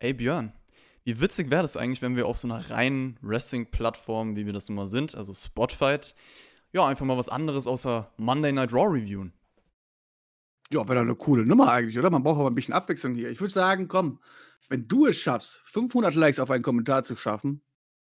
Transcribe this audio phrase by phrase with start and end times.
[0.00, 0.52] Ey Björn,
[1.04, 4.68] wie witzig wäre das eigentlich, wenn wir auf so einer reinen Wrestling-Plattform, wie wir das
[4.68, 5.98] nun mal sind, also Spotify,
[6.72, 9.32] ja, einfach mal was anderes außer Monday Night Raw reviewen.
[10.70, 12.10] Ja, wäre doch eine coole Nummer eigentlich, oder?
[12.10, 13.30] Man braucht aber ein bisschen Abwechslung hier.
[13.30, 14.20] Ich würde sagen, komm,
[14.68, 17.62] wenn du es schaffst, 500 Likes auf einen Kommentar zu schaffen,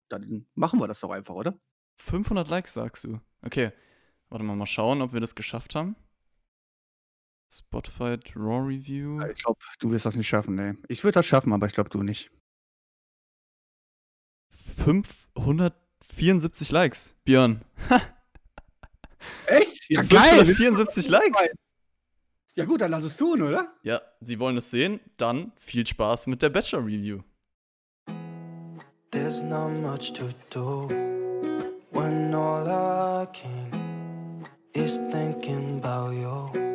[0.07, 1.59] dann machen wir das doch einfach, oder?
[1.97, 3.19] 500 Likes, sagst du?
[3.41, 3.71] Okay,
[4.29, 5.95] warte mal, mal schauen, ob wir das geschafft haben.
[7.59, 9.21] Spotify Raw Review.
[9.31, 10.77] Ich glaube, du wirst das nicht schaffen, ne.
[10.87, 12.31] Ich würde das schaffen, aber ich glaube, du nicht.
[14.51, 17.61] 574 Likes, Björn.
[19.47, 19.89] Echt?
[19.89, 20.45] Ja, geil!
[20.45, 21.53] 574 Likes!
[22.55, 23.73] Ja, gut, dann lass es tun, oder?
[23.83, 24.99] Ja, Sie wollen es sehen?
[25.17, 27.21] Dann viel Spaß mit der Bachelor Review.
[29.11, 30.87] There's not much to do
[31.91, 36.72] when all I can is thinking about you.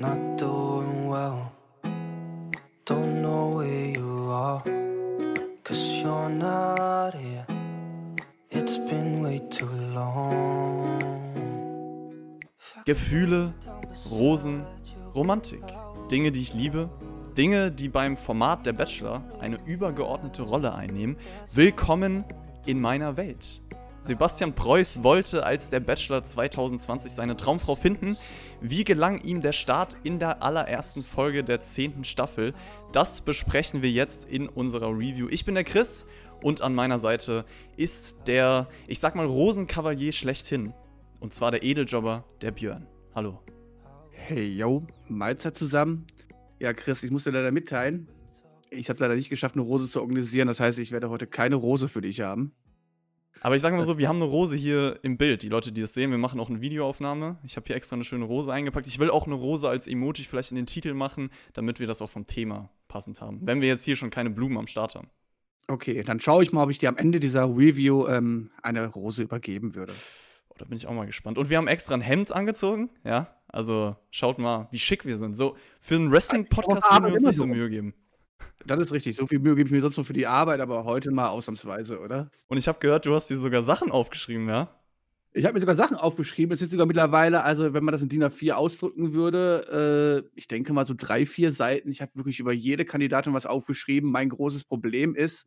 [0.00, 1.52] Not doing well,
[2.86, 4.62] don't know where you are,
[5.62, 7.44] cause you're not here.
[8.50, 10.86] It's been way too long.
[12.86, 13.52] Gefühle,
[14.10, 14.64] Rosen,
[15.14, 15.64] Romantik.
[16.10, 16.88] Dinge, die ich liebe.
[17.36, 21.18] Dinge, die beim Format der Bachelor eine übergeordnete Rolle einnehmen.
[21.52, 22.24] Willkommen
[22.64, 23.60] in meiner Welt.
[24.02, 28.16] Sebastian Preuß wollte als der Bachelor 2020 seine Traumfrau finden.
[28.62, 32.54] Wie gelang ihm der Start in der allerersten Folge der zehnten Staffel?
[32.92, 35.28] Das besprechen wir jetzt in unserer Review.
[35.30, 36.06] Ich bin der Chris
[36.42, 37.44] und an meiner Seite
[37.76, 40.72] ist der, ich sag mal, Rosenkavalier schlechthin.
[41.20, 42.86] Und zwar der Edeljobber, der Björn.
[43.14, 43.42] Hallo.
[44.12, 46.06] Hey, yo, Mahlzeit zusammen.
[46.58, 48.08] Ja, Chris, ich muss dir leider mitteilen.
[48.70, 50.48] Ich habe leider nicht geschafft, eine Rose zu organisieren.
[50.48, 52.54] Das heißt, ich werde heute keine Rose für dich haben.
[53.42, 55.42] Aber ich sage mal so, wir haben eine Rose hier im Bild.
[55.42, 57.38] Die Leute, die das sehen, wir machen auch eine Videoaufnahme.
[57.42, 58.86] Ich habe hier extra eine schöne Rose eingepackt.
[58.86, 62.02] Ich will auch eine Rose als Emoji vielleicht in den Titel machen, damit wir das
[62.02, 63.40] auch vom Thema passend haben.
[63.42, 65.08] Wenn wir jetzt hier schon keine Blumen am Start haben.
[65.68, 69.22] Okay, dann schaue ich mal, ob ich dir am Ende dieser Review ähm, eine Rose
[69.22, 69.92] übergeben würde.
[70.48, 71.38] Oh, da bin ich auch mal gespannt.
[71.38, 73.34] Und wir haben extra ein Hemd angezogen, ja.
[73.48, 75.36] Also schaut mal, wie schick wir sind.
[75.36, 77.94] So, für einen Wrestling-Podcast würden wir uns nicht so Mühe geben.
[78.66, 79.16] Das ist richtig.
[79.16, 81.98] So viel Mühe gebe ich mir sonst nur für die Arbeit, aber heute mal ausnahmsweise,
[82.00, 82.30] oder?
[82.48, 84.68] Und ich habe gehört, du hast dir sogar Sachen aufgeschrieben, ja?
[85.32, 86.52] Ich habe mir sogar Sachen aufgeschrieben.
[86.52, 90.48] Es sind sogar mittlerweile, also wenn man das in DIN A4 ausdrücken würde, äh, ich
[90.48, 91.90] denke mal so drei, vier Seiten.
[91.90, 94.10] Ich habe wirklich über jede Kandidatin was aufgeschrieben.
[94.10, 95.46] Mein großes Problem ist,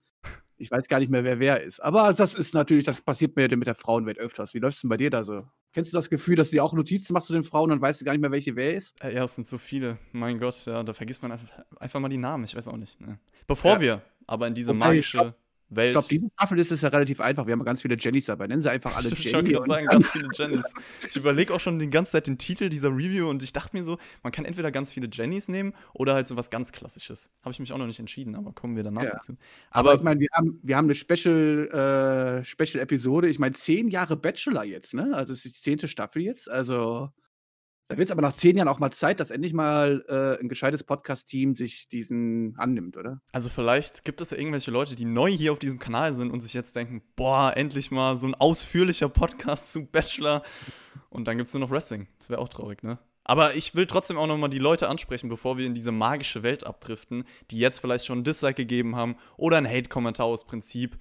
[0.58, 1.82] ich weiß gar nicht mehr, wer wer ist.
[1.82, 4.53] Aber das ist natürlich, das passiert mir mit der Frauenwelt öfters.
[4.53, 5.44] Wie läuft es denn bei dir da so?
[5.73, 8.00] Kennst du das Gefühl, dass du dir auch Notizen machst zu den Frauen und weißt
[8.00, 8.95] du gar nicht mehr, welche wer ist?
[9.03, 9.97] Äh, ja, es sind so viele.
[10.11, 12.44] Mein Gott, ja, da vergisst man einfach, einfach mal die Namen.
[12.44, 13.01] Ich weiß auch nicht.
[13.01, 13.19] Ne?
[13.47, 13.81] Bevor ja.
[13.81, 15.34] wir aber in diese Wobei, magische
[15.75, 15.89] Welt.
[15.89, 17.45] Ich glaube, diese Staffel ist es ja relativ einfach.
[17.45, 18.47] Wir haben ganz viele Jennys dabei.
[18.47, 19.50] Nennen sie einfach alle ich Jenny.
[19.50, 20.73] Ich schon sagen, ganz viele Jennys.
[21.09, 23.84] Ich überlege auch schon die ganze Zeit den Titel dieser Review und ich dachte mir
[23.84, 27.29] so, man kann entweder ganz viele Jennys nehmen oder halt so was ganz Klassisches.
[27.41, 29.11] Habe ich mich auch noch nicht entschieden, aber kommen wir danach ja.
[29.11, 29.34] dazu.
[29.69, 33.28] Aber, aber ich meine, wir haben, wir haben eine Special, äh, Special-Episode.
[33.29, 35.11] Ich meine, zehn Jahre Bachelor jetzt, ne?
[35.13, 36.50] Also es ist die zehnte Staffel jetzt.
[36.50, 37.11] Also
[37.94, 40.50] da wird es aber nach zehn Jahren auch mal Zeit, dass endlich mal äh, ein
[40.50, 43.22] gescheites Podcast-Team sich diesen annimmt, oder?
[43.31, 46.42] Also vielleicht gibt es ja irgendwelche Leute, die neu hier auf diesem Kanal sind und
[46.42, 50.42] sich jetzt denken, boah, endlich mal so ein ausführlicher Podcast zu Bachelor.
[51.12, 52.08] Und dann gibt es nur noch Wrestling.
[52.18, 52.98] Das wäre auch traurig, ne?
[53.26, 56.66] Aber ich will trotzdem auch nochmal die Leute ansprechen, bevor wir in diese magische Welt
[56.66, 60.98] abdriften, die jetzt vielleicht schon ein Dislike gegeben haben oder ein Hate-Kommentar aus Prinzip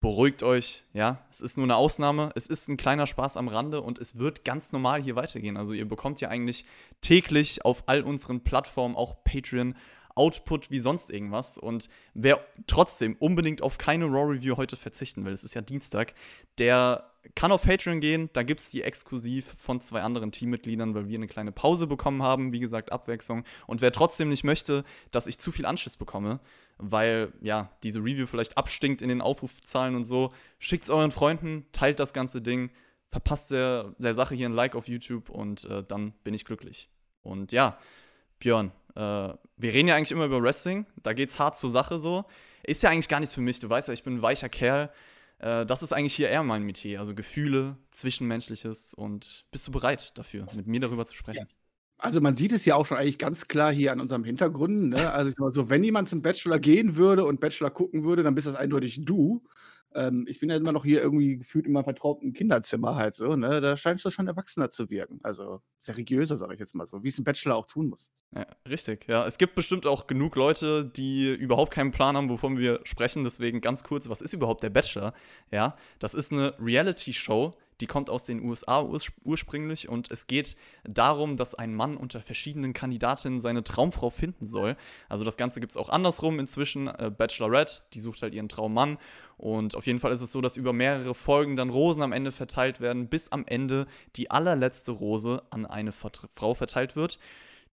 [0.00, 3.82] beruhigt euch, ja, es ist nur eine Ausnahme, es ist ein kleiner Spaß am Rande
[3.82, 5.56] und es wird ganz normal hier weitergehen.
[5.56, 6.64] Also ihr bekommt ja eigentlich
[7.02, 9.74] täglich auf all unseren Plattformen, auch Patreon,
[10.20, 11.56] Output wie sonst irgendwas.
[11.56, 16.12] Und wer trotzdem unbedingt auf keine Raw Review heute verzichten will, es ist ja Dienstag,
[16.58, 18.28] der kann auf Patreon gehen.
[18.34, 22.22] Da gibt es die exklusiv von zwei anderen Teammitgliedern, weil wir eine kleine Pause bekommen
[22.22, 22.52] haben.
[22.52, 23.44] Wie gesagt, Abwechslung.
[23.66, 26.40] Und wer trotzdem nicht möchte, dass ich zu viel Anschiss bekomme,
[26.76, 31.64] weil ja, diese Review vielleicht abstinkt in den Aufrufzahlen und so, schickt es euren Freunden,
[31.72, 32.70] teilt das ganze Ding,
[33.10, 36.90] verpasst der, der Sache hier ein Like auf YouTube und äh, dann bin ich glücklich.
[37.22, 37.78] Und ja,
[38.38, 42.24] Björn, äh, wir reden ja eigentlich immer über Wrestling, da geht's hart zur Sache so.
[42.62, 44.90] Ist ja eigentlich gar nichts für mich, du weißt ja, ich bin ein weicher Kerl.
[45.38, 50.16] Äh, das ist eigentlich hier eher mein Metier, also Gefühle, Zwischenmenschliches und bist du bereit
[50.18, 51.46] dafür, mit mir darüber zu sprechen?
[51.48, 51.54] Ja.
[52.02, 54.88] Also man sieht es ja auch schon eigentlich ganz klar hier an unserem Hintergrund.
[54.88, 55.12] Ne?
[55.12, 58.22] Also ich sag mal so, wenn jemand zum Bachelor gehen würde und Bachelor gucken würde,
[58.22, 59.44] dann bist das eindeutig du.
[59.94, 63.36] Ähm, ich bin ja immer noch hier irgendwie gefühlt in meinem vertrauten Kinderzimmer halt so,
[63.36, 63.60] ne?
[63.60, 65.20] Da scheinst du schon erwachsener zu wirken.
[65.22, 68.10] Also seriöser, sage ich jetzt mal so, wie es ein Bachelor auch tun muss.
[68.34, 69.26] Ja, richtig, ja.
[69.26, 73.24] Es gibt bestimmt auch genug Leute, die überhaupt keinen Plan haben, wovon wir sprechen.
[73.24, 75.12] Deswegen ganz kurz, was ist überhaupt der Bachelor?
[75.50, 80.56] Ja, das ist eine Reality-Show, Die kommt aus den USA urs ursprünglich und es geht
[80.84, 84.76] darum, dass ein Mann unter verschiedenen Kandidatinnen seine Traumfrau finden soll.
[85.08, 86.88] Also das Ganze gibt es auch andersrum inzwischen.
[86.88, 88.98] Äh, Bachelorette, die sucht halt ihren Traummann.
[89.36, 92.32] Und auf jeden Fall ist es so, dass über mehrere Folgen dann Rosen am Ende
[92.32, 93.86] verteilt werden, bis am Ende
[94.16, 97.18] die allerletzte Rose an eine Frau verteilt wird,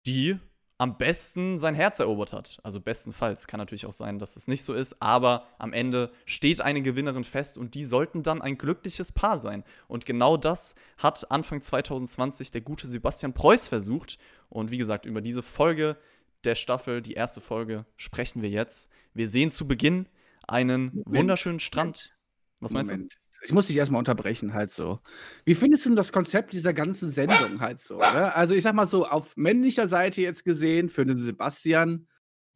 [0.07, 0.39] die
[0.79, 2.59] am besten sein Herz erobert hat.
[2.63, 6.61] Also bestenfalls kann natürlich auch sein, dass es nicht so ist, aber am Ende steht
[6.61, 9.63] eine Gewinnerin fest und die sollten dann ein glückliches Paar sein.
[9.87, 14.19] Und genau das hat Anfang 2020 der gute Sebastian Preuß versucht.
[14.49, 15.97] Und wie gesagt, über diese Folge
[16.43, 18.91] der Staffel, die erste Folge, sprechen wir jetzt.
[19.15, 20.09] Wir sehen zu Beginn
[20.47, 21.07] einen Moment.
[21.07, 22.15] wunderschönen Strand.
[22.61, 23.15] Was meinst Moment.
[23.15, 23.24] du?
[23.45, 25.01] Ich muss dich erstmal unterbrechen, halt so.
[25.45, 27.99] Wie findest du das Konzept dieser ganzen Sendung halt so?
[27.99, 28.35] Ne?
[28.35, 32.09] Also, ich sag mal so, auf männlicher Seite jetzt gesehen, für den Sebastian,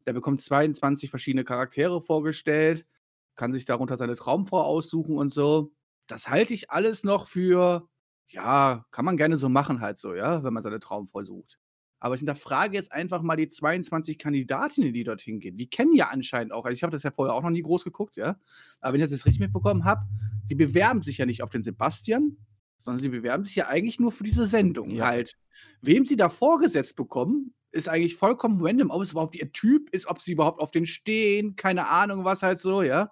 [0.07, 2.87] der bekommt 22 verschiedene Charaktere vorgestellt,
[3.35, 5.71] kann sich darunter seine Traumfrau aussuchen und so.
[6.07, 7.87] Das halte ich alles noch für,
[8.27, 11.59] ja, kann man gerne so machen, halt so, ja, wenn man seine Traumfrau sucht.
[11.99, 15.57] Aber ich hinterfrage jetzt einfach mal die 22 Kandidatinnen, die dorthin gehen.
[15.57, 17.83] Die kennen ja anscheinend auch, also ich habe das ja vorher auch noch nie groß
[17.83, 18.37] geguckt, ja.
[18.79, 20.05] Aber wenn ich das richtig mitbekommen habe,
[20.49, 22.37] die bewerben sich ja nicht auf den Sebastian,
[22.77, 25.07] sondern sie bewerben sich ja eigentlich nur für diese Sendung ja.
[25.07, 25.37] halt.
[25.81, 30.07] Wem sie da vorgesetzt bekommen, ist eigentlich vollkommen random, ob es überhaupt ihr Typ ist,
[30.07, 33.11] ob sie überhaupt auf den stehen, keine Ahnung, was halt so, ja.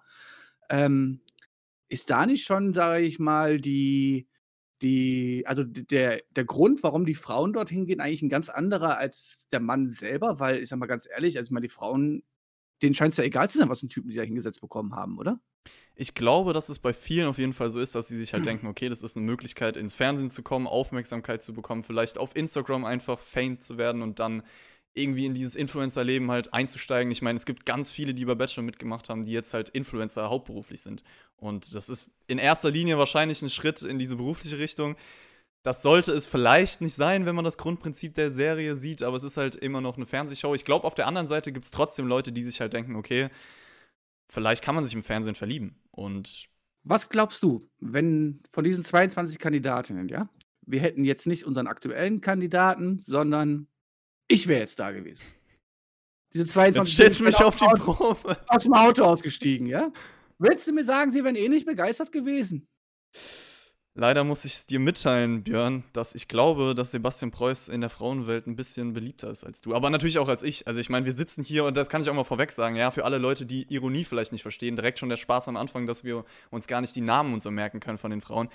[0.70, 1.20] Ähm,
[1.88, 4.27] ist da nicht schon, sage ich mal, die,
[4.82, 9.38] die, also der, der Grund, warum die Frauen dorthin gehen, eigentlich ein ganz anderer als
[9.52, 12.22] der Mann selber, weil ich sag mal ganz ehrlich, also ich meine, die Frauen,
[12.82, 15.18] denen scheint es ja egal zu sein, was ein Typen die da hingesetzt bekommen haben,
[15.18, 15.40] oder?
[15.96, 18.46] Ich glaube, dass es bei vielen auf jeden Fall so ist, dass sie sich halt
[18.46, 22.36] denken, okay, das ist eine Möglichkeit, ins Fernsehen zu kommen, Aufmerksamkeit zu bekommen, vielleicht auf
[22.36, 24.44] Instagram einfach Fame zu werden und dann
[24.98, 27.10] irgendwie in dieses Influencer-Leben halt einzusteigen.
[27.10, 30.28] Ich meine, es gibt ganz viele, die bei Bachelor mitgemacht haben, die jetzt halt Influencer
[30.28, 31.02] hauptberuflich sind.
[31.36, 34.96] Und das ist in erster Linie wahrscheinlich ein Schritt in diese berufliche Richtung.
[35.62, 39.24] Das sollte es vielleicht nicht sein, wenn man das Grundprinzip der Serie sieht, aber es
[39.24, 40.54] ist halt immer noch eine Fernsehshow.
[40.54, 43.28] Ich glaube, auf der anderen Seite gibt es trotzdem Leute, die sich halt denken, okay,
[44.28, 45.76] vielleicht kann man sich im Fernsehen verlieben.
[45.90, 46.48] Und
[46.84, 50.28] was glaubst du, wenn von diesen 22 Kandidatinnen, ja,
[50.62, 53.66] wir hätten jetzt nicht unseren aktuellen Kandidaten, sondern
[54.28, 55.22] ich wäre jetzt da gewesen.
[56.32, 58.38] Diese 22 Jetzt stellst du mich auf die Probe.
[58.48, 59.90] Aus dem Auto ausgestiegen, ja?
[60.38, 62.68] Willst du mir sagen, sie wären eh nicht begeistert gewesen?
[63.98, 68.46] Leider muss ich dir mitteilen, Björn, dass ich glaube, dass Sebastian Preuß in der Frauenwelt
[68.46, 69.74] ein bisschen beliebter ist als du.
[69.74, 70.68] Aber natürlich auch als ich.
[70.68, 72.92] Also ich meine, wir sitzen hier und das kann ich auch mal vorweg sagen, ja,
[72.92, 76.04] für alle Leute, die Ironie vielleicht nicht verstehen, direkt schon der Spaß am Anfang, dass
[76.04, 78.50] wir uns gar nicht die Namen und so merken können von den Frauen.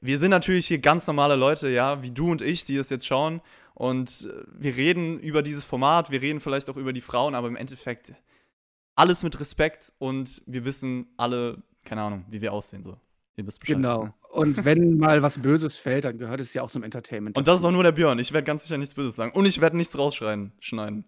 [0.00, 3.06] Wir sind natürlich hier ganz normale Leute, ja, wie du und ich, die das jetzt
[3.06, 3.40] schauen.
[3.74, 7.46] Und äh, wir reden über dieses Format, wir reden vielleicht auch über die Frauen, aber
[7.46, 8.14] im Endeffekt
[8.96, 12.96] alles mit Respekt und wir wissen alle, keine Ahnung, wie wir aussehen so.
[13.36, 13.76] Ihr wisst Bescheid.
[13.76, 14.04] Genau.
[14.06, 14.14] Ne?
[14.28, 17.36] Und wenn mal was Böses fällt, dann gehört es ja auch zum Entertainment.
[17.36, 18.18] Und das ist auch nur der Björn.
[18.18, 19.32] Ich werde ganz sicher nichts Böses sagen.
[19.32, 20.52] Und ich werde nichts rausschneiden.
[20.60, 21.04] Schneiden.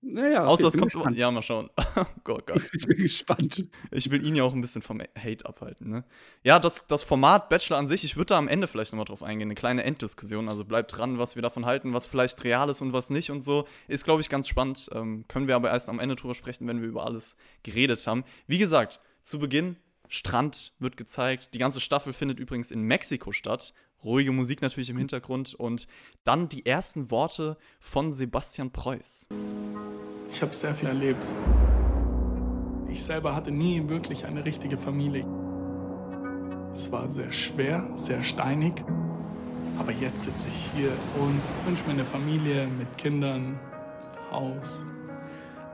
[0.00, 0.92] Naja, okay, Außer es kommt.
[0.92, 1.16] Gespannt.
[1.16, 1.70] Ja, mal schauen.
[1.96, 2.62] oh Gott, Gott.
[2.72, 3.66] Ich bin gespannt.
[3.90, 5.90] Ich will ihn ja auch ein bisschen vom Hate abhalten.
[5.90, 6.04] Ne?
[6.44, 9.24] Ja, das, das Format Bachelor an sich, ich würde da am Ende vielleicht nochmal drauf
[9.24, 9.48] eingehen.
[9.48, 10.48] Eine kleine Enddiskussion.
[10.48, 13.42] Also bleibt dran, was wir davon halten, was vielleicht real ist und was nicht und
[13.42, 13.66] so.
[13.88, 14.88] Ist, glaube ich, ganz spannend.
[14.92, 18.24] Ähm, können wir aber erst am Ende drüber sprechen, wenn wir über alles geredet haben.
[18.46, 19.76] Wie gesagt, zu Beginn
[20.08, 21.54] Strand wird gezeigt.
[21.54, 23.74] Die ganze Staffel findet übrigens in Mexiko statt.
[24.02, 25.88] Ruhige Musik natürlich im Hintergrund und
[26.24, 29.28] dann die ersten Worte von Sebastian Preuß.
[30.32, 31.24] Ich habe sehr viel erlebt.
[32.88, 35.26] Ich selber hatte nie wirklich eine richtige Familie.
[36.72, 38.84] Es war sehr schwer, sehr steinig.
[39.78, 43.58] Aber jetzt sitze ich hier und wünsche mir eine Familie mit Kindern,
[44.30, 44.84] Haus,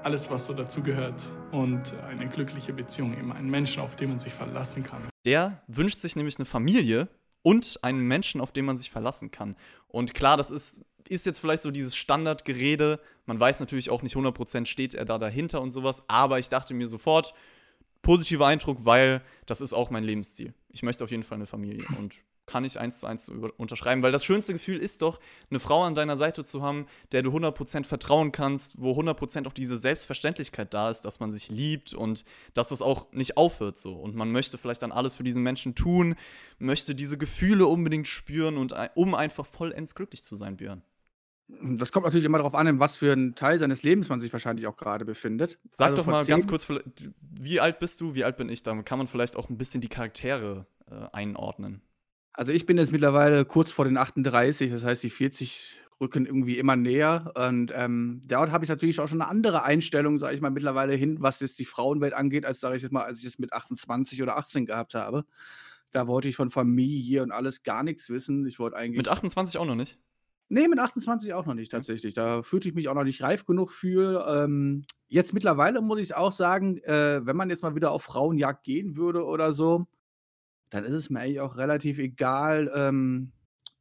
[0.03, 4.33] alles, was so dazugehört und eine glückliche Beziehung, eben einen Menschen, auf den man sich
[4.33, 5.03] verlassen kann.
[5.25, 7.09] Der wünscht sich nämlich eine Familie
[7.43, 9.57] und einen Menschen, auf den man sich verlassen kann.
[9.87, 13.01] Und klar, das ist, ist jetzt vielleicht so dieses Standardgerede.
[13.27, 16.75] Man weiß natürlich auch nicht 100% steht er da dahinter und sowas, aber ich dachte
[16.75, 17.35] mir sofort,
[18.03, 20.55] positiver Eindruck, weil das ist auch mein Lebensstil.
[20.71, 22.17] Ich möchte auf jeden Fall eine Familie und
[22.47, 25.21] kann ich eins zu eins unterschreiben, weil das schönste Gefühl ist doch,
[25.51, 29.53] eine Frau an deiner Seite zu haben, der du 100% vertrauen kannst, wo 100% auch
[29.53, 33.95] diese Selbstverständlichkeit da ist, dass man sich liebt und dass das auch nicht aufhört so.
[33.95, 36.17] Und man möchte vielleicht dann alles für diesen Menschen tun,
[36.59, 40.83] möchte diese Gefühle unbedingt spüren und um einfach vollends glücklich zu sein, Björn.
[41.47, 44.33] Das kommt natürlich immer darauf an, in was für einem Teil seines Lebens man sich
[44.33, 45.59] wahrscheinlich auch gerade befindet.
[45.75, 46.67] Sag also doch mal ganz kurz,
[47.21, 48.63] wie alt bist du, wie alt bin ich?
[48.63, 51.83] Da kann man vielleicht auch ein bisschen die Charaktere äh, einordnen.
[52.35, 56.59] Also ich bin jetzt mittlerweile kurz vor den 38, das heißt, die 40 rücken irgendwie
[56.59, 57.33] immer näher.
[57.37, 60.95] Und ähm, dort habe ich natürlich auch schon eine andere Einstellung, sage ich mal, mittlerweile
[60.95, 63.53] hin, was jetzt die Frauenwelt angeht, als sage ich jetzt mal, als ich es mit
[63.53, 65.25] 28 oder 18 gehabt habe.
[65.93, 68.47] Da wollte ich von Familie und alles gar nichts wissen.
[68.47, 68.97] Ich wollte eigentlich.
[68.97, 69.97] Mit 28 auch noch nicht?
[70.49, 72.15] Nee, mit 28 auch noch nicht tatsächlich.
[72.15, 74.27] Da fühlte ich mich auch noch nicht reif genug für.
[74.29, 78.65] Ähm, jetzt mittlerweile muss ich auch sagen, äh, wenn man jetzt mal wieder auf Frauenjagd
[78.65, 79.87] gehen würde oder so,
[80.75, 83.31] dann ist es mir eigentlich auch relativ egal, ähm,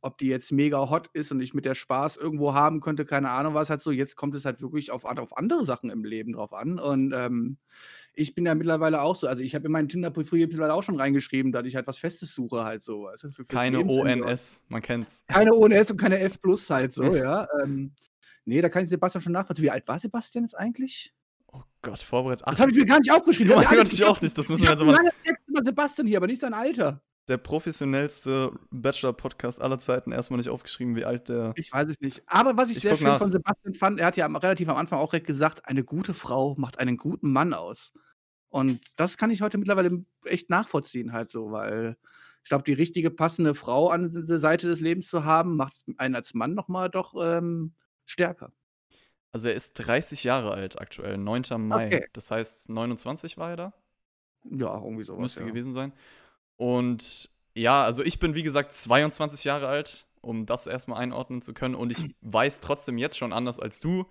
[0.02, 3.32] ob die jetzt mega hot ist und ich mit der Spaß irgendwo haben könnte, keine
[3.32, 3.90] Ahnung was halt so.
[3.90, 6.78] Jetzt kommt es halt wirklich auf, auf andere Sachen im Leben drauf an.
[6.78, 7.58] Und ähm,
[8.14, 9.28] ich bin ja mittlerweile auch so.
[9.28, 12.36] Also ich habe in meinen Tinder-Profil mittlerweile auch schon reingeschrieben, dass ich halt was Festes
[12.36, 13.08] suche halt so.
[13.08, 15.24] Also für, Keine ONS, man kennt's.
[15.28, 17.48] Keine ONS und keine F plus halt so, ja.
[17.64, 17.94] Ähm,
[18.46, 19.66] nee, da kann ich Sebastian schon nachvollziehen.
[19.66, 21.12] Wie alt war Sebastian jetzt eigentlich?
[21.48, 22.46] Oh Gott, vorbereitet.
[22.46, 23.54] Das habe ich mir gar nicht aufgeschrieben.
[23.54, 24.38] Oh mein Gott, ich auch nicht.
[24.38, 25.00] Das müssen wir jetzt aber.
[25.54, 30.96] Über Sebastian hier, aber nicht sein Alter der professionellste Bachelor-Podcast aller Zeiten erstmal nicht aufgeschrieben,
[30.96, 31.54] wie alt der.
[31.56, 32.22] Ich weiß es nicht.
[32.28, 33.18] Aber was ich, ich sehr schön nach.
[33.18, 36.56] von Sebastian fand, er hat ja relativ am Anfang auch direkt gesagt, eine gute Frau
[36.58, 37.94] macht einen guten Mann aus.
[38.50, 41.98] Und das kann ich heute mittlerweile echt nachvollziehen, halt so, weil
[42.44, 46.16] ich glaube, die richtige passende Frau an der Seite des Lebens zu haben, macht einen
[46.16, 47.74] als Mann nochmal doch ähm,
[48.06, 48.52] stärker.
[49.32, 51.44] Also er ist 30 Jahre alt aktuell, 9.
[51.58, 51.88] Mai.
[51.88, 52.06] Okay.
[52.14, 53.74] Das heißt, 29 war er da?
[54.50, 55.22] Ja, irgendwie sowas.
[55.22, 55.48] Müsste ja.
[55.48, 55.94] gewesen sein.
[56.58, 61.54] Und ja, also ich bin wie gesagt 22 Jahre alt, um das erstmal einordnen zu
[61.54, 61.76] können.
[61.76, 64.06] Und ich weiß trotzdem jetzt schon anders als du,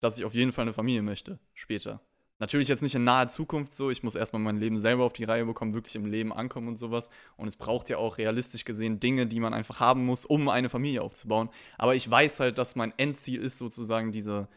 [0.00, 2.00] dass ich auf jeden Fall eine Familie möchte, später.
[2.38, 3.90] Natürlich jetzt nicht in naher Zukunft so.
[3.90, 6.76] Ich muss erstmal mein Leben selber auf die Reihe bekommen, wirklich im Leben ankommen und
[6.76, 7.08] sowas.
[7.38, 10.68] Und es braucht ja auch realistisch gesehen Dinge, die man einfach haben muss, um eine
[10.68, 11.48] Familie aufzubauen.
[11.78, 14.48] Aber ich weiß halt, dass mein Endziel ist sozusagen diese,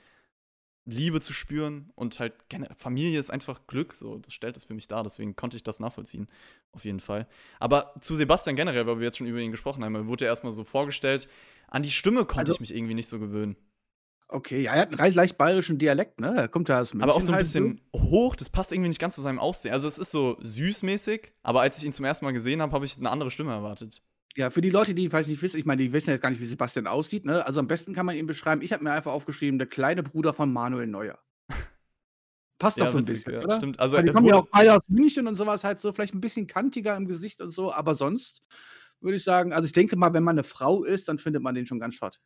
[0.91, 2.33] Liebe zu spüren und halt
[2.77, 5.79] Familie ist einfach Glück, so das stellt es für mich dar, deswegen konnte ich das
[5.79, 6.27] nachvollziehen,
[6.71, 7.27] auf jeden Fall.
[7.59, 10.51] Aber zu Sebastian generell, weil wir jetzt schon über ihn gesprochen haben, wurde er erstmal
[10.51, 11.27] so vorgestellt,
[11.67, 13.55] an die Stimme konnte also, ich mich irgendwie nicht so gewöhnen.
[14.31, 16.35] Okay, ja, er hat einen leicht bayerischen Dialekt, ne?
[16.37, 18.01] Er kommt da aus München Aber auch so ein halt bisschen so.
[18.01, 19.73] hoch, das passt irgendwie nicht ganz zu seinem Aussehen.
[19.73, 22.85] Also es ist so süßmäßig, aber als ich ihn zum ersten Mal gesehen habe, habe
[22.85, 24.03] ich eine andere Stimme erwartet.
[24.37, 26.39] Ja, für die Leute, die vielleicht nicht wissen, ich meine, die wissen jetzt gar nicht,
[26.39, 27.45] wie Sebastian aussieht, ne?
[27.45, 28.61] Also am besten kann man ihn beschreiben.
[28.61, 31.19] Ich habe mir einfach aufgeschrieben, der kleine Bruder von Manuel Neuer.
[32.59, 33.55] Passt ja, doch so ein bisschen, ja, oder?
[33.55, 33.79] Stimmt.
[33.79, 36.21] Also, Weil die kommen ja auch beide aus München und sowas halt so, vielleicht ein
[36.21, 38.43] bisschen kantiger im Gesicht und so, aber sonst
[39.01, 41.55] würde ich sagen, also ich denke mal, wenn man eine Frau ist, dann findet man
[41.55, 42.19] den schon ganz schott.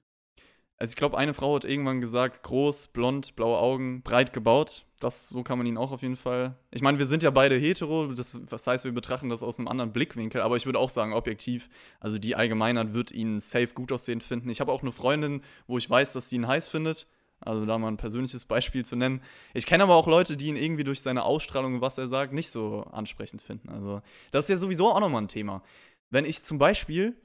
[0.78, 4.86] Also ich glaube, eine Frau hat irgendwann gesagt, groß, blond, blaue Augen, breit gebaut.
[5.04, 6.56] Das, so kann man ihn auch auf jeden Fall.
[6.72, 9.68] Ich meine, wir sind ja beide hetero, das, das heißt, wir betrachten das aus einem
[9.68, 11.70] anderen Blickwinkel, aber ich würde auch sagen, objektiv,
[12.00, 14.50] also die Allgemeinheit wird ihn safe gut aussehend finden.
[14.50, 17.08] Ich habe auch eine Freundin, wo ich weiß, dass sie ihn heiß findet.
[17.42, 19.22] Also da mal ein persönliches Beispiel zu nennen.
[19.54, 22.32] Ich kenne aber auch Leute, die ihn irgendwie durch seine Ausstrahlung und was er sagt,
[22.32, 23.68] nicht so ansprechend finden.
[23.70, 25.62] Also das ist ja sowieso auch nochmal ein Thema.
[26.10, 27.18] Wenn ich zum Beispiel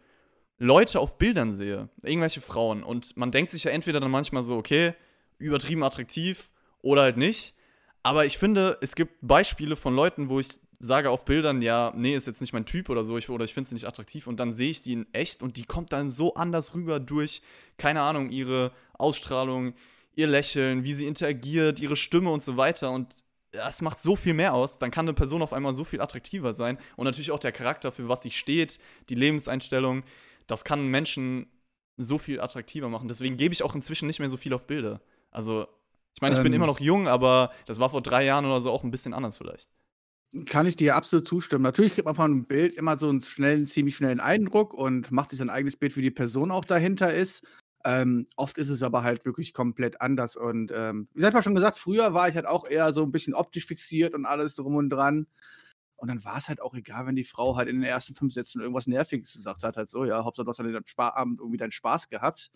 [0.59, 4.57] Leute auf Bildern sehe, irgendwelche Frauen, und man denkt sich ja entweder dann manchmal so,
[4.57, 4.95] okay,
[5.39, 6.51] übertrieben attraktiv
[6.83, 7.55] oder halt nicht.
[8.03, 10.49] Aber ich finde, es gibt Beispiele von Leuten, wo ich
[10.81, 13.53] sage auf Bildern, ja, nee, ist jetzt nicht mein Typ oder so, ich, oder ich
[13.53, 14.27] finde sie nicht attraktiv.
[14.27, 17.43] Und dann sehe ich die in echt und die kommt dann so anders rüber durch,
[17.77, 19.75] keine Ahnung, ihre Ausstrahlung,
[20.15, 22.93] ihr Lächeln, wie sie interagiert, ihre Stimme und so weiter.
[22.93, 23.17] Und
[23.51, 24.79] das macht so viel mehr aus.
[24.79, 26.79] Dann kann eine Person auf einmal so viel attraktiver sein.
[26.97, 28.79] Und natürlich auch der Charakter, für was sie steht,
[29.09, 30.05] die Lebenseinstellung
[30.49, 31.47] das kann Menschen
[31.97, 33.07] so viel attraktiver machen.
[33.07, 35.01] Deswegen gebe ich auch inzwischen nicht mehr so viel auf Bilder.
[35.31, 35.69] Also,
[36.19, 38.61] ich meine, ich ähm, bin immer noch jung, aber das war vor drei Jahren oder
[38.61, 39.69] so auch ein bisschen anders vielleicht.
[40.47, 41.63] Kann ich dir absolut zustimmen.
[41.63, 45.31] Natürlich kriegt man von einem Bild immer so einen schnellen, ziemlich schnellen Eindruck und macht
[45.31, 47.47] sich sein eigenes Bild, wie die Person auch dahinter ist.
[47.85, 50.35] Ähm, oft ist es aber halt wirklich komplett anders.
[50.35, 53.35] Und ähm, wie gesagt, schon gesagt, früher war ich halt auch eher so ein bisschen
[53.35, 55.29] optisch fixiert und alles drum und dran.
[55.95, 58.35] Und dann war es halt auch egal, wenn die Frau halt in den ersten fünf
[58.35, 61.59] Sätzen irgendwas Nerviges gesagt hat, halt so, ja, Hauptsache du hast an dem Abend irgendwie
[61.59, 62.51] deinen Spaß gehabt.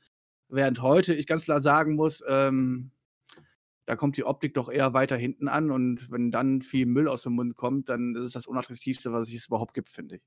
[0.49, 2.90] Während heute ich ganz klar sagen muss, ähm,
[3.87, 7.23] da kommt die Optik doch eher weiter hinten an und wenn dann viel Müll aus
[7.23, 10.23] dem Mund kommt, dann ist es das Unattraktivste, was es überhaupt gibt, finde ich.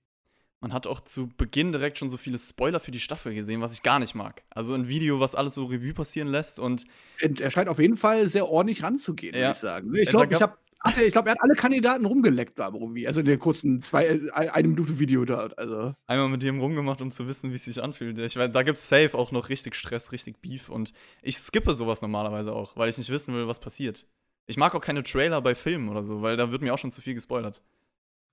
[0.61, 3.73] Man hat auch zu Beginn direkt schon so viele Spoiler für die Staffel gesehen, was
[3.73, 4.43] ich gar nicht mag.
[4.49, 6.85] Also ein Video, was alles so Revue passieren lässt und.
[7.19, 9.41] Er scheint auf jeden Fall sehr ordentlich ranzugehen, ja.
[9.41, 9.95] würde ich sagen.
[9.95, 13.07] Ich glaube, ich habe Ach, ich glaube, er hat alle Kandidaten rumgeleckt da irgendwie.
[13.07, 15.57] Also in der kurzen zwei, äh, eine Minute Video dort.
[15.57, 15.95] Also.
[16.05, 18.19] Einmal mit dem rumgemacht, um zu wissen, wie es sich anfühlt.
[18.19, 20.69] Ich weiß, da gibt es safe auch noch richtig Stress, richtig Beef.
[20.69, 24.05] Und ich skippe sowas normalerweise auch, weil ich nicht wissen will, was passiert.
[24.45, 26.91] Ich mag auch keine Trailer bei Filmen oder so, weil da wird mir auch schon
[26.91, 27.63] zu viel gespoilert.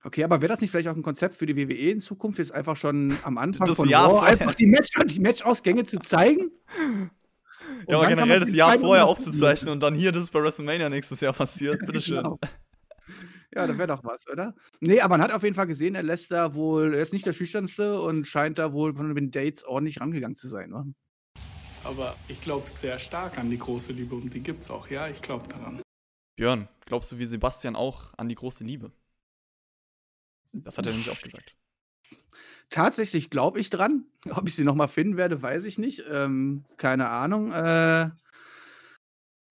[0.03, 2.51] Okay, aber wäre das nicht vielleicht auch ein Konzept für die WWE in Zukunft, jetzt
[2.51, 6.51] einfach schon am Anfang das von Jahr Raw einfach die, Match, die Matchausgänge zu zeigen?
[7.87, 11.21] ja, aber generell das Jahr vorher aufzuzeichnen und dann hier, das ist bei WrestleMania nächstes
[11.21, 11.79] Jahr passiert.
[11.85, 12.17] Bitteschön.
[12.17, 12.39] genau.
[13.55, 14.55] Ja, da wäre doch was, oder?
[14.79, 17.27] Nee, aber man hat auf jeden Fall gesehen, er lässt da wohl, er ist nicht
[17.27, 20.87] der Schüchternste und scheint da wohl von den Dates ordentlich rangegangen zu sein, oder?
[21.83, 25.21] Aber ich glaube sehr stark an die große Liebe und die gibt's auch, ja, ich
[25.21, 25.83] glaube daran.
[26.35, 28.91] Björn, glaubst du wie Sebastian auch an die große Liebe?
[30.51, 31.55] Das hat er nämlich auch gesagt.
[32.73, 34.05] Tatsächlich glaube ich dran.
[34.31, 36.03] Ob ich sie noch mal finden werde, weiß ich nicht.
[36.11, 37.51] Ähm, keine Ahnung.
[37.53, 38.09] Äh,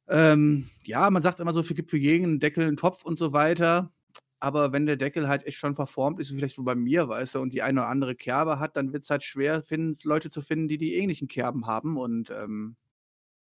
[0.08, 3.92] ähm, ja, man sagt immer so, gibt für jeden Deckel 'n Topf und so weiter.
[4.40, 7.40] Aber wenn der Deckel halt echt schon verformt ist, vielleicht so bei mir, weißt du,
[7.40, 10.66] und die eine oder andere Kerbe hat, dann wird's halt schwer finden Leute zu finden,
[10.68, 11.96] die die ähnlichen Kerben haben.
[11.96, 12.76] Und, ähm,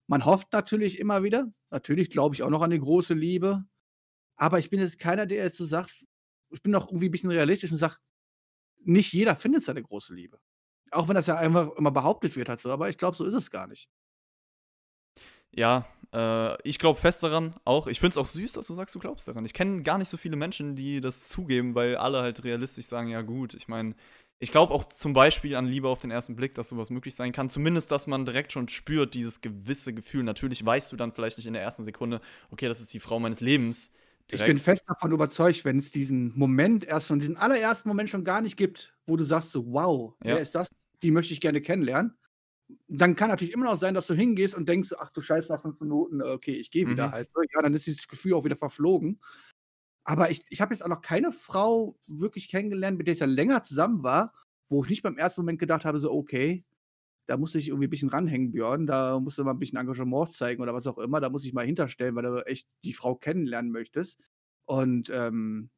[0.07, 1.51] man hofft natürlich immer wieder.
[1.71, 3.65] Natürlich glaube ich auch noch an die große Liebe.
[4.37, 6.05] Aber ich bin jetzt keiner, der jetzt so sagt
[6.51, 7.97] ich bin auch irgendwie 'n bisschen realistisch und sage,
[8.87, 10.39] nicht jeder findet seine große Liebe.
[10.91, 13.33] Auch wenn das ja einfach immer behauptet wird halt so, aber ich glaube, so ist
[13.35, 13.89] es gar nicht.
[15.51, 17.87] Ja, äh, ich glaube fest daran auch.
[17.87, 19.45] Ich finde es auch süß, dass du sagst, du glaubst daran.
[19.45, 23.07] Ich kenne gar nicht so viele Menschen, die das zugeben, weil alle halt realistisch sagen:
[23.09, 23.95] „Ja gut“, ich meine,
[24.39, 27.15] ich glaube auch zum Beispiel an Liebe auf den ersten Blick, dass so was möglich
[27.15, 27.49] sein kann.
[27.49, 30.23] Zumindest, dass man direkt schon spürt, dieses gewisse Gefühl.
[30.23, 33.19] Natürlich weißt du dann vielleicht nicht in der ersten Sekunde: „Okay, das ist die Frau
[33.19, 33.93] meines Lebens“,
[34.31, 34.59] Ich bin direkt.
[34.59, 38.57] fest davon überzeugt, wenn es diesen Moment erst schon diesen allerersten Moment schon gar nicht
[38.57, 40.41] gibt, wo du sagst so: „Wow, wer Ja.
[40.41, 40.67] ist das?
[41.01, 42.17] Die möchte ich gerne kennenlernen.“
[42.89, 45.61] Dann kann natürlich immer noch sein, dass du hingehst und denkst: „Ach du Scheiße, nach
[45.61, 47.13] 5 Minuten, okay, ich gehe wieder Mhm.
[47.13, 49.21] halt so.“ Ja, dann ist dieses Gefühl auch wieder verflogen.
[50.05, 53.29] Aber ich ich habe jetzt auch noch keine Frau wirklich kennengelernt, mit der ich dann
[53.31, 54.33] länger zusammen war,
[54.69, 56.65] wo ich nicht beim ersten Moment gedacht habe, so: „Okay,
[57.27, 58.87] da musst du dich irgendwie 'n bisschen ranhängen, Björn.
[58.87, 61.19] Da musst du mal 'n bisschen Engagement zeigen“ oder was auch immer.
[61.21, 64.19] Da muss ich mal hinterstellen, weil du echt die Frau kennenlernen möchtest.
[64.65, 65.69] Und, ähm,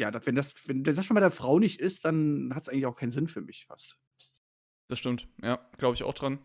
[0.00, 2.96] ja, wenn das wenn das schon bei der Frau nicht ist, dann hat's eigentlich auch
[2.96, 3.96] keinen Sinn für mich fast.
[4.90, 6.38] Das stimmt, ja, glaube ich auch dran.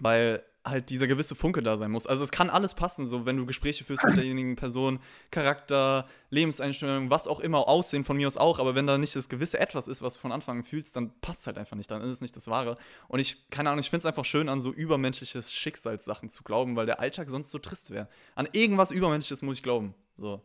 [0.00, 2.06] Weil halt dieser gewisse Funke da sein muss.
[2.06, 4.98] Also, es kann alles passen, so wenn du Gespräche führst mit derjenigen Person,
[5.30, 9.28] Charakter, Lebenseinstellung, was auch immer, Aussehen von mir aus auch, aber wenn da nicht das
[9.28, 12.02] gewisse Etwas ist, was du von Anfang an fühlst, dann passt's halt einfach nicht, dann
[12.02, 12.76] ist es nicht das Wahre.
[13.08, 16.76] Und ich keine Ahnung, ich finde es einfach schön, an so übermenschliches Schicksalssachen zu glauben,
[16.76, 18.08] weil der Alltag sonst so trist wäre.
[18.34, 20.42] An irgendwas Übermenschliches muss ich glauben, so.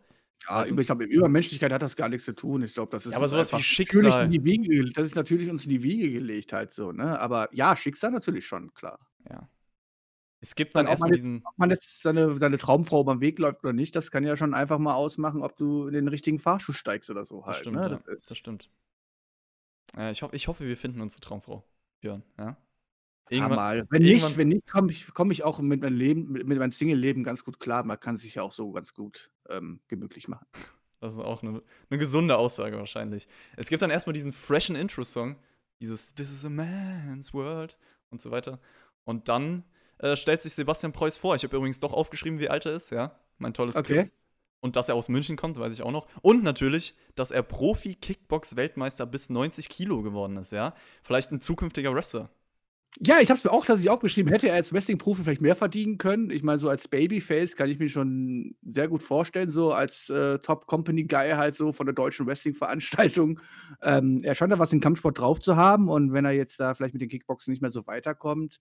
[0.47, 2.63] Ja, ich glaube, mit Übermenschlichkeit hat das gar nix zu tun.
[2.63, 4.25] Ich glaube, das ist Ja, aber uns so was wie Schicksal.
[4.25, 7.19] in die Wiege das ist natürlich uns in die Wiege gelegt halt so, ne?
[7.19, 8.99] Aber ja, Schicksal natürlich schon, klar.
[9.29, 9.49] Ja.
[10.43, 12.57] Es gibt Dann dann ob erst man mal jetzt diesen ob man jetzt seine seine
[12.57, 15.87] Traumfrau übern Weg läuft oder nicht, das kann ja schon einfach mal ausmachen, ob du
[15.87, 17.89] in den richtigen Fahrstuhl steigst oder so Das halt, stimmt, ne?
[17.89, 18.69] ja, Das das stimmt.
[19.95, 21.63] Ja, ich ho ich hoffe, wir finden unsere Traumfrau,
[22.01, 22.57] Björn, ja?
[23.37, 23.85] Ja, Irgendwann mal.
[23.89, 26.57] Wenn irgendwann nicht wenn nicht, komme ich komme ich auch mit meinem Leben mit mit
[26.59, 27.83] meinem Singleleben ganz gut klar.
[27.85, 30.47] Man kann sich ja auch so ganz gut, ähm, gemütlich machen.
[31.01, 33.27] Das ist auch 'ne 'ne gesunde Aussage wahrscheinlich.
[33.57, 35.37] Es gibt dann erst mal diesen freshen Intro-Song,
[35.81, 37.77] dieses „This is a man's world“
[38.09, 38.59] und so weiter.
[39.05, 39.63] Und dann,
[39.99, 41.35] äh, stellt sich Sebastian Preuß vor.
[41.35, 43.19] Ich habe übrigens doch aufgeschrieben, wie alt er ist, ja?
[43.37, 44.05] Mein tolles Okay.
[44.05, 44.13] Skript.
[44.61, 46.07] Und dass er aus München kommt, weiß ich auch noch.
[46.21, 50.73] Und natürlich, dass er Profi-Kickbox-Weltmeister bis 90 Kilo geworden ist, ja?
[51.03, 52.29] Vielleicht 'n zukünftiger Wrestler.
[52.99, 54.31] Ja, ich habe es mir auch tatsächlich aufgeschrieben.
[54.31, 56.31] Hätte er als Wrestling-Profi vielleicht mehr verdienen können.
[56.31, 60.39] Ich meine, so als Babyface kann ich mir schon sehr gut vorstellen, so als, äh,
[60.39, 63.39] Top-Company-Guy halt so von der deutschen Wrestling-Veranstaltung,
[63.83, 65.87] ähm, er scheint da was im Kampfsport drauf zu haben.
[65.87, 68.59] Und wenn er jetzt da vielleicht mit den Kickboxen nicht mehr so weiterkommt,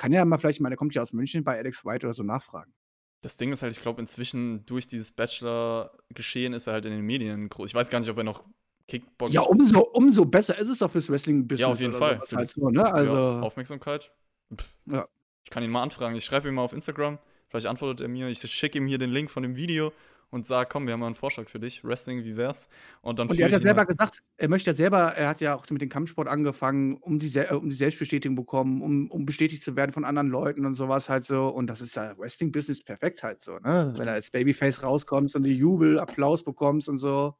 [0.00, 2.14] kann er mal vielleicht ich meine, er kommt ja aus München, bei Alex White oder
[2.14, 2.72] so nachfragen.
[3.20, 7.04] Das Ding ist halt, ich glaube, inzwischen durch dieses Bachelor-Geschehen ist er halt in den
[7.04, 7.68] Medien groß.
[7.68, 8.42] Ich weiß gar nicht, ob er noch
[8.88, 12.18] Kickbox Ja, umso umso besser ist es doch fürs Wrestling-Business Ja, auf jeden Fall.
[12.18, 12.80] halt so, ne?
[12.80, 14.10] ja, Also Aufmerksamkeit.
[14.56, 14.74] Pff.
[14.86, 15.06] Ja.
[15.44, 16.14] Ich kann ihn mal anfragen.
[16.16, 17.18] Ich schreibe ihm mal auf Instagram.
[17.48, 18.28] Vielleicht antwortet er mir.
[18.28, 19.92] Ich schicke ihm hier den Link von dem Video
[20.30, 21.84] und sage: „Komm, wir haben mal 'n Vorschlag für dich.
[21.84, 22.68] Wrestling, wie wär's?“
[23.02, 25.40] Und dann Und er hat ja selber mal gesagt, er möchte ja selber er hat
[25.40, 29.10] ja auch mit dem Kampfsport angefangen, um die Se äh, um die Selbstbestätigung bekommen, um
[29.10, 31.48] um bestätigt zu werden von anderen Leuten und so was halt so.
[31.48, 33.94] Und das ist ja Wrestling-Business perfekt halt so, ne?
[33.96, 37.34] Wenn du als Babyface rauskommst und die Jubel, Applaus bekommst und so.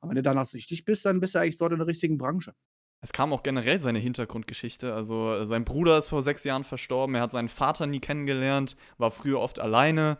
[0.00, 2.54] Und wenn du danach süchtig bist, dann bist du eigentlich dort in der richtigen Branche.
[3.02, 4.94] Es kam auch generell seine Hintergrundgeschichte.
[4.94, 7.14] Also, äh, sein Bruder ist vor 6 Jahren verstorben.
[7.14, 10.18] Er hat seinen Vater nie kennengelernt, war früher oft alleine,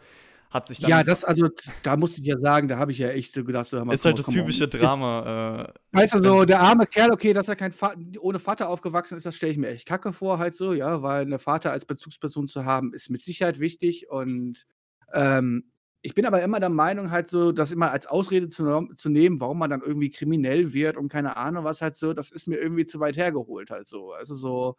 [0.51, 1.49] hat sich dann Ja, das also,
[1.83, 3.95] da musste ich ja sagen, da habe ich ja echt so gedacht, so: „Hör mal,
[3.95, 7.13] Ist komm halt das come on.“ typische Drama, äh, Weißt du, so der arme Kerl,
[7.13, 10.13] okay, dass er kein Va ohne Vater aufgewachsen ist, das stelle ich mir echt kacke
[10.13, 14.11] vor halt so, ja, weil 'ne Vater als Bezugsperson zu haben, ist mit Sicherheit wichtig.
[14.11, 14.67] Und,
[15.13, 15.71] ähm,
[16.03, 19.39] ich bin aber immer der Meinung halt so, das immer als Ausrede zu zu nehmen,
[19.41, 22.57] warum man dann irgendwie kriminell wird und keine Ahnung was halt so, das ist mir
[22.59, 24.11] irgendwie zu weit hergeholt halt so.
[24.13, 24.77] Also, so,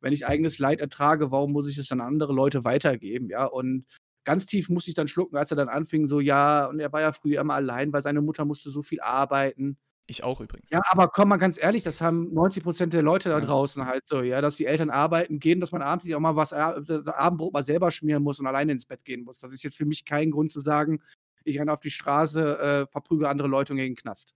[0.00, 3.46] wenn ich eigenes Leid ertrage, warum muss ich es dann an andere Leute weitergeben, ja?
[3.46, 3.86] Und
[4.28, 7.00] ganz tief musste ich dann schlucken, als er dann anfing so: „Ja, und er war
[7.02, 10.72] ja früher immer allein, weil seine Mutter musste so viel arbeiten.“ Ich auch übrigens.
[10.72, 13.42] Ja, aber komm mal ganz ehrlich, das haben 90% der Leute da Ja.
[13.42, 16.36] draußen halt so, ja, dass die Eltern arbeiten gehen, dass man abends sich auch mal
[16.36, 19.38] was äh, Abendbrot mal selber schmieren muss und alleine ins Bett gehen muss.
[19.38, 21.00] Das ist jetzt für mich kein Grund zu sagen:
[21.44, 24.34] „Ich renne auf die Straße, äh, verprügle andere Leute und gehe in 'n Knast.“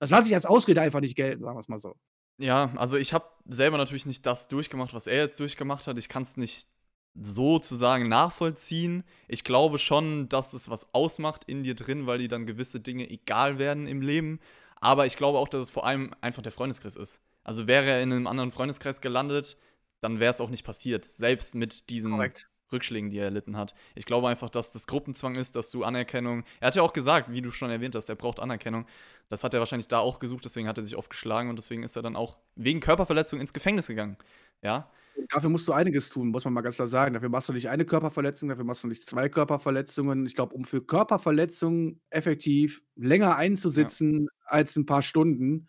[0.00, 1.96] Das lasse ich als Ausrede einfach nicht gelten, sagen wir's mal so.
[2.38, 5.98] Ja, also, ich habe selber natürlich nicht das durchgemacht, was er jetzt durchgemacht hat.
[5.98, 6.68] Ich kann's nicht
[7.14, 9.04] sozusagen nachvollziehen.
[9.28, 13.08] Ich glaube schon, dass es was ausmacht in dir drin, weil dir dann gewisse Dinge
[13.10, 14.40] egal werden im Leben.
[14.76, 17.20] Aber ich glaube auch, dass es vor allem einfach der Freundeskreis ist.
[17.44, 19.56] Also wäre er in einem anderen Freundeskreis gelandet,
[20.00, 21.04] dann wäre es auch nicht passiert.
[21.04, 22.48] Selbst mit diesen Korrekt.
[22.72, 23.74] Rückschlägen, die er erlitten hat.
[23.94, 26.44] Ich glaube einfach, dass das Gruppenzwang ist, dass du Anerkennung.
[26.60, 28.86] Er hat ja auch gesagt, wie du schon erwähnt hast, er braucht Anerkennung.
[29.28, 31.82] Das hat er wahrscheinlich da auch gesucht, deswegen hat er sich oft geschlagen und deswegen
[31.82, 34.16] ist er dann auch wegen Körperverletzung ins Gefängnis gegangen.
[34.62, 34.90] Ja.
[35.28, 37.14] Dafür musst du einiges tun, muss man mal ganz klar sagen.
[37.14, 40.26] Dafür machst du nicht eine Körperverletzung, dafür machst du nicht zwei Körperverletzungen.
[40.26, 45.68] Ich glaube, um für Körperverletzungen effektiv länger einzusitzen als ein paar Stunden,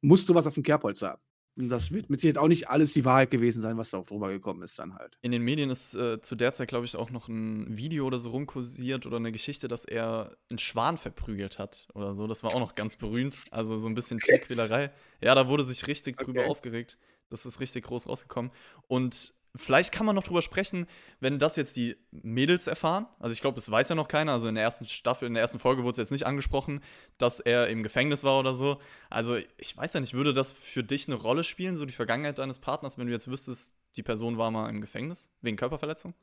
[0.00, 1.20] musst du was auf dem Kerbholz haben.
[1.56, 4.06] Und das wird mit Sicherheit auch nicht alles die Wahrheit gewesen sein, was da auch
[4.06, 5.18] drüber gekommen ist dann halt.
[5.22, 8.20] In den Medien ist äh, zu der Zeit, glaube ich, auch noch ein Video oder
[8.20, 12.28] so rumkursiert oder eine Geschichte, dass er einen Schwan verprügelt hat oder so.
[12.28, 13.46] Das war auch noch ganz berühmt.
[13.50, 14.92] Also so ein bisschen Tierquälerei.
[15.20, 16.44] Ja, da wurde sich richtig drüber Okay.
[16.44, 16.98] aufgeregt.
[17.30, 18.50] Das ist richtig groß rausgekommen.
[18.86, 20.86] Und vielleicht kann man noch drüber sprechen,
[21.20, 23.06] wenn das jetzt die Mädels erfahren.
[23.18, 24.32] Also ich glaube, das weiß ja noch keiner.
[24.32, 26.82] Also in der ersten Staffel, in der ersten Folge wurde es jetzt nicht angesprochen,
[27.18, 28.80] dass er im Gefängnis war oder so.
[29.10, 32.38] Also ich weiß ja nicht, würde das für dich eine Rolle spielen, so die Vergangenheit
[32.38, 36.14] deines Partners, wenn du jetzt wüsstest, die Person war mal im Gefängnis wegen Körperverletzung?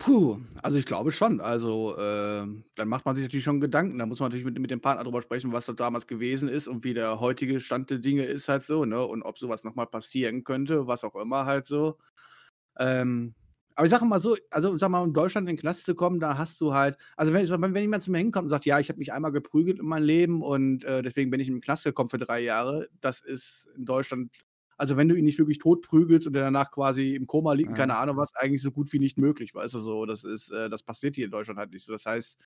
[0.00, 1.40] Puh, also ich glaube schon.
[1.40, 3.98] Also, ähm, dann macht man sich natürlich schon Gedanken.
[3.98, 6.68] Da muss man natürlich mit, mit dem Partner drüber sprechen, was das damals gewesen ist
[6.68, 9.04] und wie der heutige Stand der Dinge ist halt so, ne?
[9.04, 11.98] Und ob sowas nochmal passieren könnte, was auch immer halt so.
[12.78, 13.34] Ähm,
[13.76, 16.20] aber ich sage mal so, also sag mal, in Deutschland in den Knast zu kommen,
[16.20, 18.78] da hast du halt, also wenn, wenn wenn jemand zu mir hinkommt und sagt, ja,
[18.80, 21.60] ich habe mich einmal geprügelt in meinem Leben und äh, deswegen bin ich in den
[21.62, 24.32] Knast gekommen für drei Jahre, das ist in Deutschland,
[24.78, 27.70] also wenn du ihn nicht wirklich tot prügelst und der danach quasi im Koma liegt,
[27.70, 27.74] Ja.
[27.76, 30.70] keine Ahnung was, eigentlich so gut wie nicht möglich, weißt du so, das ist, äh,
[30.70, 31.92] das passiert hier in Deutschland halt nicht so.
[31.92, 32.38] Das heißt,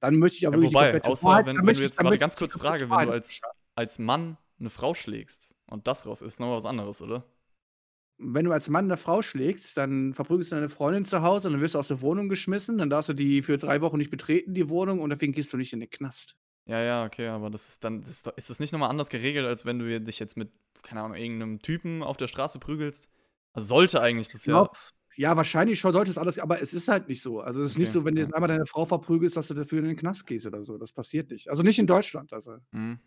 [0.00, 2.54] dann möchte ich aber Ja, wobei, außer Wahrheit- wenn, wenn du jetzt, möchte ganz kurz
[2.56, 3.42] Frage, wenn du als,
[3.74, 7.24] als Mann eine Frau schlägst und das raus ist, noch was anderes, oder?
[8.22, 11.54] wenn du als Mann eine Frau schlägst, dann verprügelst du deine Freundin zu Hause und
[11.54, 14.10] dann wirst du aus der Wohnung geschmissen, dann darfst du die für drei Wochen nicht
[14.10, 16.36] betreten, die Wohnung, und deswegen gehst du nicht in den Knast.
[16.70, 19.10] Ja, ja, okay, aber das ist dann, das ist, doch- ist das nicht nochmal anders
[19.10, 20.52] geregelt, als wenn du dich jetzt mit,
[20.82, 23.08] keine Ahnung, irgendeinem Typen auf der Straße prügelst?
[23.52, 24.52] Also sollte eigentlich das ja.
[24.54, 24.76] glaub,
[25.16, 27.40] Ja, wahrscheinlich schon sollte es alles, aber es ist halt nicht so.
[27.40, 28.26] Also es ist nicht Okay, so, wenn du ja.
[28.26, 30.78] jetzt einmal deine Frau verprügelst, dass du dafür in den Knast gehst oder so.
[30.78, 31.50] Das passiert nicht.
[31.50, 32.32] Also nicht in Deutschland.
[32.32, 33.00] Also, Mhm.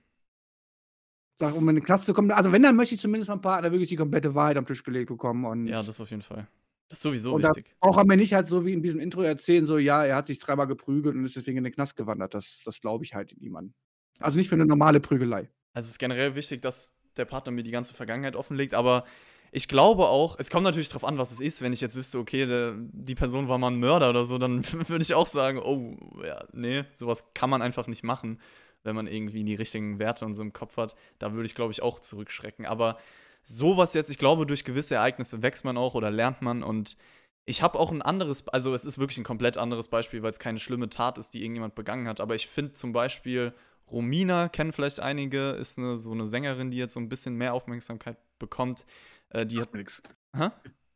[1.39, 2.31] sag, um in den Knast zu kommen.
[2.31, 5.07] Also wenn, dann möchte ich zumindest vom Partner wirklich die komplette Wahrheit am Tisch gelegt
[5.07, 5.45] bekommen.
[5.45, 6.47] Und, Ja, das auf jeden Fall.
[6.93, 7.75] Das ist sowieso und wichtig.
[7.79, 10.27] braucht er mir nicht halt so wie in diesem Intro erzählen, so, ja, er hat
[10.27, 12.35] sich dreimal geprügelt und ist deswegen in den Knast gewandert.
[12.35, 13.73] Das, das glaube ich halt niemandem.
[14.19, 15.49] Also nicht für eine normale Prügelei.
[15.73, 19.05] Also es ist generell wichtig, dass der Partner mir die ganze Vergangenheit offenlegt, aber
[19.51, 21.63] ich glaube auch, es kommt natürlich darauf an, was es ist.
[21.63, 24.63] Wenn ich jetzt wüsste, okay, der, die Person war mal ein Mörder oder so, dann
[24.87, 28.39] würde ich auch sagen, oh, ja, nee, sowas kann man einfach nicht machen,
[28.83, 30.95] wenn man irgendwie die richtigen Werte und so im Kopf hat.
[31.17, 32.67] Da würde ich, glaube ich, auch zurückschrecken.
[32.67, 32.99] Aber
[33.43, 36.97] sowas jetzt, ich glaube, durch gewisse Ereignisse wächst man auch oder lernt man und
[37.45, 40.39] ich habe auch ein anderes, also es ist wirklich ein komplett anderes Beispiel, weil es
[40.39, 42.21] keine schlimme Tat ist, die irgendjemand begangen hat.
[42.21, 43.53] Aber ich finde zum Beispiel
[43.91, 47.53] Romina, kennen vielleicht einige, ist eine, so eine Sängerin, die jetzt so ein bisschen mehr
[47.53, 48.85] Aufmerksamkeit bekommt.
[49.29, 50.03] Äh, die hat, Sagt mir nix.
[50.35, 50.49] Hä?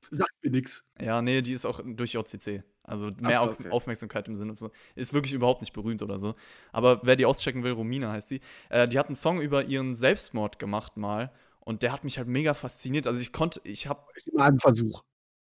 [0.10, 0.86] Sagt mir nix.
[1.02, 2.64] ja, nee, die ist auch durch JCC.
[2.84, 3.70] Also mehr so, okay.
[3.70, 4.72] Aufmerksamkeit im Sinne so.
[4.96, 6.36] Ist wirklich überhaupt nicht berühmt oder so.
[6.72, 8.40] Aber wer die auschecken will, Romina heißt sie.
[8.70, 11.34] Äh, die hat einen Song über ihren Selbstmord gemacht mal.
[11.68, 13.08] Und der hat mich halt mega fasziniert.
[13.08, 14.08] Also ich konnte, ich hab.
[14.16, 15.04] Ich nehme an, einen Versuch.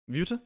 [0.05, 0.43] Wie bitte?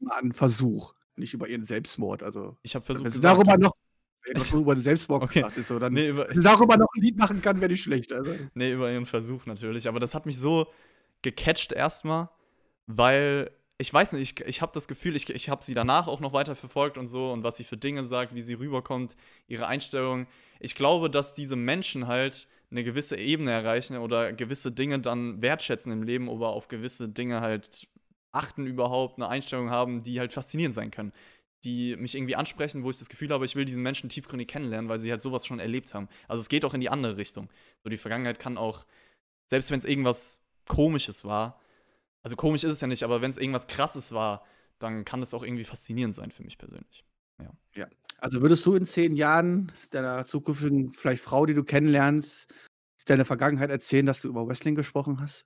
[0.00, 0.94] Ich an, einen Versuch.
[1.16, 2.22] Nicht über ihren Selbstmord.
[2.22, 3.04] Also, Ich habe versucht.
[3.04, 3.72] wenn gesagt- darüber noch,
[4.24, 5.40] wenn etwas über den Selbstmord Okay.
[5.40, 7.82] gemacht ist, so, dann, Nee, über, wenn darüber noch ein Lied machen kann, wäre nicht
[7.82, 8.14] schlecht.
[8.14, 8.34] Also.
[8.54, 9.88] Nee, über ihren Versuch natürlich.
[9.88, 10.68] Aber das hat mich so
[11.20, 12.30] gecatcht erstmal,
[12.86, 16.20] weil ich weiß nicht, ich, ich habe das Gefühl, ich, ich habe sie danach auch
[16.20, 19.16] noch weiter verfolgt und so und was sie für Dinge sagt, wie sie rüberkommt,
[19.48, 20.26] ihre Einstellung.
[20.60, 25.92] Ich glaube, dass diese Menschen halt eine gewisse Ebene erreichen oder gewisse Dinge dann wertschätzen
[25.92, 27.88] im Leben oder auf gewisse Dinge halt
[28.32, 31.12] achten überhaupt, eine Einstellung haben, die halt faszinierend sein können.
[31.62, 34.88] Die mich irgendwie ansprechen, wo ich das Gefühl habe, ich will diesen Menschen tiefgründig kennenlernen,
[34.88, 36.08] weil sie halt sowas schon erlebt haben.
[36.26, 37.48] Also es geht auch in die andere Richtung.
[37.84, 38.84] So die Vergangenheit kann auch,
[39.46, 41.60] selbst wenn es irgendwas Komisches war,
[42.24, 44.44] also komisch ist es ja nicht, aber wenn es irgendwas Krasses war,
[44.78, 47.04] dann kann das auch irgendwie faszinierend sein für mich persönlich.
[48.24, 52.46] Also würdest du in zehn Jahren deiner zukünftigen vielleicht Frau, die du kennenlernst,
[53.04, 55.44] deine Vergangenheit erzählen, dass du über Wrestling gesprochen hast?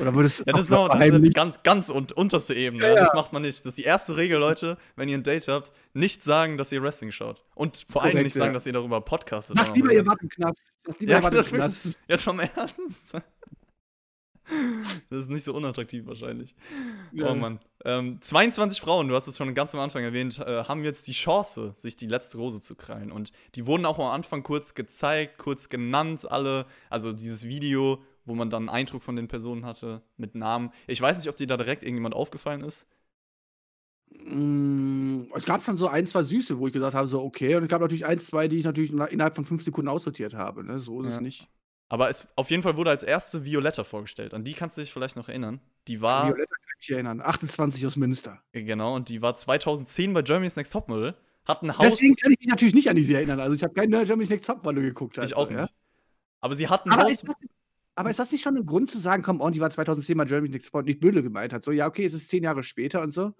[0.00, 2.82] Oder würdest du Ja, das ist, auch das ist ganz, ganz und unterste Ebene.
[2.82, 3.60] Ja, Ja, Das macht man nicht.
[3.60, 6.82] Das ist die erste Regel, Leute, wenn ihr ein Date habt, nicht sagen, dass ihr
[6.82, 7.44] Wrestling schaut.
[7.54, 8.54] Und vor allem nicht sagen, ja.
[8.54, 9.56] dass ihr darüber podcastet.
[9.56, 10.62] Noch lieber, ihr wart im Knast.
[10.86, 11.98] Sag lieber, Ja, ihr wart im Knast.
[12.08, 13.18] Jetzt mal im Ernst.
[15.10, 16.54] Das ist nicht so unattraktiv wahrscheinlich.
[17.12, 17.30] Ja.
[17.30, 17.60] Oh Mann.
[17.84, 21.12] Ähm, 22 Frauen, du hast es schon ganz am Anfang erwähnt, äh, haben jetzt die
[21.12, 23.12] Chance, sich die letzte Rose zu krallen.
[23.12, 26.66] Und die wurden auch am Anfang kurz gezeigt, kurz genannt, alle.
[26.90, 30.70] Also dieses Video, wo man dann einen Eindruck von den Personen hatte mit Namen.
[30.86, 32.86] Ich weiß nicht, ob dir da direkt irgendjemand aufgefallen ist.
[34.16, 37.56] Hm, es gab schon so ein, 2 Süße, wo ich gesagt habe, so okay.
[37.56, 40.34] Und es gab natürlich 1, 2, die ich natürlich na innerhalb von 5 Sekunden aussortiert
[40.34, 40.78] habe, ne?
[40.78, 41.20] So ist es Ja.
[41.20, 41.48] nicht.
[41.94, 44.34] Aber es auf jeden Fall wurde als erste Violetta vorgestellt.
[44.34, 45.60] An die kannst du dich vielleicht noch erinnern.
[45.86, 47.20] Die war Violetta kann ich mich erinnern.
[47.20, 48.42] 28 aus Münster.
[48.52, 51.14] genau, und die war 2010 bei Germany's Next Topmodel,
[51.46, 53.38] hat ein Haus Deswegen kann ich mich natürlich nicht an die erinnern.
[53.38, 55.62] Also, ich habe kein ne, Germany's Next Topmodel geguckt ich also, auch ja?
[55.62, 55.74] nicht.
[56.40, 57.36] Aber sie hat ein Aber Haus ist das
[57.94, 60.24] aber ist das nicht schon 'n Grund zu sagen: „Komm on, die war 2010 bei
[60.24, 63.02] Germany's Next Top“ nicht böse gemeint hat, so: „Ja, okay, es ist 10 Jahre später
[63.02, 63.34] und so.“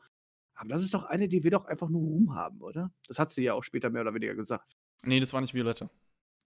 [0.54, 2.92] Aber das ist doch eine, die will doch einfach nur Ruhm haben, oder?
[3.08, 4.74] Das hat sie ja auch später mehr oder weniger gesagt.
[5.02, 5.90] Nee, das war nicht Violetta.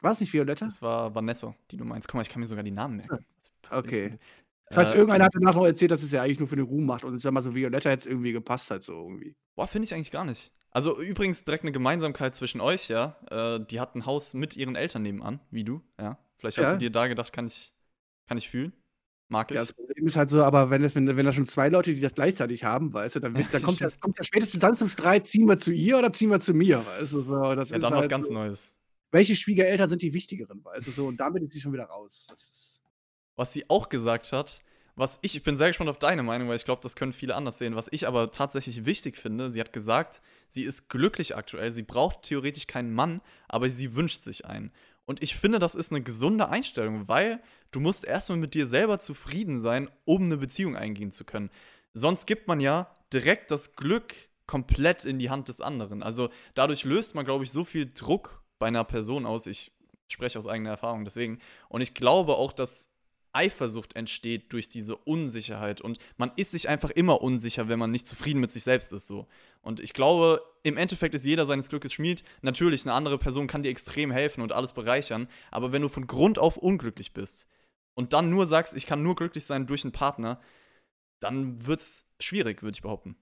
[0.00, 0.64] War das nicht Violetta?
[0.66, 2.08] Das war Vanessa, die du meinst.
[2.08, 3.18] Guck mal, ich kann mir sogar die Namen merken.
[3.42, 4.18] Was- was Okay.
[4.70, 6.86] weiß, Äh, irgendeiner hat danach noch erzählt, dass es ja eigentlich nur für den Ruhm
[6.86, 9.34] macht und ich sage mal so, Violetta hätte es irgendwie gepasst halt so irgendwie.
[9.56, 10.52] Boah, finde ich eigentlich gar nicht.
[10.70, 13.16] Also übrigens direkt eine Gemeinsamkeit zwischen euch, ja.
[13.30, 16.18] Äh, die hat ein Haus mit ihren Eltern nebenan, wie du, ja.
[16.36, 16.72] Vielleicht hast Ja.
[16.74, 17.72] du dir da gedacht, kann ich,
[18.28, 18.72] kann ich fühlen.
[19.30, 19.56] Mag ich.
[19.56, 21.94] Ja, das Problem ist halt so, aber wenn es wenn wenn da schon 2 Leute,
[21.94, 24.74] die das gleichzeitig haben, weißt du, dann wird dann kommt ja kommt ja spätestens dann
[24.74, 27.54] zum Streit, ziehen wir zu ihr oder ziehen wir zu mir, weißt du, so.
[27.54, 28.74] Das ja, ist dann halt was ganz so, Neues.
[29.10, 31.06] Welche Schwiegereltern sind die wichtigeren, du, so.
[31.06, 32.28] Und damit ist sie schon wieder raus.
[33.36, 34.60] Was sie auch gesagt hat,
[34.96, 37.36] was ich, ich bin sehr gespannt auf deine Meinung, weil ich glaube, das können viele
[37.36, 37.76] anders sehen.
[37.76, 42.22] Was ich aber tatsächlich wichtig finde, sie hat gesagt, sie ist glücklich aktuell, sie braucht
[42.22, 44.72] theoretisch keinen Mann, aber sie wünscht sich einen.
[45.04, 47.40] Und ich finde, das ist eine gesunde Einstellung, weil
[47.70, 51.50] du musst erstmal mit dir selber zufrieden sein, um eine Beziehung eingehen zu können.
[51.94, 54.14] Sonst gibt man ja direkt das Glück
[54.46, 56.02] komplett in die Hand des anderen.
[56.02, 59.46] Also dadurch löst man, glaube ich, so viel Druck bei einer Person aus.
[59.46, 59.72] Ich
[60.08, 61.38] spreche aus eigener Erfahrung deswegen.
[61.68, 62.92] Und ich glaube auch, dass
[63.32, 65.80] Eifersucht entsteht durch diese Unsicherheit.
[65.80, 69.06] Und man ist sich einfach immer unsicher, wenn man nicht zufrieden mit sich selbst ist.
[69.06, 69.26] So.
[69.60, 72.24] Und ich glaube, im Endeffekt ist jeder seines Glückes Schmied.
[72.42, 75.28] Natürlich, eine andere Person kann dir extrem helfen und alles bereichern.
[75.50, 77.46] Aber wenn du von Grund auf unglücklich bist
[77.94, 80.40] und dann nur sagst, ich kann nur glücklich sein durch einen Partner,
[81.20, 83.16] dann wird es schwierig, würde ich behaupten.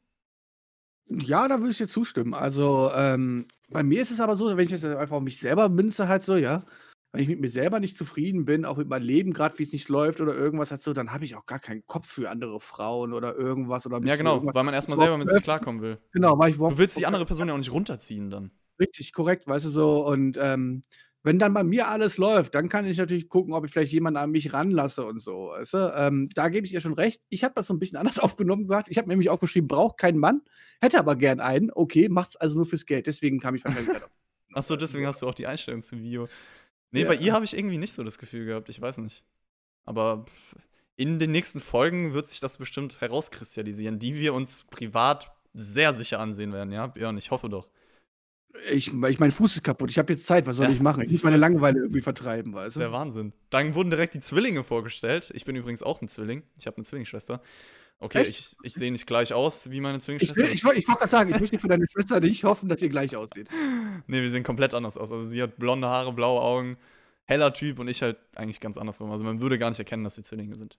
[1.09, 2.35] Ja, da würde ich dir zustimmen.
[2.35, 5.69] Also, ähm, bei mir ist es aber so, wenn ich jetzt einfach auf mich selber
[5.69, 6.65] münze halt so, ja,
[7.13, 9.73] wenn ich mit mir selber nicht zufrieden bin, auch mit meinem Leben gerade, wie es
[9.73, 12.61] nicht läuft oder irgendwas halt so, dann habe ich auch gar keinen Kopf für andere
[12.61, 15.99] Frauen oder irgendwas oder Ja, genau, weil man erstmal selber mit sich klarkommen will.
[16.13, 18.51] Genau, weil ich Du willst die andere Person ja auch nicht runterziehen dann.
[18.79, 20.07] Richtig, korrekt, weißt du so.
[20.07, 20.83] Und ähm,
[21.27, 24.19] wenn dann bei mir alles läuft, dann kann ich natürlich gucken, ob ich vielleicht jemanden
[24.19, 25.93] an mich ranlasse und so, weißt du?
[25.97, 27.21] Ähm, da gebe ich ihr schon recht.
[27.31, 28.89] Ich habe das so ein bisschen anders aufgenommen gehabt.
[28.91, 30.43] Ich habe nämlich auch geschrieben, braucht keinen Mann,
[30.81, 31.73] hätte aber gern einen.
[31.75, 33.09] Okay, macht's also nur fürs Geld.
[33.09, 34.11] Deswegen kam ich wahrscheinlich gerade auf.
[34.55, 36.29] Achso, deswegen hast du auch die Einstellung zu Vio.
[36.93, 37.09] Nee, Ja.
[37.09, 39.25] bei ihr habe ich irgendwie nicht so das Gefühl gehabt, ich weiß nicht.
[39.85, 40.27] Aber
[40.95, 46.21] in den nächsten Folgen wird sich das bestimmt herauskristallisieren, die wir uns privat sehr sicher
[46.21, 46.87] ansehen werden, ja?
[46.87, 47.69] Björn, ich hoffe doch.
[48.73, 49.91] Ich, ich mein Fuß ist kaputt.
[49.91, 50.47] Ich habe jetzt Zeit.
[50.47, 51.03] Was soll Ja, ich machen?
[51.03, 52.93] Ich muss meine Langeweile irgendwie vertreiben, weißt Der du?
[52.93, 53.33] Wahnsinn.
[53.51, 55.31] Dann wurden direkt die Zwillinge vorgestellt.
[55.35, 56.43] Ich bin übrigens auch ein Zwilling.
[56.59, 57.43] Ich habe eine Zwillingsschwester.
[57.99, 58.31] Okay, Echt?
[58.31, 60.43] ich, ich sehe nicht gleich aus wie meine Zwillingsschwester.
[60.43, 62.83] will, ich, woll- ich wollte gerade sagen, ich möchte für deine Schwester nicht hoffen, dass
[62.83, 63.49] ihr gleich aussieht.
[64.09, 65.11] Nee, wir sehen komplett anders aus.
[65.11, 66.77] Also sie hat blonde Haare, blaue Augen,
[67.25, 69.11] heller Typ und ich halt eigentlich ganz andersrum.
[69.11, 70.79] Also man würde gar nicht erkennen, dass wir Zwillinge sind.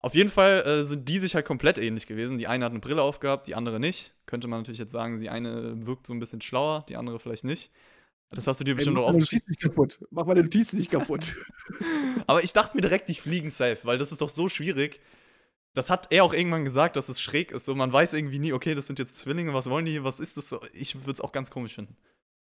[0.00, 2.38] Auf jeden Fall äh, sind die sich halt komplett ähnlich gewesen.
[2.38, 4.14] Die eine hat eine Brille aufgehabt, die andere nicht.
[4.26, 7.44] Könnte man natürlich jetzt sagen, die eine wirkt so ein bisschen schlauer, die andere vielleicht
[7.44, 7.70] nicht.
[8.30, 9.44] Das hast du dir Ey, bestimmt mach auch meine aufgeschrieben.
[9.46, 9.98] Notiz nicht kaputt.
[10.10, 11.36] Mach meine Notiz nicht kaputt.
[12.26, 15.00] Aber ich dachte mir direkt, die fliegen safe, weil das ist doch so schwierig.
[15.74, 17.66] Das hat er auch irgendwann gesagt, dass es schräg ist.
[17.66, 20.20] So, man weiß irgendwie nie, okay, das sind jetzt Zwillinge, was wollen die hier, was
[20.20, 20.54] ist das?
[20.72, 21.96] Ich würde es auch ganz komisch finden.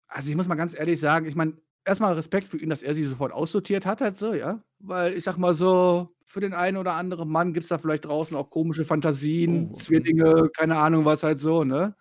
[0.07, 2.93] Also ich muss mal ganz ehrlich sagen, ich meine, erstmal Respekt für ihn, dass er
[2.93, 4.63] sie sofort aussortiert hat, halt so, ja.
[4.79, 8.05] Weil ich sag mal so, für den einen oder anderen Mann gibt es da vielleicht
[8.05, 10.05] draußen auch komische Fantasien, Oh, okay.
[10.13, 11.95] Zwillinge, keine Ahnung was halt so, ne?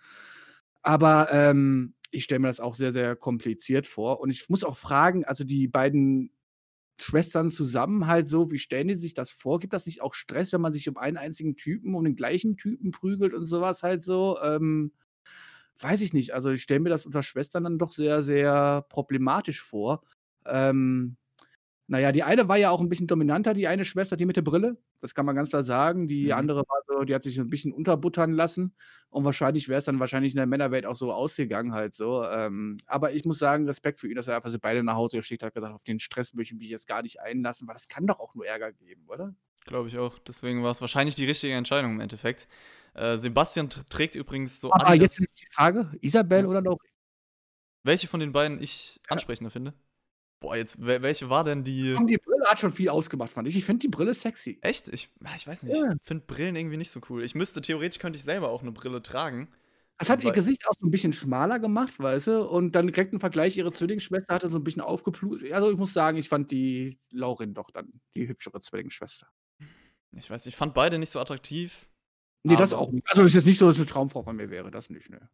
[0.83, 4.21] Aber ähm, ich stelle mir das auch sehr, sehr kompliziert vor.
[4.21, 6.31] Und ich muss auch fragen, also die beiden
[7.01, 9.59] Schwestern zusammen halt so, wie stellen die sich das vor?
[9.59, 12.57] Gibt das nicht auch Stress, wenn man sich um einen einzigen Typen, um den gleichen
[12.57, 14.39] Typen prügelt und sowas halt so?
[14.45, 14.93] Ähm,
[15.81, 16.35] weiß ich nicht.
[16.35, 20.03] Also ich stelle mir das unter Schwestern dann doch sehr, sehr problematisch vor.
[20.47, 21.17] Ähm,
[21.87, 24.43] naja, die eine war ja auch ein bisschen dominanter, die eine Schwester, die mit der
[24.43, 24.79] Brille.
[25.01, 26.09] Das kann man ganz klar sagen.
[26.09, 26.33] Die Mhm.
[26.33, 28.75] andere war so, die hat sich so ein bisschen unterbuttern lassen.
[29.11, 32.25] Und wahrscheinlich wäre es dann wahrscheinlich in der Männerwelt auch so ausgegangen halt so.
[32.25, 35.19] Ähm, aber ich muss sagen, Respekt für ihn, dass er einfach so beide nach Hause
[35.19, 37.89] geschickt hat, gesagt, auf den Stress möchte ich mich jetzt gar nicht einlassen, weil das
[37.89, 39.35] kann doch auch nur Ärger geben, oder?
[39.67, 40.19] Glaube ich auch.
[40.19, 42.49] Deswegen war es wahrscheinlich die richtige Entscheidung im Endeffekt.
[42.95, 46.47] Äh, Sebastian tr- trägt übrigens so Aber Adidas- jetzt ist die Frage, Isabel Ja.
[46.49, 46.79] oder Laura?
[47.83, 49.75] Welche von den beiden ich ansprechender finde?
[50.45, 51.97] Boah, jetzt, wel- welche war denn die.
[52.07, 53.57] Die Brille hat schon viel ausgemacht, fand ich.
[53.57, 54.59] Ich finde die Brille sexy.
[54.61, 54.89] Echt?
[54.89, 55.75] Ich, ah, ich weiß nicht.
[55.75, 55.93] Ja.
[55.93, 57.25] Ich finde Brillen irgendwie nicht so cool.
[57.25, 59.49] Ich müsste, theoretisch könnte ich selber auch eine Brille tragen.
[59.97, 62.47] Es hat ihr Gesicht auch so ein bisschen schmaler gemacht, weißt du?
[62.47, 65.51] Und dann direkt im Vergleich, ihre Zwillingsschwester hatte so ein bisschen aufgepluscht.
[65.53, 69.29] Also, ich muss sagen, ich fand die Laurin doch dann die hübschere Zwillingsschwester.
[70.13, 71.89] Ich weiß, ich fand beide nicht so attraktiv.
[72.43, 73.09] Nee, das auch nicht.
[73.09, 75.31] Also, es ist jetzt nicht so, dass eine Traumfrau von mir wäre, das nicht, ne.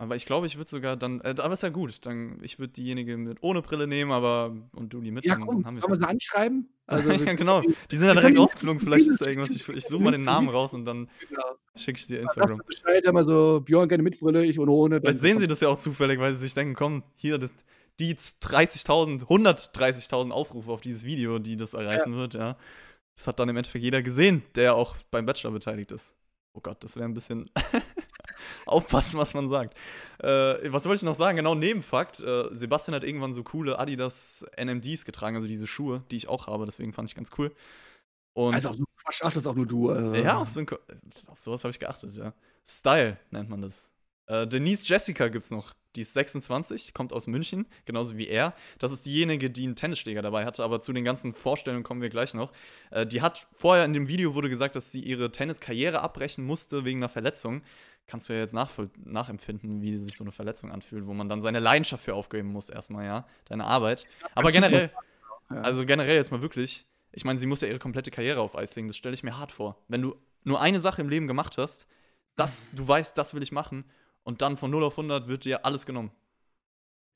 [0.00, 2.72] Aber ich glaube, ich würde sogar dann, äh, aber ist ja gut, dann, ich würde
[2.72, 5.96] diejenige mit ohne Brille nehmen, aber, und du die mit, Ja, komm, haben sollen wir
[6.00, 6.70] sie anschreiben?
[6.86, 7.60] Also, ja, genau.
[7.90, 8.80] Die sind ja direkt können- rausgeflogen.
[8.80, 9.54] Vielleicht ist da irgendwas.
[9.54, 11.42] Ich, ich suche mal den Namen raus und dann Genau.
[11.76, 12.62] schicke ich dir Instagram.
[12.66, 15.00] Bescheid, immer so, Björn gerne mit Brille, ich ohne ohne.
[15.02, 17.50] Vielleicht sehen sie das ja auch zufällig, weil sie sich denken, komm, hier, das,
[17.98, 22.56] die 30.000, 130.000 Aufrufe auf dieses Video, die das erreichen wird, ja.
[23.16, 26.14] Das hat dann im Endeffekt jeder gesehen, der auch beim Bachelor beteiligt ist.
[26.54, 27.50] Oh Gott, das wäre ein bisschen
[28.66, 29.76] aufpassen, was man sagt.
[30.18, 31.36] Äh, was wollte ich noch sagen?
[31.36, 32.20] Genau, Nebenfakt.
[32.20, 36.46] Äh, Sebastian hat irgendwann so coole Adidas NMDs getragen, also diese Schuhe, die ich auch
[36.46, 37.54] habe, deswegen fand ich ganz cool.
[38.34, 39.90] Und Also, auf so Quatsch achtest auch nur du.
[39.90, 40.14] Also.
[40.14, 40.66] ja, auf, so ein
[41.26, 42.32] auf sowas habe ich geachtet, ja.
[42.66, 43.90] Style nennt man das.
[44.26, 45.74] Äh, Denise Jessica gibt's noch.
[45.96, 48.54] Die ist 26, kommt aus München, genauso wie er.
[48.78, 52.10] Das ist diejenige, die einen Tennisschläger dabei hatte, aber zu den ganzen Vorstellungen kommen wir
[52.10, 52.52] gleich noch.
[52.92, 56.84] Äh, die hat vorher in dem Video wurde gesagt, dass sie ihre Tenniskarriere abbrechen musste
[56.84, 57.62] wegen einer Verletzung.
[58.06, 61.60] Kannst du ja jetzt nachempfinden, wie sich so eine Verletzung anfühlt, wo man dann seine
[61.60, 63.26] Leidenschaft für aufgeben muss, erstmal, ja.
[63.44, 64.04] Deine Arbeit.
[64.34, 64.90] Aber generell,
[65.48, 68.74] also generell jetzt mal wirklich, ich meine, sie muss ja ihre komplette Karriere auf Eis
[68.74, 69.76] legen, das stelle ich mir hart vor.
[69.88, 71.86] Wenn du nur eine Sache im Leben gemacht hast,
[72.34, 73.84] das, du weißt, das will ich machen,
[74.22, 76.10] und dann von 0 auf 100 wird dir alles genommen.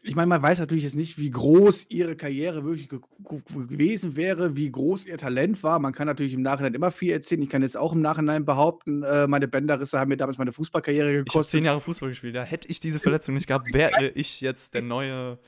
[0.07, 4.17] Ich meine, man weiß natürlich jetzt nicht, wie groß ihre Karriere wirklich ge ge gewesen
[4.17, 5.79] wäre, wie groß ihr Talent war.
[5.79, 7.41] Man kann natürlich im Nachhinein immer viel erzählen.
[7.41, 11.07] Ich kann jetzt auch im Nachhinein behaupten, äh, meine Bänderrisse haben mir damals meine Fußballkarriere
[11.11, 11.53] Ich habe gekostet.
[11.53, 12.43] zehn Jahre Fußball gespielt, ja.
[12.43, 15.39] Hätte ich diese Verletzung nicht gehabt, wäre ich jetzt der neue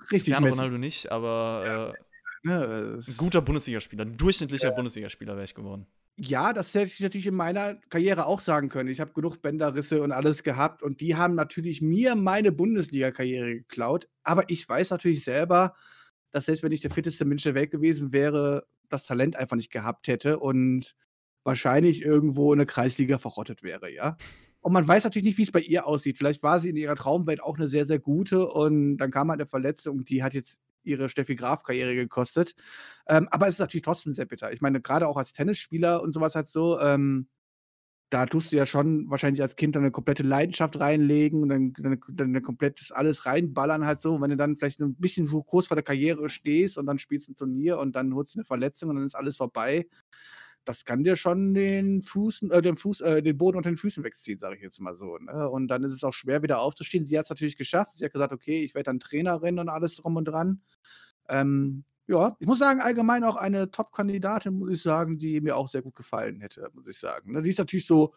[0.00, 1.94] Richtig Cristiano Ronaldo nicht, aber
[2.42, 2.64] ne?
[2.64, 5.86] äh, Es- ein guter Bundesligaspieler, ein durchschnittlicher Bundesligaspieler wäre ich geworden.
[6.18, 8.90] Ja, das hätte ich natürlich in meiner Karriere auch sagen können.
[8.90, 14.08] Ich habe genug Bänderrisse und alles gehabt und die haben natürlich mir meine Bundesliga-Karriere geklaut.
[14.22, 15.74] Aber ich weiß natürlich selber,
[16.30, 19.72] dass selbst wenn ich der fitteste Mensch der Welt gewesen wäre, das Talent einfach nicht
[19.72, 20.94] gehabt hätte und
[21.44, 24.16] wahrscheinlich irgendwo in der Kreisliga verrottet wäre, ja.
[24.60, 26.18] Und man weiß natürlich nicht, wie es bei ihr aussieht.
[26.18, 29.40] Vielleicht war sie in ihrer Traumwelt auch eine sehr, sehr gute und dann kam halt
[29.40, 32.54] eine Verletzung, die hat jetzt ihre Steffi Graf-Karriere gekostet.
[33.08, 34.52] Ähm, aber es ist natürlich trotzdem sehr bitter.
[34.52, 37.28] Ich meine, gerade auch als Tennisspieler und sowas halt so, ähm,
[38.12, 41.72] da tust du ja schon wahrscheinlich als Kind dann eine komplette Leidenschaft reinlegen und dann,
[41.72, 44.20] dann, dann ein komplettes alles reinballern halt so.
[44.20, 47.36] Wenn du dann vielleicht ein bisschen kurz vor der Karriere stehst und dann spielst ein
[47.36, 49.86] Turnier und dann holst du eine Verletzung und dann ist alles vorbei.
[50.64, 54.04] Das kann dir schon den Fuß, äh, den Fuß, äh, den Boden unter den Füßen
[54.04, 55.18] wegziehen, sage ich jetzt mal so.
[55.18, 55.48] Ne?
[55.50, 57.04] Und dann ist es auch schwer, wieder aufzustehen.
[57.04, 57.98] Sie hat es natürlich geschafft.
[57.98, 60.60] Sie hat gesagt, okay, ich werde dann Trainerin und alles drum und dran.
[61.28, 65.68] Ähm, ja, ich muss sagen, allgemein auch eine Top-Kandidatin, muss ich sagen, die mir auch
[65.68, 67.32] sehr gut gefallen hätte, muss ich sagen.
[67.32, 68.12] Ne, die ist natürlich so,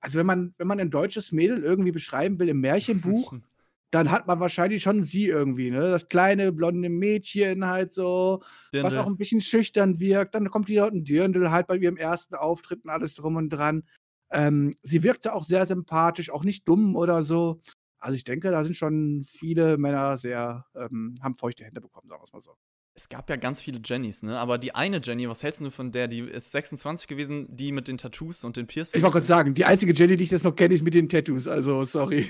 [0.00, 3.34] also wenn man, wenn man ein deutsches Mädel irgendwie beschreiben will im Märchenbuch,
[3.90, 5.90] dann hat man wahrscheinlich schon sie irgendwie, ne?
[5.90, 8.98] Das kleine blonde Mädchen halt so, was Dirndl.
[8.98, 10.34] auch ein bisschen schüchtern wirkt.
[10.34, 13.48] Dann kommt die dort ein Dirndl halt bei ihrem ersten Auftritt und alles drum und
[13.50, 13.84] dran.
[14.30, 17.60] Ähm, sie wirkte auch sehr sympathisch, auch nicht dumm oder so.
[17.98, 22.20] Also ich denke, da sind schon viele Männer sehr, ähm, haben feuchte Hände bekommen, sagen
[22.20, 22.56] wir es mal so.
[22.94, 24.38] Es gab ja ganz viele Jennys, ne?
[24.38, 26.08] Aber die eine Jenny, was hältst du von der?
[26.08, 28.96] Die ist 26 gewesen, die mit den Tattoos und den Piercings.
[28.96, 31.08] Ich wollte gerade sagen, die einzige Jenny, die ich jetzt noch kenne, ist mit den
[31.08, 32.28] Tattoos, also sorry.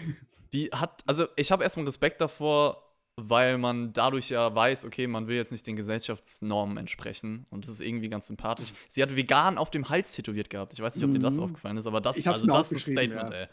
[0.52, 2.84] Die hat, also ich habe erstmal Respekt davor,
[3.20, 7.72] weil man dadurch ja weiß, okay, man will jetzt nicht den Gesellschaftsnormen entsprechen und das
[7.72, 8.72] ist irgendwie ganz sympathisch.
[8.88, 10.72] Sie hat vegan auf dem Hals tätowiert gehabt.
[10.72, 11.42] Ich weiß nicht, ob dir das Mhm.
[11.44, 13.36] aufgefallen ist, aber das, Ich also das ist ein Statement, ja.
[13.40, 13.48] ey.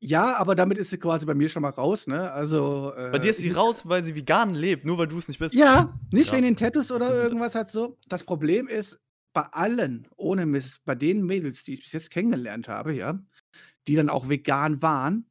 [0.00, 2.30] Ja, aber damit ist sie quasi bei mir schon mal raus, ne?
[2.30, 2.92] Also.
[2.96, 5.38] Äh, Bei dir ist sie raus, weil sie vegan lebt, nur weil du es nicht
[5.40, 5.54] bist.
[5.56, 6.36] Ja, nicht Krass.
[6.36, 7.98] wegen den Tattoos oder irgendwas halt so.
[8.08, 9.00] Das Problem ist,
[9.32, 13.18] bei allen, ohne Mist, bei den Mädels, die ich bis jetzt kennengelernt habe, ja,
[13.88, 15.27] die dann auch vegan waren,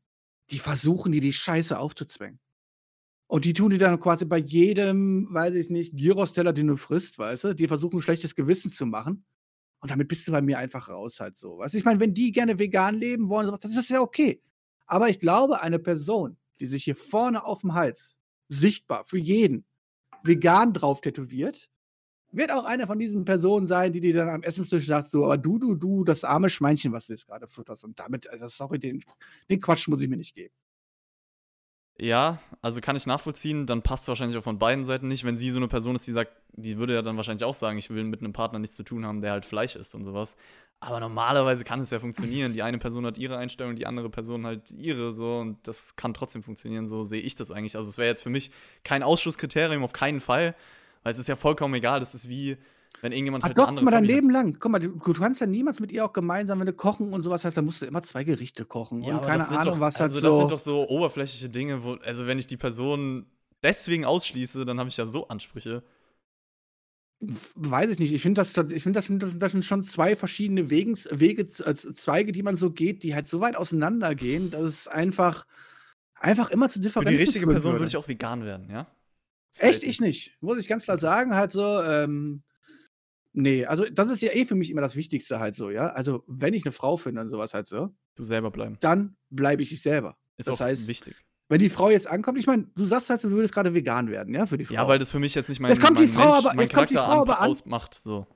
[0.50, 2.40] die versuchen die die Scheiße aufzuzwängen.
[3.28, 7.20] Und die tun die dann quasi bei jedem, weiß ich nicht, Gyros-Teller, den du frisst,
[7.20, 9.26] weißt du, die versuchen schlechtes Gewissen zu machen.
[9.80, 11.58] Und damit bist du bei mir einfach raus halt so.
[11.58, 14.00] Weißt du, ich meine, wenn die gerne vegan leben wollen, sowas, dann ist das ja
[14.00, 14.42] okay.
[14.86, 18.16] Aber ich glaube, eine Person, die sich hier vorne auf dem Hals,
[18.48, 19.66] sichtbar für jeden,
[20.24, 21.70] vegan drauf tätowiert,
[22.32, 25.38] wird auch eine von diesen Personen sein, die dir dann am Essenstisch sagt, so, aber
[25.38, 27.84] du, du, du, das arme Schweinchen, was du jetzt gerade futterst.
[27.84, 29.04] Und damit, also, sorry, den,
[29.50, 30.54] den Quatsch muss ich mir nicht geben.
[32.00, 35.24] Ja, also kann ich nachvollziehen, dann passt es wahrscheinlich auch von beiden Seiten nicht.
[35.24, 37.80] Wenn sie so eine Person ist, die sagt, die würde ja dann wahrscheinlich auch sagen,
[37.80, 40.38] ich will mit einem Partner nichts zu tun haben, der halt Fleisch isst und sowas.
[40.80, 42.54] Aber normalerweise kann es ja funktionieren.
[42.54, 46.14] Die eine Person hat ihre Einstellung, die andere Person halt ihre so und das kann
[46.14, 46.88] trotzdem funktionieren.
[46.88, 47.76] So sehe ich das eigentlich.
[47.76, 48.52] Also es wäre jetzt für mich
[48.84, 50.56] kein Ausschlusskriterium, auf keinen Fall,
[51.04, 52.00] weil es ist ja vollkommen egal.
[52.00, 52.58] Das ist wie,
[53.02, 54.06] wenn irgendjemand Ach halt doch, guck mal, dein.
[54.06, 54.58] Leben lang.
[54.60, 57.24] Guck mal, du, du kannst ja niemals mit ihr auch gemeinsam, wenn du kochen und
[57.24, 59.04] sowas hast, dann musst du immer zwei Gerichte kochen.
[59.04, 60.30] Ja, und keine Ahnung, doch, was halt also so.
[60.30, 63.28] das sind doch so oberflächliche Dinge, wo, also wenn ich die Person
[63.64, 65.84] deswegen ausschließe, dann habe ich ja so Ansprüche.
[67.20, 68.14] Weiß ich nicht.
[68.14, 71.76] Ich finde, das, ich find, das, sind, das sind schon zwei verschiedene Wegens, Wege, äh,
[71.76, 75.48] Zweige, die man so geht, die halt so weit auseinandergehen, dass es einfach,
[76.16, 78.88] einfach immer zu Differenzen Für die richtige Person würde ich auch vegan werden, ja?
[79.60, 79.84] Echt?
[79.84, 80.36] Ich nicht.
[80.42, 82.44] Muss ich ganz klar sagen, halt so, ähm,
[83.34, 85.88] nee, also das ist ja eh für mich immer das Wichtigste halt so, ja?
[85.90, 88.78] Also, wenn ich eine Frau finde und sowas halt so, Du selber bleiben.
[88.80, 90.18] dann bleibe ich ich selber.
[90.38, 91.16] Ist Das auch heißt, wichtig.
[91.50, 94.34] Wenn die Frau jetzt ankommt, ich meine, du sagst halt, du würdest gerade vegan werden,
[94.34, 94.74] ja, für die Frau.
[94.74, 96.54] Ja, weil das für mich jetzt nicht mein, Jetzt kommt die mein, Frau Mensch, aber-
[96.56, 97.50] mein jetzt kommt die Charakter Frau an, aber an.
[97.52, 97.94] ausmacht.
[97.96, 98.28] So.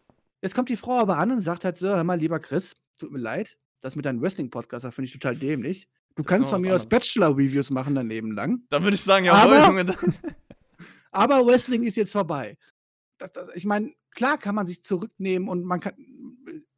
[0.41, 3.11] Jetzt kommt die Frau aber an und sagt halt so: Hör mal, lieber Chris, tut
[3.11, 5.89] mir leid, das mit deinem Wrestling-Podcast, das finde ich total dämlich.
[6.15, 6.85] Du Das kannst von mir aus.
[6.85, 8.61] Bachelor-Reviews machen daneben lang.
[8.69, 9.85] Dann würde ich sagen, jawohl, Aber- Junge.
[9.85, 10.15] Dann.
[11.11, 12.57] Aber Wrestling ist jetzt vorbei.
[13.17, 15.93] Das, das, ich meine, klar kann man sich zurücknehmen und man kann.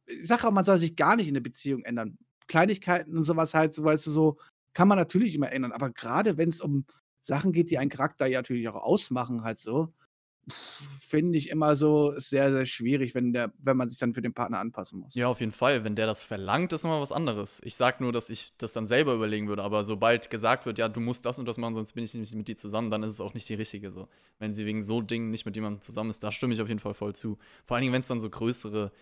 [0.06, 2.18] Ich sage auch, man soll sich gar nicht in der Beziehung ändern.
[2.46, 4.38] Kleinigkeiten und sowas halt, so weißt du, so
[4.74, 5.72] kann man natürlich immer ändern.
[5.72, 6.84] Aber gerade wenn es um
[7.22, 9.94] Sachen geht, die einen Charakter ja natürlich auch ausmachen, halt so,
[11.00, 14.34] finde ich immer so sehr, sehr schwierig, wenn, der, wenn man sich dann für den
[14.34, 15.14] Partner anpassen muss.
[15.14, 15.84] Ja, auf jeden Fall.
[15.84, 17.60] Wenn der das verlangt, ist immer was anderes.
[17.64, 19.62] Ich sag nur, dass ich das dann selber überlegen würde.
[19.62, 22.34] Aber sobald gesagt wird, ja, du musst das und das machen, sonst bin ich nicht
[22.34, 24.08] mit dir zusammen, dann ist es auch nicht die richtige so.
[24.38, 26.80] Wenn sie wegen so Dingen nicht mit jemandem zusammen ist, da stimme ich auf jeden
[26.80, 27.38] Fall voll zu.
[27.64, 28.92] Vor allen Dingen, wenn es dann so größere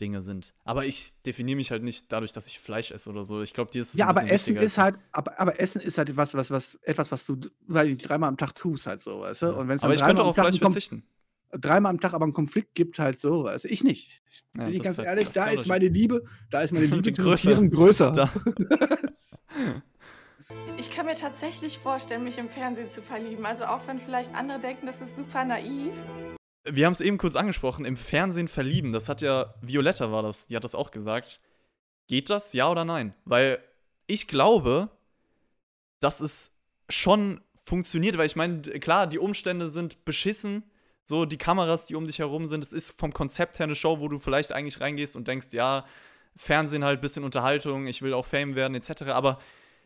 [0.00, 0.54] Dinge sind.
[0.64, 3.42] Aber ich definiere mich halt nicht dadurch, dass ich Fleisch esse oder so.
[3.42, 5.98] Ich glaube, dir ist es Ja, ein aber Essen ist halt, aber, aber Essen ist
[5.98, 9.42] halt was, was, was, etwas, was du weil dreimal am Tag tust, halt so, weißt
[9.42, 9.46] du?
[9.56, 11.04] Und wenn es dann Aber ich könnte dreimal auch am auf Tag Fleisch verzichten.
[11.52, 13.68] dreimal am Tag aber einen Konflikt gibt, halt so, weißt du?
[13.68, 14.22] Ich nicht.
[14.28, 16.86] Ich, Ja, bin ich ganz ist halt- ehrlich, da ist meine Liebe, da ist meine
[16.86, 17.50] Liebe größer.
[17.50, 18.10] Tieren größer.
[18.10, 18.32] Da.
[20.76, 23.46] Ich kann mir tatsächlich vorstellen, mich im Fernsehen zu verlieben.
[23.46, 25.92] Also auch wenn vielleicht andere denken, das ist super naiv.
[26.64, 28.92] Wir haben es eben kurz angesprochen, im Fernsehen verlieben.
[28.92, 31.40] Das hat ja, Violetta war das, die hat das auch gesagt.
[32.06, 33.14] Geht das, ja oder nein?
[33.24, 33.58] Weil
[34.06, 34.90] ich glaube,
[36.00, 36.58] dass es
[36.88, 40.64] schon funktioniert, weil ich meine, klar, die Umstände sind beschissen.
[41.02, 44.00] So, die Kameras, die um dich herum sind, es ist vom Konzept her eine Show,
[44.00, 45.84] wo du vielleicht eigentlich reingehst und denkst, ja,
[46.36, 49.04] Fernsehen halt, bisschen Unterhaltung, ich will auch Fame werden, etc.
[49.04, 49.38] Aber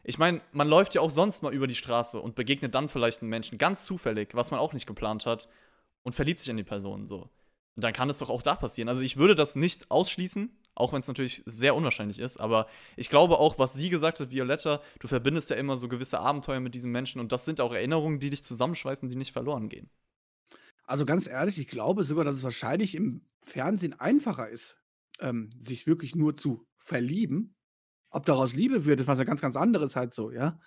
[0.04, 3.20] ich meine, man läuft ja auch sonst mal über die Straße und begegnet dann vielleicht
[3.20, 5.48] einen Menschen, ganz zufällig, was man auch nicht geplant hat,
[6.08, 7.30] und verliebt sich in die Person so.
[7.76, 8.88] Und dann kann es doch auch da passieren.
[8.88, 13.10] Also ich würde das nicht ausschließen, auch wenn es natürlich sehr unwahrscheinlich ist, aber ich
[13.10, 16.74] glaube auch, was sie gesagt hat, Violetta, du verbindest ja immer so gewisse Abenteuer mit
[16.74, 19.90] diesen Menschen und das sind auch Erinnerungen, die dich zusammenschweißen, die nicht verloren gehen.
[20.84, 24.78] Also ganz ehrlich, ich glaube sogar, dass es wahrscheinlich im Fernsehen einfacher ist,
[25.20, 27.54] ähm, sich wirklich nur zu verlieben.
[28.08, 30.58] Ob daraus Liebe wird, ist was ja ganz, ganz anderes halt so, ja.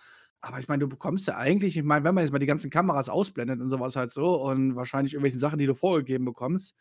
[0.42, 2.72] Aber ich meine, du bekommst ja eigentlich, ich meine, wenn man jetzt mal die ganzen
[2.72, 6.76] Kameras ausblendet und sowas halt so und wahrscheinlich irgendwelche Sachen, die du vorgegeben bekommst,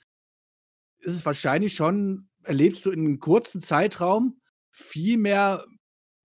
[1.01, 4.41] ist es wahrscheinlich schon, erlebst du in einem kurzen Zeitraum
[4.71, 5.65] viel mehr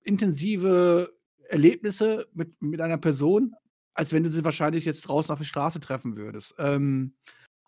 [0.01, 1.09] intensive
[1.49, 3.53] Erlebnisse mit, mit einer Person,
[3.93, 6.55] als wenn du sie wahrscheinlich jetzt draußen auf der Straße treffen würdest.
[6.57, 7.15] Ähm,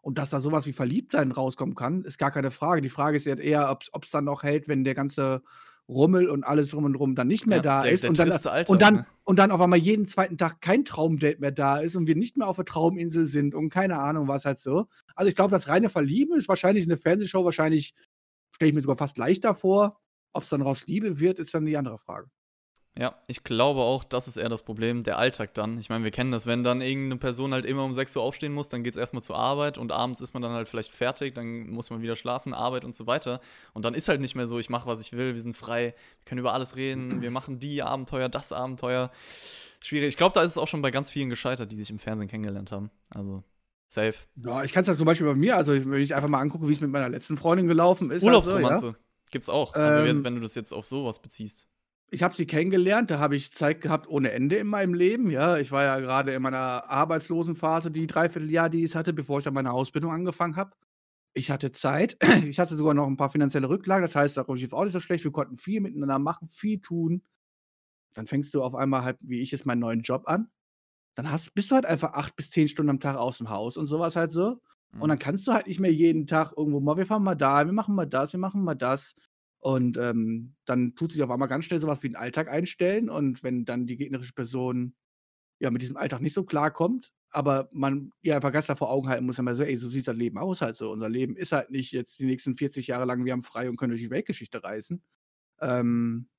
[0.02, 2.82] und dass da sowas wie Verliebtsein rauskommen kann, ist gar keine Frage.
[2.82, 5.42] Die Frage ist eher, ob es dann noch hält, wenn der ganze
[5.90, 8.20] Rummel und alles drum und drum dann nicht mehr Ja, da der- ist der und
[8.20, 9.06] dann, Alltag, und, dann, ne?
[9.24, 12.36] und dann auf einmal jeden zweiten Tag kein Traumdate mehr da ist und wir nicht
[12.38, 14.88] mehr auf der Trauminsel sind und keine Ahnung was halt so.
[15.16, 17.94] Also ich glaube, das reine Verlieben ist wahrscheinlich eine Fernsehshow, wahrscheinlich
[18.54, 20.00] stelle ich mir sogar fast leichter vor.
[20.34, 22.30] Ob es dann raus Liebe wird, ist dann die andere Frage.
[23.00, 25.78] Ja, ich glaube auch, das ist eher das Problem, der Alltag dann.
[25.78, 28.54] Ich meine, wir kennen das, wenn dann irgendeine Person halt immer um 6 Uhr aufstehen
[28.54, 31.36] muss, dann geht es erstmal zur Arbeit und abends ist man dann halt vielleicht fertig,
[31.36, 33.40] dann muss man wieder schlafen, Arbeit und so weiter.
[33.74, 35.94] Und dann ist halt nicht mehr so, ich mache, was ich will, wir sind frei,
[36.20, 39.12] wir können über alles reden, wir machen die Abenteuer, das Abenteuer.
[39.80, 40.10] Schwierig.
[40.10, 42.28] Ich glaube, da ist es auch schon bei ganz vielen gescheitert, die sich im Fernsehen
[42.28, 42.90] kennengelernt haben.
[43.12, 43.44] Also,
[43.90, 44.16] safe.
[44.44, 46.68] Ja, ich kann es ja zum Beispiel bei mir, also wenn ich einfach mal angucke,
[46.68, 48.24] wie es mit meiner letzten Freundin gelaufen ist.
[48.24, 48.96] Urlaubsromanze Also, ja.
[49.30, 49.76] gibt's auch.
[49.76, 51.68] Also, Ähm, wenn du das jetzt auf sowas beziehst.
[52.10, 55.30] Ich habe sie kennengelernt, da habe ich Zeit gehabt ohne Ende in meinem Leben.
[55.30, 59.44] Ja, ich war ja gerade in meiner Arbeitslosenphase, die Dreivierteljahr, die ich hatte, bevor ich
[59.44, 60.72] dann meine Ausbildung angefangen habe.
[61.34, 64.72] Ich hatte Zeit, ich hatte sogar noch ein paar finanzielle Rücklagen, das heißt, da lief
[64.72, 65.26] auch nicht so schlecht.
[65.26, 67.24] Wir konnten viel miteinander machen, viel tun.
[68.14, 70.50] Dann fängst du auf einmal halt, wie ich jetzt, meinen neuen Job an.
[71.16, 73.76] Dann hast, bist du halt einfach acht bis zehn Stunden am Tag aus dem Haus
[73.76, 74.62] und sowas halt so.
[75.00, 77.66] Und dann kannst du halt nicht mehr jeden Tag irgendwo mal, wir fahren mal da,
[77.66, 79.14] wir machen mal das, wir machen mal das.
[79.60, 83.10] Und ähm, dann tut sich auf einmal ganz schnell sowas wie einen Alltag einstellen.
[83.10, 84.96] Und wenn dann die gegnerische Person
[85.60, 89.10] ja mit diesem Alltag nicht so klarkommt, aber man ihr einfach ganz klar vor Augen
[89.10, 90.92] halten muss, immer so, ey, so sieht das Leben aus halt so.
[90.92, 93.78] Unser Leben ist halt nicht jetzt die nächsten 40 Jahre lang, wir haben frei und
[93.78, 95.04] können durch die Weltgeschichte reisen.
[95.62, 96.30] Ähm,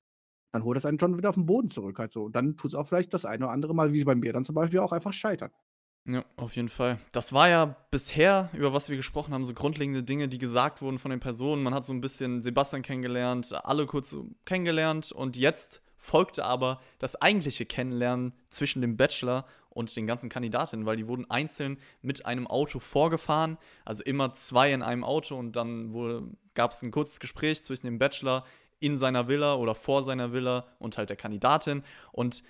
[0.51, 2.25] dann holt das einen schon wieder auf den Boden zurück halt so.
[2.25, 4.45] Und dann tut es auch vielleicht das eine oder andere Mal, wie bei mir dann
[4.45, 5.51] zum Beispiel auch einfach scheitern.
[6.11, 6.97] Ja, auf jeden Fall.
[7.11, 10.97] Das war ja bisher, über was wir gesprochen haben, so grundlegende Dinge, die gesagt wurden
[10.97, 11.61] von den Personen.
[11.61, 17.21] Man hat so ein bisschen Sebastian kennengelernt, alle kurz kennengelernt und jetzt folgte aber das
[17.21, 22.47] eigentliche Kennenlernen zwischen dem Bachelor und den ganzen Kandidatinnen, weil die wurden einzeln mit einem
[22.47, 27.63] Auto vorgefahren, also immer zwei in einem Auto und dann gab es ein kurzes Gespräch
[27.63, 28.45] zwischen dem Bachelor
[28.79, 31.83] in seiner Villa oder vor seiner Villa und halt der Kandidatin
[32.13, 32.43] und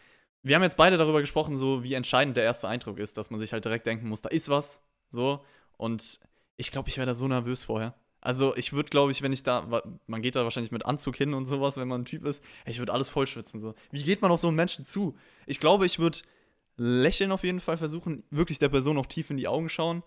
[0.43, 3.39] wir haben jetzt beide darüber gesprochen, so wie entscheidend der erste Eindruck ist, dass man
[3.39, 5.43] sich halt direkt denken muss, da ist was, so
[5.77, 6.19] und
[6.57, 7.95] ich glaube, ich wäre da so nervös vorher.
[8.21, 11.33] Also ich würde, glaube ich, wenn ich da, man geht da wahrscheinlich mit Anzug hin
[11.33, 13.61] und sowas, wenn man ein Typ ist, ich würde alles vollschwitzen.
[13.61, 13.75] So.
[13.91, 15.15] Wie geht man auf so einen Menschen zu?
[15.45, 16.19] Ich glaube, ich würde
[16.75, 20.03] lächeln auf jeden Fall versuchen, wirklich der Person auch tief in die Augen schauen.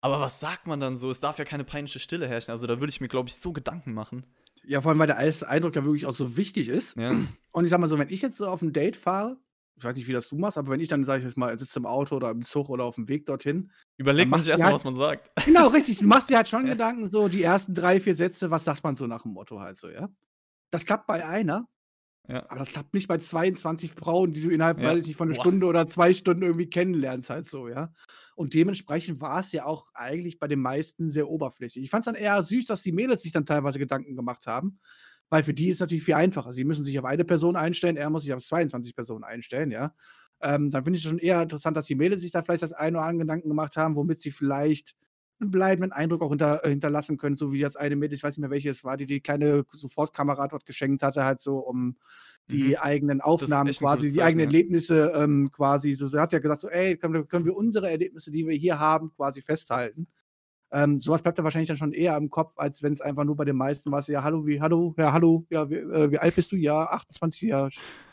[0.00, 1.10] Aber was sagt man dann so?
[1.10, 2.50] Es darf ja keine peinliche Stille herrschen.
[2.50, 4.24] Also da würde ich mir, glaube ich, so Gedanken machen.
[4.64, 6.96] Ja, vor allem, weil der Eindruck ja wirklich auch so wichtig ist.
[6.96, 7.14] Ja.
[7.52, 9.36] Und ich sag mal so, wenn ich jetzt so auf ein Date fahre,
[9.76, 11.58] ich weiß nicht, wie das du machst, aber wenn ich dann, sage ich jetzt mal,
[11.58, 13.70] sitze im Auto oder im Zug oder auf dem Weg dorthin.
[13.96, 15.30] Überlegt man sich erstmal, halt, was man sagt.
[15.44, 15.98] Genau, richtig.
[15.98, 18.94] Du machst dir halt schon Gedanken, so die ersten drei, vier Sätze, was sagt man
[18.96, 20.08] so nach dem Motto halt so, ja?
[20.70, 21.68] Das klappt bei einer,
[22.28, 22.48] ja.
[22.48, 24.90] aber das klappt nicht bei 22 Frauen, die du innerhalb, ja.
[24.90, 25.42] weiß ich nicht, von einer Boah.
[25.42, 27.92] Stunde oder zwei Stunden irgendwie kennenlernst halt so, ja?
[28.36, 31.84] Und dementsprechend war es ja auch eigentlich bei den meisten sehr oberflächlich.
[31.84, 34.78] Ich fand es dann eher süß, dass die Mädels sich dann teilweise Gedanken gemacht haben
[35.34, 36.52] weil für die ist es natürlich viel einfacher.
[36.52, 39.92] Sie müssen sich auf eine Person einstellen, er muss sich auf 22 Personen einstellen, ja.
[40.40, 42.72] Ähm, dann finde ich es schon eher interessant, dass die Mädels sich da vielleicht das
[42.72, 44.94] ein oder andere Gedanken gemacht haben, womit sie vielleicht
[45.40, 48.36] einen bleibenden Eindruck auch hinter, äh, hinterlassen können, so wie jetzt eine Mädel, ich weiß
[48.36, 51.96] nicht mehr welche es war, die die kleine Sofortkamera dort geschenkt hatte, halt so, um
[52.48, 52.76] die mhm.
[52.78, 54.56] eigenen Aufnahmen quasi, die eigenen ja.
[54.56, 57.90] Erlebnisse ähm, quasi, so, so hat sie ja gesagt, so, ey, können, können wir unsere
[57.90, 60.06] Erlebnisse, die wir hier haben, quasi festhalten.
[60.74, 63.36] Ähm, sowas bleibt da wahrscheinlich dann schon eher im Kopf, als wenn es einfach nur
[63.36, 66.34] bei den meisten war, ja, hallo, wie, hallo, ja, hallo, ja, wie, äh, wie alt
[66.34, 66.56] bist du?
[66.56, 67.68] Ja, 28, ja.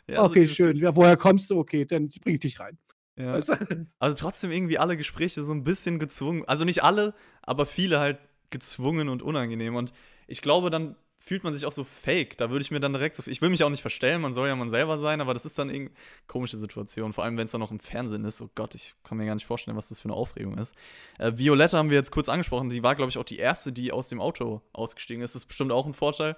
[0.07, 0.77] ja okay, also, schön.
[0.77, 1.57] Ja, woher kommst du?
[1.57, 2.77] Okay, dann bring ich dich rein.
[3.17, 3.41] Ja.
[3.41, 3.87] Du?
[3.99, 6.45] Also trotzdem irgendwie alle Gespräche so ein bisschen gezwungen.
[6.45, 8.19] Also nicht alle, aber viele halt
[8.51, 9.75] gezwungen und unangenehm.
[9.75, 9.91] Und
[10.27, 12.37] ich glaube, dann fühlt man sich auch so fake.
[12.37, 13.23] Da würde ich mir dann direkt so.
[13.27, 15.57] Ich will mich auch nicht verstellen, man soll ja man selber sein, aber das ist
[15.57, 15.93] dann irgendwie
[16.27, 17.13] komische Situation.
[17.13, 18.41] Vor allem, wenn es dann noch im Fernsehen ist.
[18.41, 20.75] Oh Gott, ich kann mir gar nicht vorstellen, was das für eine Aufregung ist.
[21.19, 22.69] Äh, Violetta haben wir jetzt kurz angesprochen.
[22.69, 25.35] Die war, glaube ich, auch die erste, die aus dem Auto ausgestiegen ist.
[25.35, 26.35] Das ist bestimmt auch ein Vorteil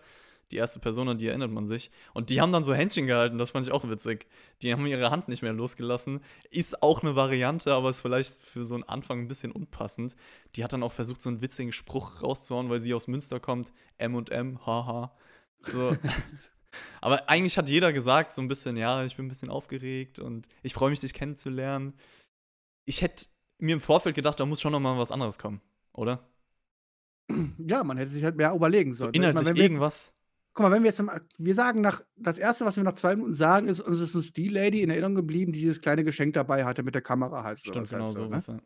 [0.51, 1.89] die erste Person, an die erinnert man sich.
[2.13, 4.27] Und die haben dann so Händchen gehalten, das fand ich auch witzig.
[4.61, 6.21] Die haben ihre Hand nicht mehr losgelassen.
[6.51, 10.15] Ist auch eine Variante, aber ist vielleicht für so einen Anfang ein bisschen unpassend.
[10.55, 13.71] Die hat dann auch versucht, so einen witzigen Spruch rauszuhauen, weil sie aus Münster kommt.
[13.97, 15.15] M und M, haha.
[15.61, 15.95] So.
[17.01, 20.47] aber eigentlich hat jeder gesagt, so ein bisschen, ja, ich bin ein bisschen aufgeregt und
[20.61, 21.93] ich freue mich, dich kennenzulernen.
[22.85, 23.25] Ich hätte
[23.59, 25.61] mir im Vorfeld gedacht, da muss schon noch mal was anderes kommen,
[25.93, 26.27] oder?
[27.57, 29.13] Ja, man hätte sich halt mehr überlegen sollen.
[29.13, 30.13] So inhaltlich meine, irgendwas.
[30.53, 31.01] Guck mal, wenn wir jetzt,
[31.39, 34.33] wir sagen nach, das erste, was wir nach zwei Minuten sagen, ist, uns ist uns
[34.33, 37.59] die Lady in Erinnerung geblieben, die dieses kleine Geschenk dabei hatte mit der Kamera halt.
[37.59, 38.37] Stimmt, genau halt so, ne?
[38.47, 38.63] ja.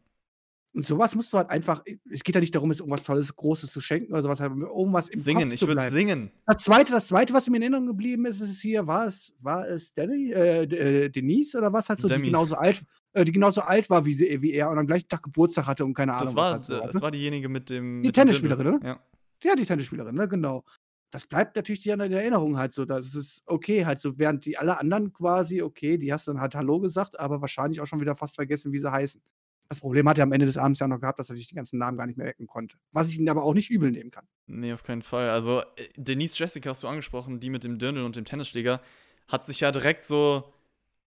[0.73, 3.71] Und sowas musst du halt einfach, es geht ja nicht darum, jetzt irgendwas Tolles, Großes
[3.71, 6.29] zu schenken oder sowas, halt, irgendwas im Singen, Kopf ich würde singen.
[6.45, 9.67] Das zweite, das zweite, was mir in Erinnerung geblieben ist, ist hier, war es, war
[9.67, 12.83] es Danny, äh, äh, Denise oder was halt so, die genauso alt,
[13.13, 15.83] äh, die genauso alt war wie, sie, wie er und am gleichen Tag Geburtstag hatte
[15.83, 16.25] und keine Ahnung.
[16.25, 17.01] Das war, halt so, das ne?
[17.01, 18.03] war diejenige mit dem.
[18.03, 18.79] Die Tennisspielerin, ne?
[18.83, 18.99] Ja.
[19.43, 20.63] Ja, die Tennisspielerin, ne, genau
[21.11, 22.85] das bleibt natürlich dir in der Erinnerung halt so.
[22.85, 26.53] Das ist okay halt so, während die alle anderen quasi, okay, die hast dann halt
[26.53, 29.21] Hallo gesagt, aber wahrscheinlich auch schon wieder fast vergessen, wie sie heißen.
[29.69, 31.55] Das Problem hat er am Ende des Abends ja noch gehabt, dass er sich die
[31.55, 32.77] ganzen Namen gar nicht mehr wecken konnte.
[32.91, 34.25] Was ich ihn aber auch nicht übel nehmen kann.
[34.47, 35.29] Nee, auf keinen Fall.
[35.29, 38.81] Also, äh, Denise Jessica hast du angesprochen, die mit dem Dirndl und dem Tennisschläger,
[39.27, 40.53] hat sich ja direkt so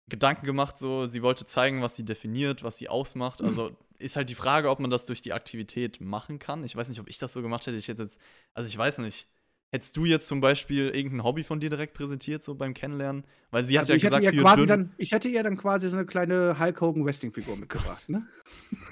[0.08, 3.40] Gedanken gemacht, so, sie wollte zeigen, was sie definiert, was sie ausmacht.
[3.44, 6.64] Also, ist halt die Frage, ob man das durch die Aktivität machen kann.
[6.64, 7.76] Ich weiß nicht, ob ich das so gemacht hätte.
[7.76, 8.18] Ich hätte jetzt,
[8.54, 9.28] also ich weiß nicht
[9.72, 13.24] Hättest du jetzt zum Beispiel irgendein Hobby von dir direkt präsentiert, so beim Kennenlernen?
[13.52, 15.96] Weil sie also hat ja gesagt, ihr quasi dann, ich hätte ihr dann quasi so
[15.96, 18.26] eine kleine Hulk Hogan Wrestling-Figur mitgebracht, ne?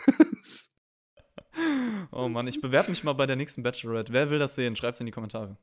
[2.13, 4.13] oh Mann, ich bewerbe mich mal bei der nächsten Bachelorette.
[4.13, 4.77] Wer will das sehen?
[4.77, 5.57] Schreib's in die Kommentare.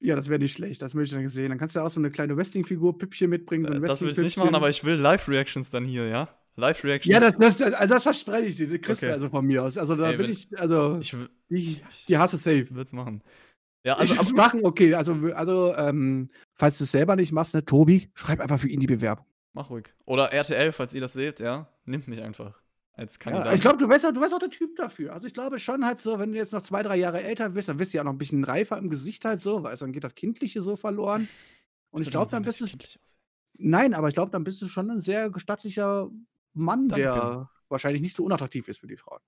[0.00, 1.48] Ja, das wäre nicht schlecht, das möchte ich dann sehen.
[1.48, 3.64] Dann kannst du auch so eine kleine Wrestling-Figur, Püppchen mitbringen.
[3.64, 6.28] So ein das will ich nicht machen, aber ich will Live-Reactions dann hier, ja?
[6.56, 7.12] Live-Reactions.
[7.12, 8.68] Ja, das, das, also das verspreche ich dir.
[8.68, 9.12] Das kriegst okay.
[9.12, 9.78] du also von mir aus.
[9.78, 11.16] Also da Ey, bin ich, also, ich,
[11.48, 12.74] ich, die hasse safe.
[12.74, 13.22] Wird's machen.
[13.88, 14.92] Ja, also ich machen, okay.
[14.92, 18.80] Also, also ähm, falls du es selber nicht machst, ne, Tobi, schreib einfach für ihn
[18.80, 19.24] die Bewerbung.
[19.54, 19.94] Mach ruhig.
[20.04, 22.60] Oder RTL, falls ihr das seht, ja, nimmt mich einfach
[22.92, 23.46] als Kandidat.
[23.46, 25.14] Ja, ich glaube, du wärst, auch, du wärst auch der Typ dafür.
[25.14, 27.70] Also ich glaube schon halt so, wenn du jetzt noch zwei, drei Jahre älter bist,
[27.70, 30.04] dann wirst du ja noch ein bisschen reifer im Gesicht halt so, weil dann geht
[30.04, 31.26] das Kindliche so verloren.
[31.88, 32.66] Und ich glaube, dann bist du.
[33.54, 36.10] Nein, aber ich glaube, dann bist du schon ein sehr gestattlicher
[36.52, 37.04] Mann, Danke.
[37.04, 39.22] der wahrscheinlich nicht so unattraktiv ist für die Frauen.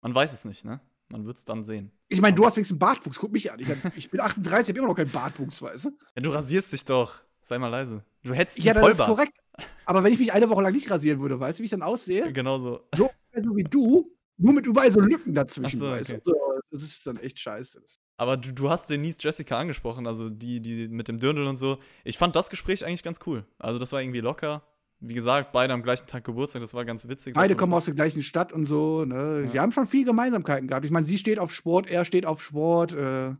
[0.00, 0.80] Man weiß es nicht, ne?
[1.08, 1.92] Man wird es dann sehen.
[2.08, 3.18] Ich meine, du hast wenigstens Bartwuchs.
[3.18, 3.60] Guck mich an.
[3.60, 5.90] Ich, hab, ich bin 38, habe immer noch keinen Bartwuchs, weißt du?
[6.16, 7.22] Ja, du rasierst dich doch.
[7.42, 8.04] Sei mal leise.
[8.24, 9.38] Du hättest Ja, das ist korrekt.
[9.84, 11.82] Aber wenn ich mich eine Woche lang nicht rasieren würde, weißt du, wie ich dann
[11.82, 12.32] aussehe?
[12.32, 12.80] Genau so.
[12.94, 13.08] So,
[13.40, 16.34] so wie du, nur mit überall so Lücken dazwischen, so, weißt du?
[16.70, 17.82] das ist dann echt scheiße.
[18.16, 21.78] Aber du, du hast Denise Jessica angesprochen, also die, die mit dem Dirndl und so.
[22.04, 23.46] Ich fand das Gespräch eigentlich ganz cool.
[23.58, 24.62] Also das war irgendwie locker.
[25.00, 27.34] Wie gesagt, beide am gleichen Tag Geburtstag, das war ganz witzig.
[27.34, 29.04] Beide kommen aus der gleichen Stadt und so.
[29.04, 29.42] Ne?
[29.44, 29.50] Ja.
[29.50, 30.86] Die haben schon viel Gemeinsamkeiten gehabt.
[30.86, 32.94] Ich meine, sie steht auf Sport, er steht auf Sport.
[32.94, 33.34] Äh,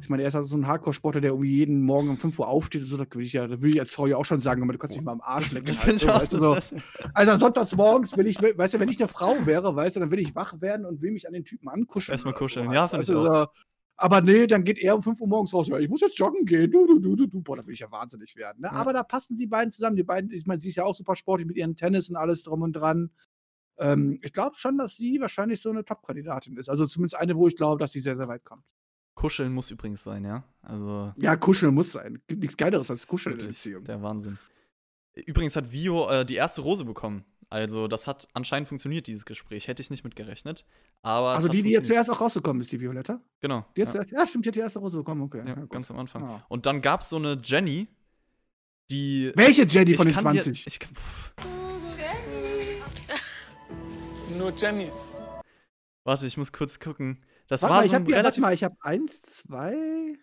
[0.00, 2.48] ich meine, er ist also so ein Hardcore-Sportler, der irgendwie jeden Morgen um 5 Uhr
[2.48, 2.82] aufsteht.
[2.82, 4.62] Und so, da würde ich ja, da würde ich als Frau ja auch schon sagen,
[4.62, 5.66] aber du kannst mich mal am Arsch lecken.
[5.66, 6.54] Das halt so, ich weißt du, so.
[6.54, 6.74] das
[7.12, 10.10] Also sonntags morgens will ich, weißt du, wenn ich eine Frau wäre, weißt du, dann
[10.10, 12.14] will ich wach werden und will mich an den Typen ankuscheln.
[12.14, 12.68] Erstmal so kuscheln.
[12.68, 12.74] halt.
[12.74, 13.46] Ja, find ich Weißt du, so,
[14.02, 15.68] Aber nee, dann geht er um 5 Uhr morgens raus.
[15.68, 16.68] Ja, ich muss jetzt joggen gehen.
[16.72, 17.40] Du, du, du, du, du.
[17.40, 18.60] Boah, da will ich ja wahnsinnig werden.
[18.60, 18.66] Ne?
[18.66, 18.72] Ja.
[18.72, 19.94] Aber da passen die beiden zusammen.
[19.94, 22.42] Die beiden, ich meine, sie ist ja auch super sportlich mit ihren Tennis und alles
[22.42, 23.10] drum und dran.
[23.78, 26.68] Ähm, ich glaube schon, dass sie wahrscheinlich so eine Top-Kandidatin ist.
[26.68, 28.64] Also zumindest eine, wo ich glaube, dass sie sehr, sehr weit kommt.
[29.14, 30.42] Kuscheln muss übrigens sein, ja.
[30.62, 31.12] Also.
[31.16, 32.20] Ja, kuscheln muss sein.
[32.26, 33.84] Gibt nichts Geileres als kuscheln in der Beziehung.
[33.84, 34.36] Der Wahnsinn.
[35.14, 37.24] Übrigens hat Vio äh, die erste Rose bekommen.
[37.50, 39.68] Also, das hat anscheinend funktioniert, dieses Gespräch.
[39.68, 40.64] Hätte ich nicht mit gerechnet.
[41.02, 41.30] Aber.
[41.30, 43.20] Also die, die jetzt zuerst auch rausgekommen ist, die Violetta.
[43.40, 43.66] Genau.
[43.76, 44.00] Die jetzt ja.
[44.00, 45.42] zuerst, ja, stimmt, die hat die erste Rose bekommen, okay.
[45.46, 46.22] Ja, ja, ganz am Anfang.
[46.22, 46.46] Ah.
[46.48, 47.88] Und dann gab es so eine Jenny,
[48.88, 49.32] die.
[49.34, 50.64] Welche Jenny ich von den kann 20?
[50.64, 50.92] Dir, ich kann,
[54.10, 55.12] Das sind nur Jennys.
[56.04, 57.22] warte, ich muss kurz gucken.
[57.48, 58.40] Das Warte war mal, ich so habe ein hier, warte relativ.
[58.40, 60.14] mal, ich habe eins, zwei,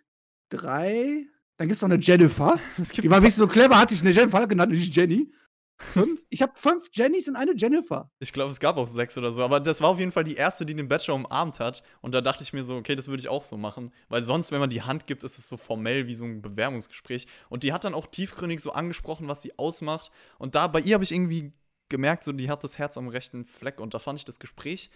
[0.50, 1.28] drei.
[1.60, 2.58] Dann gibt es noch eine Jennifer.
[2.78, 5.30] Die war wenigstens so clever, hat sich eine Jennifer genannt, nicht Jenny.
[5.78, 6.22] Fünf.
[6.30, 8.10] Ich habe fünf Jennys und eine Jennifer.
[8.20, 9.44] Ich glaube, es gab auch sechs oder so.
[9.44, 11.84] Aber das war auf jeden Fall die erste, die den Bachelor umarmt hat.
[12.02, 13.94] Und da dachte ich mir so, okay, das würde ich auch so machen.
[14.08, 17.28] Weil sonst, wenn man die Hand gibt, ist es so formell wie so ein Bewerbungsgespräch.
[17.50, 20.12] Und die hat dann auch tiefgründig so angesprochen, was sie ausmacht.
[20.38, 21.52] Und da bei ihr habe ich irgendwie
[21.90, 23.82] gemerkt, so, die hat das Herz am rechten Fleck.
[23.82, 24.92] Und da fand ich das Gespräch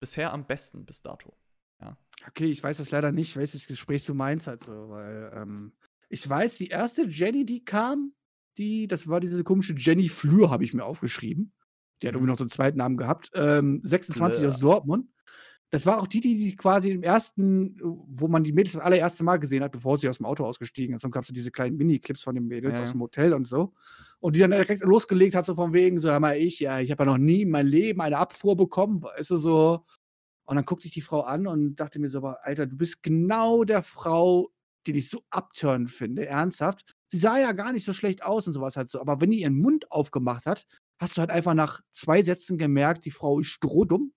[0.00, 1.34] bisher am besten bis dato.
[2.28, 5.72] Okay, ich weiß das leider nicht, welches Gespräch du meinst, halt so, weil ähm,
[6.08, 8.12] ich weiß, die erste Jenny, die kam,
[8.58, 11.52] die, das war diese komische Jenny Flür, habe ich mir aufgeschrieben.
[12.02, 13.30] Die hat irgendwie noch so einen zweiten Namen gehabt.
[13.34, 14.52] Ähm, 26 Fleur.
[14.52, 15.08] aus Dortmund.
[15.70, 19.24] Das war auch die, die, die quasi im ersten, wo man die Mädels das allererste
[19.24, 21.04] Mal gesehen hat, bevor sie aus dem Auto ausgestiegen ist.
[21.04, 23.46] Und gab es so diese kleinen Mini-Clips von den Mädels Ja, aus dem Hotel und
[23.46, 23.72] so.
[24.20, 26.90] Und die dann direkt losgelegt hat, so von wegen, so, hör mal, ich, ja, ich
[26.92, 29.84] habe ja noch nie in meinem Leben eine Abfuhr bekommen, weißt du, so.
[30.44, 33.02] Und dann guckte ich die Frau an und dachte mir so, aber Alter, du bist
[33.02, 34.46] genau der Frau,
[34.92, 36.94] die ich so abturnen finde, ernsthaft.
[37.08, 39.00] Sie sah ja gar nicht so schlecht aus und sowas halt so.
[39.00, 40.66] Aber wenn die ihren Mund aufgemacht hat,
[40.98, 44.12] hast du halt einfach nach zwei Sätzen gemerkt, die Frau ist strohdumm.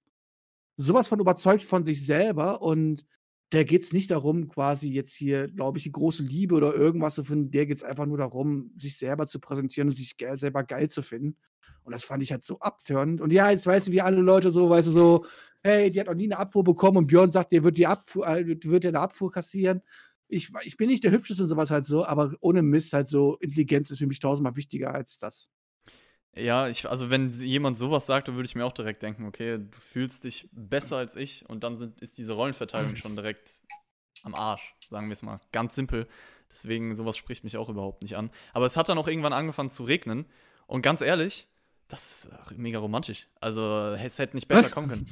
[0.77, 3.05] Sowas von überzeugt von sich selber und
[3.51, 7.15] der geht es nicht darum, quasi jetzt hier, glaube ich, die große Liebe oder irgendwas
[7.15, 7.51] zu finden.
[7.51, 10.89] Der geht es einfach nur darum, sich selber zu präsentieren und sich geil, selber geil
[10.89, 11.35] zu finden.
[11.83, 13.19] Und das fand ich halt so abtörend.
[13.21, 15.25] Und ja, jetzt weißt du, wie alle Leute so, weißt du, so,
[15.63, 18.27] hey, die hat noch nie eine Abfuhr bekommen und Björn sagt, der wird die Abfuhr,
[18.27, 19.81] äh, wird ja eine Abfuhr kassieren.
[20.29, 23.35] Ich, ich bin nicht der Hübscheste und sowas halt so, aber ohne Mist halt so,
[23.37, 25.49] Intelligenz ist für mich tausendmal wichtiger als das.
[26.35, 29.57] Ja, ich, also wenn jemand sowas sagt, dann würde ich mir auch direkt denken, okay,
[29.57, 33.63] du fühlst dich besser als ich und dann sind, ist diese Rollenverteilung schon direkt
[34.23, 35.39] am Arsch, sagen wir es mal.
[35.51, 36.07] Ganz simpel.
[36.51, 38.29] Deswegen, sowas spricht mich auch überhaupt nicht an.
[38.53, 40.25] Aber es hat dann auch irgendwann angefangen zu regnen.
[40.67, 41.47] Und ganz ehrlich,
[41.87, 43.27] das ist äh, mega romantisch.
[43.41, 44.71] Also, es hätte nicht besser Was?
[44.71, 45.07] kommen können.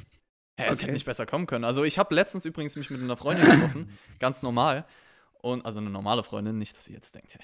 [0.58, 0.82] Ja, es Okay.
[0.84, 1.64] hätte nicht besser kommen können.
[1.64, 4.86] Also, ich habe letztens übrigens mich mit einer Freundin getroffen, ganz normal.
[5.40, 7.38] Und, also eine normale Freundin, nicht, dass sie jetzt denkt.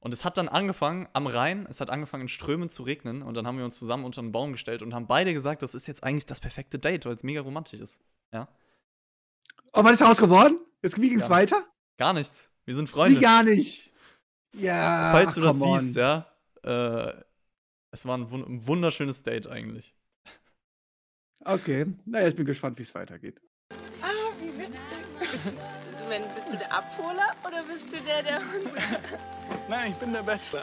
[0.00, 3.34] Und es hat dann angefangen am Rhein, es hat angefangen in Strömen zu regnen und
[3.34, 5.86] dann haben wir uns zusammen unter einen Baum gestellt und haben beide gesagt, das ist
[5.88, 8.00] jetzt eigentlich das perfekte Date, weil es mega romantisch ist.
[8.32, 8.48] Ja.
[9.72, 10.58] Oh, was ist daraus geworden?
[10.82, 11.30] Jetzt wie ging's Ja.
[11.30, 11.66] weiter?
[11.98, 12.50] Gar nichts.
[12.64, 13.20] Wir sind Wie Freunde.
[13.20, 13.92] gar nicht.
[14.54, 15.10] Ja.
[15.12, 15.80] Falls ach, du das come on.
[15.80, 16.26] siehst, ja.
[16.62, 17.12] Äh,
[17.90, 19.94] es war ein, ein wunderschönes Date eigentlich.
[21.44, 21.86] Okay.
[22.04, 23.40] Naja, ich bin gespannt, wie es weitergeht.
[24.00, 24.06] Ah,
[24.40, 24.98] wie witzig.
[26.08, 28.74] Wenn, bist du der Abholer oder bist du der, der uns.
[29.68, 30.62] Nein, ich bin der Bachelor.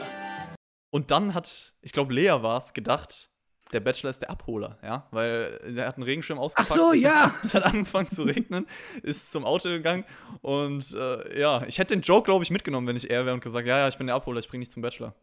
[0.90, 3.30] Und dann hat, ich glaube, Lea war es, gedacht,
[3.72, 6.72] der Bachelor ist der Abholer, ja, weil er hat einen Regenschirm ausgepackt.
[6.72, 7.34] so, es ja.
[7.42, 8.66] Es hat angefangen zu regnen,
[9.02, 10.04] ist zum Auto gegangen
[10.40, 13.42] und äh, ja, ich hätte den Joke, glaube ich, mitgenommen, wenn ich er wäre und
[13.42, 15.14] gesagt, ja, ja, ich bin der Abholer, ich bringe dich zum Bachelor.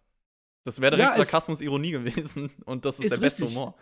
[0.66, 3.58] Das wäre direkt Ja, es- Sarkasmus, Ironie gewesen und das ist, Ist der beste richtig.
[3.58, 3.76] Humor.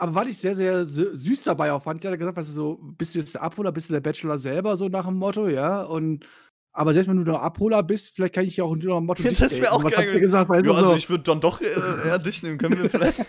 [0.00, 2.52] Aber was ich sehr, sehr sü- süß dabei auch fand, ich hatte gesagt, weißt du,
[2.52, 5.48] so, bist du jetzt der Abholer, bist du der Bachelor selber, so nach dem Motto,
[5.48, 6.26] ja, und
[6.72, 9.22] aber selbst wenn du der Abholer bist, vielleicht kann ich ja auch unter dem Motto
[9.24, 9.84] Das dich wär daten.
[9.84, 11.66] auch geil du gesagt, Ja, also so, ich würde dann doch äh,
[12.06, 13.20] eher dich nehmen, können wir vielleicht.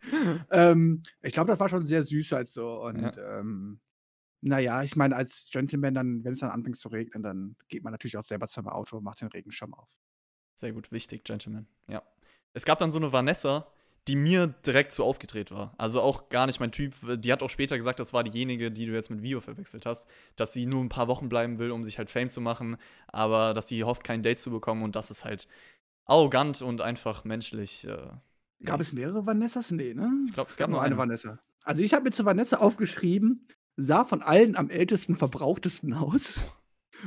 [0.50, 3.80] ähm, ich glaube, das war schon sehr süß halt so und ähm,
[4.40, 7.92] naja, ich meine, als Gentleman, dann, wenn es dann anfängt zu regnen, dann geht man
[7.92, 9.88] natürlich auch selber zum Auto und macht den Regenschirm auf.
[10.54, 11.66] Sehr gut, wichtig, Gentleman.
[11.88, 12.02] Ja.
[12.52, 13.66] Es gab dann so eine Vanessa,
[14.06, 15.74] die mir direkt zu aufgedreht war.
[15.76, 16.94] Also auch gar nicht mein Typ.
[17.20, 20.06] Die hat auch später gesagt, das war diejenige, die du jetzt mit Vio verwechselt hast,
[20.36, 22.76] dass sie nur ein paar Wochen bleiben will, um sich halt Fame zu machen,
[23.08, 25.48] aber dass sie hofft, kein Date zu bekommen und das ist halt
[26.06, 27.86] arrogant und einfach menschlich.
[27.86, 27.96] Äh,
[28.64, 29.70] Gab es mehrere Vanessas?
[29.70, 30.10] Nee, ne?
[30.26, 30.98] Ich glaube, es gab gab nur nur eine eine.
[30.98, 31.38] Vanessa.
[31.62, 33.46] Also ich habe mir zu Vanessa aufgeschrieben,
[33.76, 36.48] sah von allen am ältesten, verbrauchtesten aus.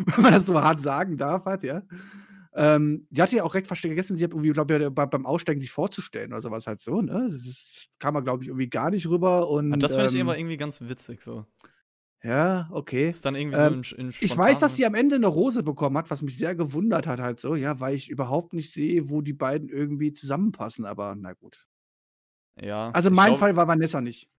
[0.06, 1.82] Wenn man das so hart sagen darf, halt, ja.
[2.54, 5.72] Ähm, die hatte ja auch recht vergessen, sie hat irgendwie, glaube ich, beim Aussteigen sich
[5.72, 7.30] vorzustellen oder sowas halt so, ne?
[7.32, 10.20] Das kam mal, glaube ich, irgendwie gar nicht rüber und, Ah, das finde ich ähm
[10.20, 11.46] immer irgendwie ganz witzig so.
[12.24, 13.16] Ja, okay.
[13.16, 15.98] Ist dann irgendwie Ähm, so im ich weiß, dass sie am Ende 'ne Rose bekommen
[15.98, 19.22] hat, was mich sehr gewundert hat halt so, ja, weil ich überhaupt nicht sehe, wo
[19.22, 21.66] die beiden irgendwie zusammenpassen, aber na gut.
[22.56, 24.30] Ja, Also, mein glaube Fall war Vanessa nicht.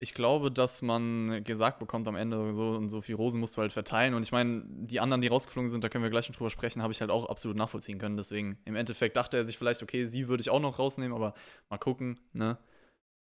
[0.00, 3.60] Ich glaube, dass man gesagt bekommt am Ende, so und so viel Rosen musst du
[3.60, 4.14] halt verteilen.
[4.14, 6.82] Und ich meine, die anderen, die rausgeflogen sind, da können wir gleich noch drüber sprechen,
[6.82, 8.16] habe ich halt auch absolut nachvollziehen können.
[8.16, 11.34] Deswegen, im Endeffekt dachte er sich vielleicht, okay, sie würde ich auch noch rausnehmen, aber
[11.68, 12.58] mal gucken, ne?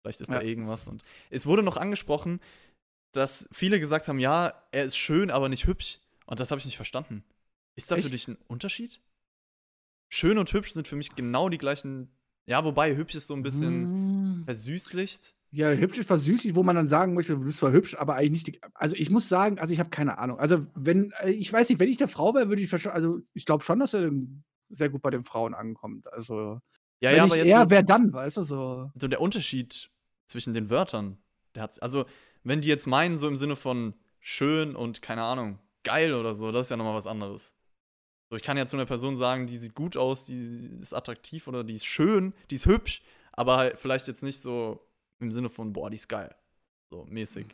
[0.01, 0.41] Vielleicht ist da Ja.
[0.41, 0.87] irgendwas.
[0.87, 2.39] Und es wurde noch angesprochen,
[3.13, 5.99] dass viele gesagt haben, ja, er ist schön, aber nicht hübsch.
[6.25, 7.23] Und das habe ich nicht verstanden.
[7.77, 8.13] Ist da für Echt?
[8.13, 9.01] dich ein Unterschied?
[10.11, 12.09] Schön und hübsch sind für mich genau die gleichen.
[12.47, 14.43] Ja, wobei hübsch ist so ein bisschen Hm.
[14.45, 15.34] versüßlicht.
[15.51, 18.45] Ja, hübsch ist versüßlich, wo man dann sagen möchte, du bist zwar hübsch, aber eigentlich
[18.45, 20.37] nicht die also, ich muss sagen, also, ich habe keine Ahnung.
[20.39, 23.45] Also, wenn äh, ich weiß nicht, wenn ich 'ne Frau wäre, würde ich also, ich
[23.45, 24.11] glaube schon, dass er,
[24.69, 26.11] sehr gut bei den Frauen ankommt.
[26.11, 26.59] Also,
[27.01, 28.91] Ja, wenn ja, aber jetzt er, wer dann, weißt du, so.
[28.95, 29.91] so der Unterschied
[30.27, 31.17] zwischen den Wörtern,
[31.53, 32.05] der hat's also,
[32.43, 36.51] wenn die jetzt meinen, so im Sinne von schön und keine Ahnung, geil oder so,
[36.51, 37.53] das ist ja noch mal was anderes.
[38.29, 40.35] So, ich kann ja zu einer Person sagen, die sieht gut aus, die
[40.81, 44.81] ist attraktiv oder die ist schön, die ist hübsch, aber halt vielleicht jetzt nicht so
[45.19, 46.33] im Sinne von, boah, die ist geil.
[46.89, 47.45] So mäßig.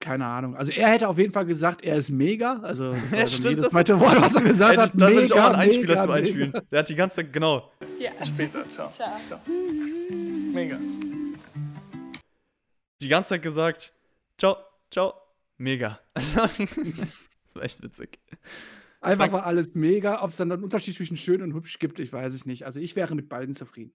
[0.00, 0.56] Keine Ahnung.
[0.56, 2.58] Also, er hätte auf jeden Fall gesagt, er ist mega.
[2.62, 4.90] Also, das war Ja, stimmt, jedes das- zweite Wort, was er gesagt hat.
[4.94, 6.14] da würde ich auch einen Einspieler mega, zu mega.
[6.14, 6.52] einspielen.
[6.72, 7.70] Der hat die ganze Zeit, genau.
[8.00, 8.10] Ja.
[8.26, 8.90] Später, ciao.
[8.90, 9.08] Ciao.
[9.24, 9.38] ciao.
[10.52, 10.78] Mega.
[13.00, 13.92] Die ganze Zeit gesagt,
[14.38, 14.56] ciao,
[14.90, 15.14] ciao,
[15.58, 15.98] mega.
[16.14, 18.18] das war echt witzig.
[19.00, 20.22] Einfach Dank- war alles mega.
[20.22, 22.64] Ob es dann einen Unterschied zwischen schön und hübsch gibt, ich weiß es nicht.
[22.64, 23.92] Also, ich wäre mit beiden zufrieden.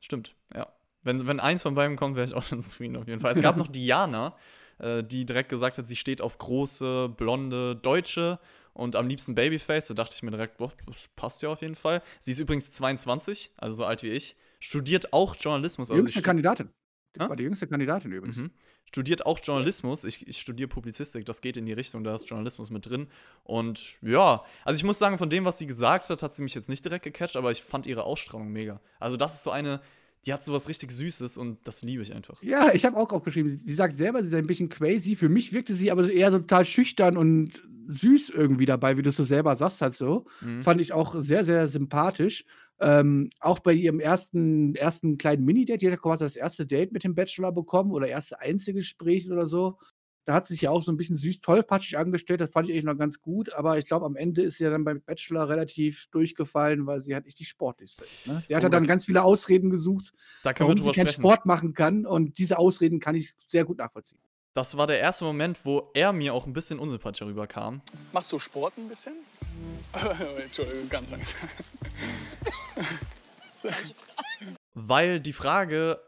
[0.00, 0.72] Stimmt, ja.
[1.04, 3.32] Wenn, wenn eins von beiden kommt, wäre ich auch schon zufrieden auf jeden Fall.
[3.32, 4.34] Es gab noch Diana,
[4.78, 8.38] äh, die direkt gesagt hat, sie steht auf große, blonde Deutsche
[8.72, 9.88] und am liebsten Babyface.
[9.88, 12.02] Da dachte ich mir direkt, boah, das passt ja auf jeden Fall.
[12.20, 14.36] Sie ist übrigens 22, also so alt wie ich.
[14.60, 15.88] Studiert auch Journalismus.
[15.88, 16.68] Die Also jüngste sie stu- Kandidatin.
[17.16, 17.28] Hä?
[17.28, 18.38] war die jüngste Kandidatin übrigens.
[18.38, 18.50] Mhm.
[18.86, 20.02] Studiert auch Journalismus.
[20.04, 23.06] Ich, ich studiere Publizistik, das geht in die Richtung, da ist Journalismus mit drin.
[23.44, 26.54] Und ja, also ich muss sagen, von dem, was sie gesagt hat, hat sie mich
[26.54, 28.80] jetzt nicht direkt gecatcht, aber ich fand ihre Ausstrahlung mega.
[28.98, 29.80] Also das ist so eine,
[30.26, 32.42] die hat sowas richtig Süßes und das liebe ich einfach.
[32.42, 35.16] Ja, ich habe auch aufgeschrieben, sie sie sagt selber, sie sei ein bisschen crazy.
[35.16, 39.10] Für mich wirkte sie aber eher so total schüchtern und süß irgendwie dabei, wie du
[39.10, 40.26] es so selber sagst halt so.
[40.40, 40.62] Mhm.
[40.62, 42.44] Fand ich auch sehr, sehr sympathisch.
[42.80, 47.04] Ähm, auch bei ihrem ersten, ersten kleinen Mini-Date, die hat quasi das erste Date mit
[47.04, 49.78] dem Bachelor bekommen oder erste Einzelgespräch oder so.
[50.26, 52.74] Da hat sie sich ja auch so ein bisschen süß tollpatschig angestellt, das fand ich
[52.74, 55.48] eigentlich noch ganz gut, aber ich glaube, am Ende ist sie ja dann beim Bachelor
[55.50, 58.26] relativ durchgefallen, weil sie halt nicht die Sportlichste ist.
[58.26, 58.42] Ne?
[58.46, 60.12] Sie hat Oh, ja dann da- ganz viele Ausreden gesucht,
[60.42, 61.08] Da warum sie keinen.
[61.08, 64.18] Sport machen kann und diese Ausreden kann ich sehr gut nachvollziehen.
[64.54, 67.82] Das war der erste Moment, wo er mir auch ein bisschen unsympathischer rüberkam.
[68.12, 69.14] Machst du Sport ein bisschen?
[70.42, 71.48] Entschuldigung, ganz langsam.
[74.74, 76.00] Weil die Frage,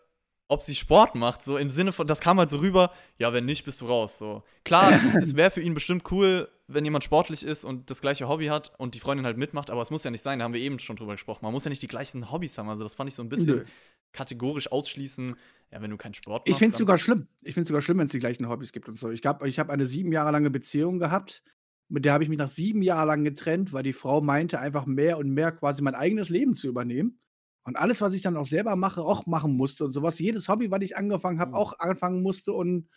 [0.49, 3.45] ob sie Sport macht, so im Sinne von, das kam halt so rüber, ja, wenn
[3.45, 4.19] nicht, bist du raus.
[4.19, 4.45] So.
[4.65, 8.47] Klar, es wäre für ihn bestimmt cool, wenn jemand sportlich ist und das gleiche Hobby
[8.47, 10.61] hat und die Freundin halt mitmacht, aber es muss ja nicht sein, da haben wir
[10.61, 11.41] eben schon drüber gesprochen.
[11.43, 12.69] Man muss ja nicht die gleichen Hobbys haben.
[12.69, 13.65] Also das fand ich so ein bisschen Nö.
[14.13, 15.37] kategorisch ausschließen,
[15.73, 16.49] ja, wenn du keinen Sport machst.
[16.49, 17.29] Ich finde es sogar schlimm.
[17.43, 19.11] Ich finde es sogar schlimm, wenn es die gleichen Hobbys gibt und so.
[19.11, 21.43] Ich habe ich hab eine sieben Jahre lange Beziehung gehabt.
[21.89, 24.87] Mit der habe ich mich nach sieben Jahren lang getrennt, weil die Frau meinte, einfach
[24.87, 27.21] mehr und mehr quasi mein eigenes Leben zu übernehmen.
[27.67, 30.19] Und alles, was ich dann auch selber mache, auch machen musste und sowas.
[30.19, 31.57] Jedes Hobby, was ich angefangen habe, Mhm.
[31.57, 32.53] auch anfangen musste.
[32.53, 32.89] Und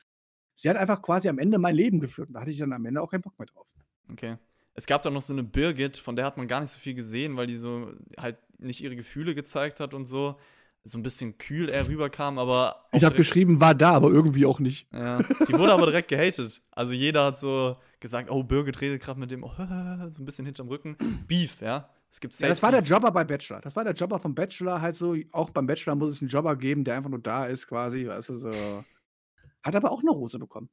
[0.56, 2.28] sie hat einfach quasi am Ende mein Leben geführt.
[2.30, 3.68] Und da hatte ich dann am Ende auch keinen Bock mehr drauf.
[4.12, 4.38] Okay.
[4.76, 6.94] Es gab da noch so eine Birgit, von der hat man gar nicht so viel
[6.94, 10.38] gesehen, weil die so halt nicht ihre Gefühle gezeigt hat und so.
[10.86, 12.86] So ein bisschen kühl er rüberkam, aber.
[12.94, 14.88] Ich habe geschrieben, war da, aber irgendwie auch nicht.
[14.94, 16.62] Ja, die wurde aber direkt gehatet.
[16.72, 20.46] Also jeder hat so gesagt, oh, Birgit redet gerade mit dem, oh, so ein bisschen
[20.46, 20.96] hinterm Rücken.
[21.28, 21.90] Beef, ja.
[22.12, 22.82] Es gibt Ja, das war der.
[22.82, 23.62] Jobber bei Bachelor.
[23.62, 25.16] Das war der Jobber vom Bachelor halt so.
[25.32, 28.08] Auch beim Bachelor muss es einen Jobber geben, der einfach nur da ist, quasi.
[28.08, 28.84] Weißt du, so.
[29.64, 30.70] Hat aber auch eine Rose bekommen.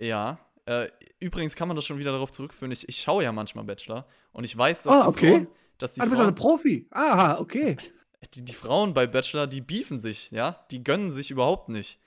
[0.00, 0.38] Ja.
[0.66, 0.88] Äh,
[1.20, 2.72] übrigens kann man das schon wieder darauf zurückführen.
[2.72, 5.30] Ich, ich schaue ja manchmal Bachelor und ich weiß, dass Ah, die okay.
[5.30, 6.88] Frauen, dass die Ah, du bist also Profi.
[6.90, 7.76] Aha, okay.
[8.34, 10.64] die, die Frauen bei Bachelor, die beefen sich, ja.
[10.70, 12.00] Die gönnen sich überhaupt nicht.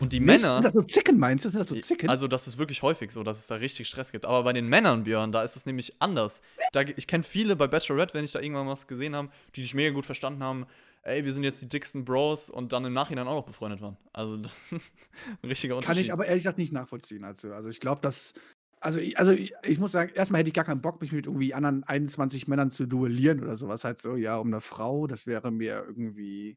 [0.00, 0.42] Und die Nicht?
[0.42, 0.56] Männer.
[0.56, 1.50] Sind das so Zicken, meinst du?
[1.50, 2.08] Sind das so Zicken?
[2.08, 4.24] Also, das ist wirklich häufig so, dass es da richtig Stress gibt.
[4.24, 6.42] Aber bei den Männern, Björn, da ist es nämlich anders.
[6.72, 9.74] Da, ich kenne viele bei Bachelorette, wenn ich da irgendwann was gesehen habe, die sich
[9.74, 10.66] mega gut verstanden haben.
[11.02, 13.96] Ey, wir sind jetzt die dicksten Bros und dann im Nachhinein auch noch befreundet waren.
[14.12, 14.72] Also, das ist
[15.42, 15.94] ein richtiger Unterschied.
[15.94, 17.24] Kann ich aber ehrlich gesagt nicht nachvollziehen.
[17.24, 18.34] Also, also ich glaube, dass.
[18.80, 21.26] Also ich, also ich, ich muss sagen, erstmal hätte ich gar keinen Bock, mich mit
[21.26, 23.84] irgendwie anderen 21 Männern zu duellieren oder sowas.
[23.84, 26.56] Halt so, ja, um eine Frau, das wäre mir irgendwie.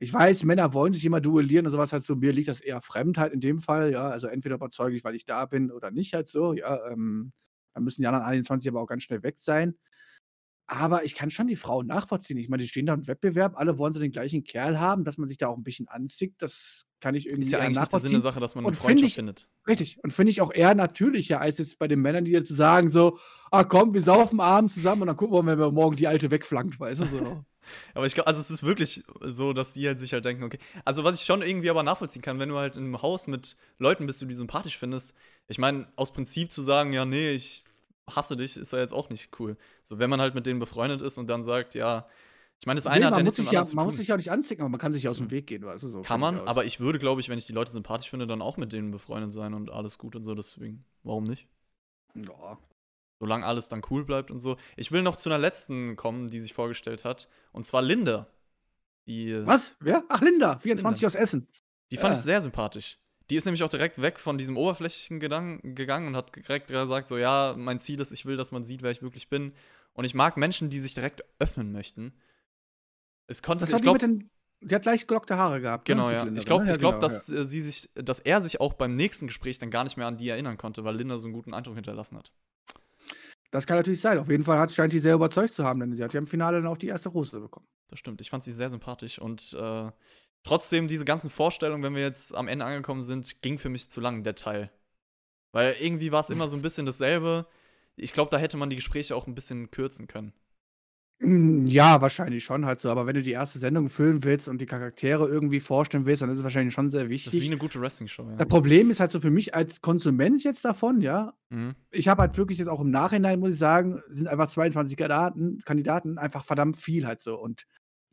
[0.00, 2.16] Ich weiß, Männer wollen sich immer duellieren und sowas halt so.
[2.16, 4.08] Mir liegt das eher fremd halt in dem Fall, ja.
[4.08, 6.86] Also entweder überzeuge ich, weil ich da bin oder nicht halt so, ja.
[6.90, 7.32] Ähm,
[7.74, 9.76] dann müssen die anderen 21 aber auch ganz schnell weg sein.
[10.66, 12.38] Aber ich kann schon die Frauen nachvollziehen.
[12.38, 15.18] Ich meine, die stehen da im Wettbewerb, alle wollen so den gleichen Kerl haben, dass
[15.18, 17.92] man sich da auch ein bisschen anzickt, das kann ich irgendwie Ist ja eigentlich nicht
[17.92, 18.22] der Sinn der nachvollziehen.
[18.22, 19.48] Sache, dass man eine Und Freundschaft ich findet.
[19.68, 22.90] richtig, und finde ich auch eher natürlicher als jetzt bei den Männern, die jetzt sagen
[22.90, 23.18] so:
[23.50, 26.30] „Ah komm, wir saufen abends zusammen und dann gucken wir mal, wer morgen die Alte
[26.30, 27.44] wegflankt“, weißt du so?
[27.94, 30.58] Aber ich glaube, also es ist wirklich so, dass die halt sich halt denken, okay.
[30.84, 33.56] Also was ich schon irgendwie aber nachvollziehen kann, wenn du halt in einem Haus mit
[33.78, 35.14] Leuten bist, die du sympathisch findest.
[35.48, 37.64] Ich meine, aus Prinzip zu sagen, ja, nee, ich
[38.08, 39.56] hasse dich, ist ja jetzt auch nicht cool.
[39.84, 42.06] So, wenn man halt mit denen befreundet ist und dann sagt, ja,
[42.60, 44.18] ich meine, das eine Ne, hat ja nichts mit ja man muss sich ja auch
[44.18, 46.20] nicht anzicken, aber man kann sich ja aus dem Weg gehen, weißt du so, Kann
[46.20, 46.46] man, aus.
[46.46, 48.90] aber ich würde, glaube ich, wenn ich die Leute sympathisch finde, dann auch mit denen
[48.90, 51.46] befreundet sein und alles gut und so, deswegen, warum nicht?
[52.14, 52.58] Ja.
[53.20, 54.56] Solange alles dann cool bleibt und so.
[54.76, 57.28] Ich will noch zu einer letzten kommen, die sich vorgestellt hat.
[57.52, 58.26] Und zwar Linda.
[59.06, 59.76] Die, Was?
[59.80, 60.02] Wer?
[60.08, 61.46] Ach, Linda, 24 aus Essen.
[61.90, 62.18] die fand Ja.
[62.18, 62.98] ich sehr sympathisch.
[63.30, 67.08] Die ist nämlich auch direkt weg von diesem oberflächlichen Gedanken gegangen und hat direkt gesagt:
[67.08, 69.54] So, ja, mein Ziel ist, ich will, dass man sieht, wer ich wirklich bin.
[69.94, 72.12] Und ich mag Menschen, die sich direkt öffnen möchten.
[73.26, 75.94] Es konnte, Das ich war die mit den die hat leicht gelockte Haare gehabt, ne?
[75.94, 76.22] Genau, Die ja.
[76.24, 76.70] Linda Ich glaube, ne?
[76.70, 79.70] Ja, glaub, genau, dass äh, sie sich, dass er sich auch beim nächsten Gespräch dann
[79.70, 82.32] gar nicht mehr an die erinnern konnte, weil Linda so einen guten Eindruck hinterlassen hat.
[83.54, 84.18] Das kann natürlich sein.
[84.18, 86.26] Auf jeden Fall hat scheint die sehr überzeugt zu haben, denn sie hat ja im
[86.26, 87.68] Finale dann auch die erste Rose bekommen.
[87.86, 88.20] Das stimmt.
[88.20, 89.92] Ich fand sie sehr sympathisch und äh,
[90.42, 94.00] trotzdem diese ganzen Vorstellungen, wenn wir jetzt am Ende angekommen sind, ging für mich zu
[94.00, 94.72] lang der Teil.
[95.52, 97.46] Weil irgendwie war es immer so ein bisschen dasselbe.
[97.94, 100.32] Ich glaube, da hätte man die Gespräche auch ein bisschen kürzen können.
[101.20, 104.60] Hm, ja, wahrscheinlich schon halt so, aber wenn du die erste Sendung füllen willst und
[104.60, 107.46] die Charaktere irgendwie vorstellen willst, dann ist es wahrscheinlich schon sehr Das ist wie wichtig.
[107.46, 108.36] eine gute Wrestling-Show, ja.
[108.36, 111.74] Das Problem ist halt so für mich als Konsument jetzt davon, ja, Mhm.
[111.92, 115.58] ich habe halt wirklich jetzt auch im Nachhinein, muss ich sagen, sind einfach 22 Kandidaten,
[115.64, 117.40] Kandidaten einfach verdammt viel halt so.
[117.40, 117.64] Und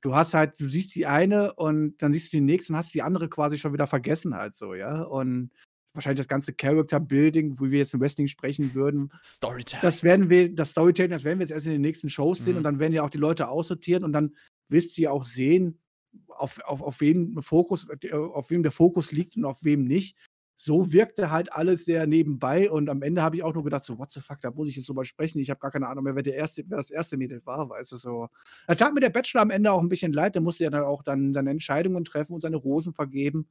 [0.01, 2.93] du hast halt, du siehst die eine und dann siehst du die nächste und hast
[2.93, 5.01] die andere quasi schon wieder vergessen halt so, ja.
[5.01, 5.51] Und
[5.93, 9.81] wahrscheinlich das ganze Character-Building, wo wir jetzt im Wrestling sprechen würden, Storytelling.
[9.81, 12.53] das werden wir, das Storytelling, das werden wir jetzt erst in den nächsten Shows sehen
[12.53, 12.57] Mhm.
[12.57, 14.35] und dann werden ja auch die Leute aussortieren und dann
[14.69, 15.79] wirst du ja auch sehen,
[16.27, 20.17] auf, auf, auf wen Fokus, äh, auf wem der Fokus liegt und auf wem nicht.
[20.57, 23.97] So wirkte halt alles sehr nebenbei und am Ende habe ich auch nur gedacht, so,
[23.97, 25.39] what the fuck, da muss ich jetzt drüber sprechen.
[25.39, 27.93] Ich habe gar keine Ahnung mehr, wer, der erste, wer das erste Mädel war, weißt
[27.93, 28.27] du so.
[28.67, 30.83] Da tat mir der Bachelor am Ende auch ein bisschen leid, der musste ja dann
[30.83, 33.47] auch dann, dann Entscheidungen treffen und seine Rosen vergeben.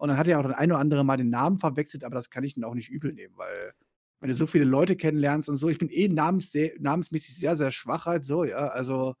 [0.00, 2.30] Und dann hat er auch das ein oder andere Mal den Namen verwechselt, aber das
[2.30, 3.74] kann ich ihm auch nicht übel nehmen, weil
[4.20, 7.54] wenn du so viele Leute kennenlernst und so, ich bin eh namens sehr, namensmäßig sehr,
[7.54, 8.68] sehr schwach halt so, ja.
[8.68, 9.14] Also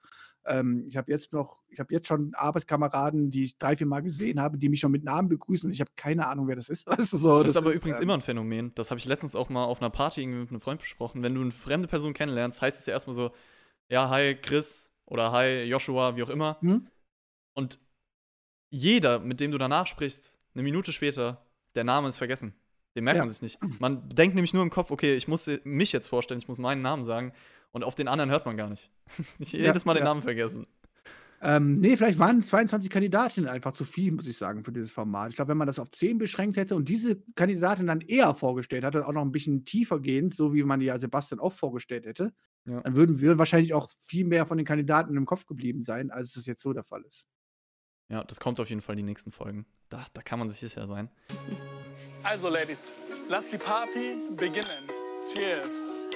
[0.46, 4.00] ähm, ich habe jetzt noch, ich habe jetzt schon Arbeitskameraden, die ich drei, vier Mal
[4.00, 6.70] gesehen habe, die mich schon mit Namen begrüßen und ich habe keine Ahnung, wer das
[6.70, 6.86] ist.
[6.86, 8.72] Weißt du, so, Das, ist aber übrigens ähm, immer ein Phänomen.
[8.74, 11.22] Das habe ich letztens auch mal auf einer Party irgendwie mit einem Freund besprochen.
[11.22, 13.32] Wenn du eine fremde Person kennenlernst, heißt es ja erstmal so,
[13.90, 16.56] ja, hi Chris oder hi Joshua, wie auch immer.
[16.62, 16.88] Hm?
[17.52, 17.78] Und
[18.70, 21.44] jeder, mit dem du danach sprichst, eine Minute später,
[21.74, 22.54] der Name ist vergessen.
[22.96, 23.22] Den merkt Ja.
[23.22, 23.58] man sich nicht.
[23.80, 26.82] Man denkt nämlich nur im Kopf, okay, ich muss mich jetzt vorstellen, ich muss meinen
[26.82, 27.32] Namen sagen.
[27.72, 28.90] Und auf den anderen hört man gar nicht.
[29.38, 30.04] Jedes Mal den ja.
[30.06, 30.66] Namen vergessen.
[31.42, 35.30] Ähm, nee, vielleicht waren 22 Kandidatinnen einfach zu viel, muss ich sagen, für dieses Format.
[35.30, 38.84] Ich glaube, wenn man das auf 10 beschränkt hätte und diese Kandidatin dann eher vorgestellt
[38.84, 42.34] hatte, auch noch ein bisschen tiefer gehend, so wie man ja Sebastian auch vorgestellt hätte,
[42.66, 42.80] Ja.
[42.82, 46.36] dann würden wir wahrscheinlich auch viel mehr von den Kandidaten im Kopf geblieben sein, als
[46.36, 47.26] es jetzt so der Fall ist.
[48.10, 49.66] Ja, das kommt auf jeden Fall die nächsten Folgen.
[49.88, 51.08] Da, da kann man sich sicher sein.
[52.24, 52.92] Also, Ladies,
[53.28, 54.90] lasst die Party beginnen.
[55.32, 56.08] Cheers.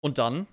[0.00, 0.46] Und dann,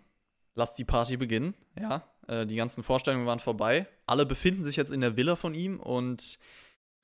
[0.54, 1.54] lass die Party beginnen.
[1.80, 3.88] Ja, äh, die ganzen Vorstellungen waren vorbei.
[4.06, 6.40] Alle befinden sich jetzt in der Villa von ihm und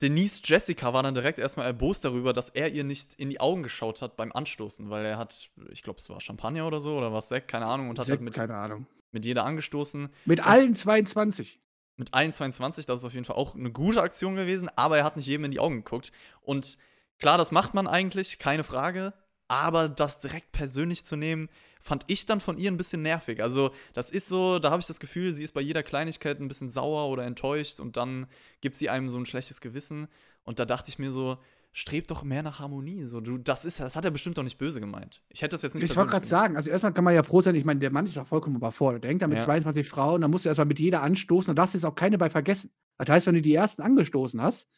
[0.02, 3.62] Denise Jessica war dann direkt erstmal erbost darüber, dass er ihr nicht in die Augen
[3.62, 7.12] geschaut hat beim Anstoßen, weil er hat, ich glaube, es war Champagner oder so oder
[7.12, 8.86] was Sekt, keine Ahnung, und hat Sekt, halt mit, keine Ahnung.
[9.12, 10.10] mit jeder angestoßen.
[10.26, 11.60] Mit allen 22.
[11.96, 15.04] Mit allen 22, das ist auf jeden Fall auch eine gute Aktion gewesen, aber er
[15.04, 16.10] hat nicht jedem in die Augen geguckt.
[16.40, 16.76] Und
[17.18, 19.14] klar, das macht man eigentlich, keine Frage.
[19.46, 23.42] Aber das direkt persönlich zu nehmen, fand ich dann von ihr ein bisschen nervig.
[23.42, 26.48] Also, das ist so, da habe ich das Gefühl, sie ist bei jeder Kleinigkeit ein
[26.48, 28.26] bisschen sauer oder enttäuscht und dann
[28.62, 30.08] gibt sie einem so ein schlechtes Gewissen.
[30.44, 31.38] Und da dachte ich mir so,
[31.76, 33.04] streb doch mehr nach Harmonie.
[33.04, 35.22] So, du, das, ist, das hat er bestimmt doch nicht böse gemeint.
[35.28, 37.42] Ich hätte das jetzt nicht Ich wollte gerade sagen, also erstmal kann man ja froh
[37.42, 39.02] sein, ich meine, der Mann ist ja vollkommen überfordert.
[39.02, 39.44] Der hängt da mit Ja.
[39.44, 42.30] 22 Frauen, da musst du erstmal mit jeder anstoßen und darfst jetzt auch keine bei
[42.30, 42.70] vergessen.
[42.96, 44.68] Das heißt, wenn du die ersten angestoßen hast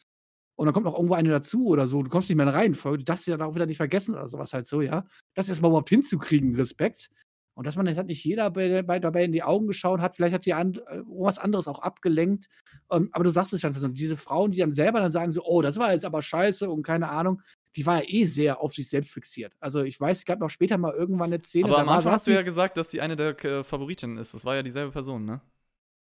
[0.55, 3.03] und dann kommt noch irgendwo eine dazu oder so, du kommst nicht mehr in Reihenfolge,
[3.03, 5.05] darfst sie dann auch wieder nicht vergessen oder sowas halt so, ja.
[5.35, 7.11] Das erstmal überhaupt hinzukriegen, Respekt.
[7.57, 10.15] Und dass man jetzt hat nicht jeder bei, bei, dabei in die Augen geschaut hat,
[10.15, 12.49] vielleicht hat die an, äh, was anderes auch abgelenkt.
[12.91, 15.43] Ähm, aber du sagst es schon, also diese Frauen, die dann selber dann sagen so,
[15.43, 17.41] oh, das war jetzt aber scheiße und keine Ahnung,
[17.75, 19.53] die war ja eh sehr auf sich selbst fixiert.
[19.59, 22.27] Also ich weiß, es gab noch später mal irgendwann eine Szene, Aber am Anfang hast
[22.27, 24.35] du ja gesagt, dass sie eine der Favoritinnen ist.
[24.35, 25.41] Das war ja dieselbe Person, ne?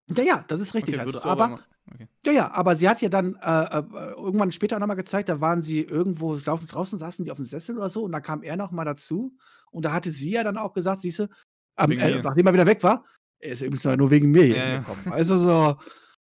[0.10, 0.96] Ja, ja, das ist richtig.
[0.96, 1.24] Okay, also.
[1.24, 1.60] aber, mal-
[1.94, 2.08] okay.
[2.26, 5.62] ja, ja, aber sie hat ja dann äh, äh, irgendwann später nochmal gezeigt, da waren
[5.64, 8.56] sie irgendwo draußen, draußen saßen die auf dem Sessel oder so und da kam er
[8.58, 9.36] nochmal dazu
[9.72, 11.28] und da hatte sie ja dann auch gesagt, siehst du,
[11.78, 13.04] ähm, äh, nachdem er wieder weg war,
[13.40, 14.80] Er ist übrigens nur wegen mir hier Ja, ja.
[14.80, 15.12] gekommen.
[15.12, 15.76] Also so.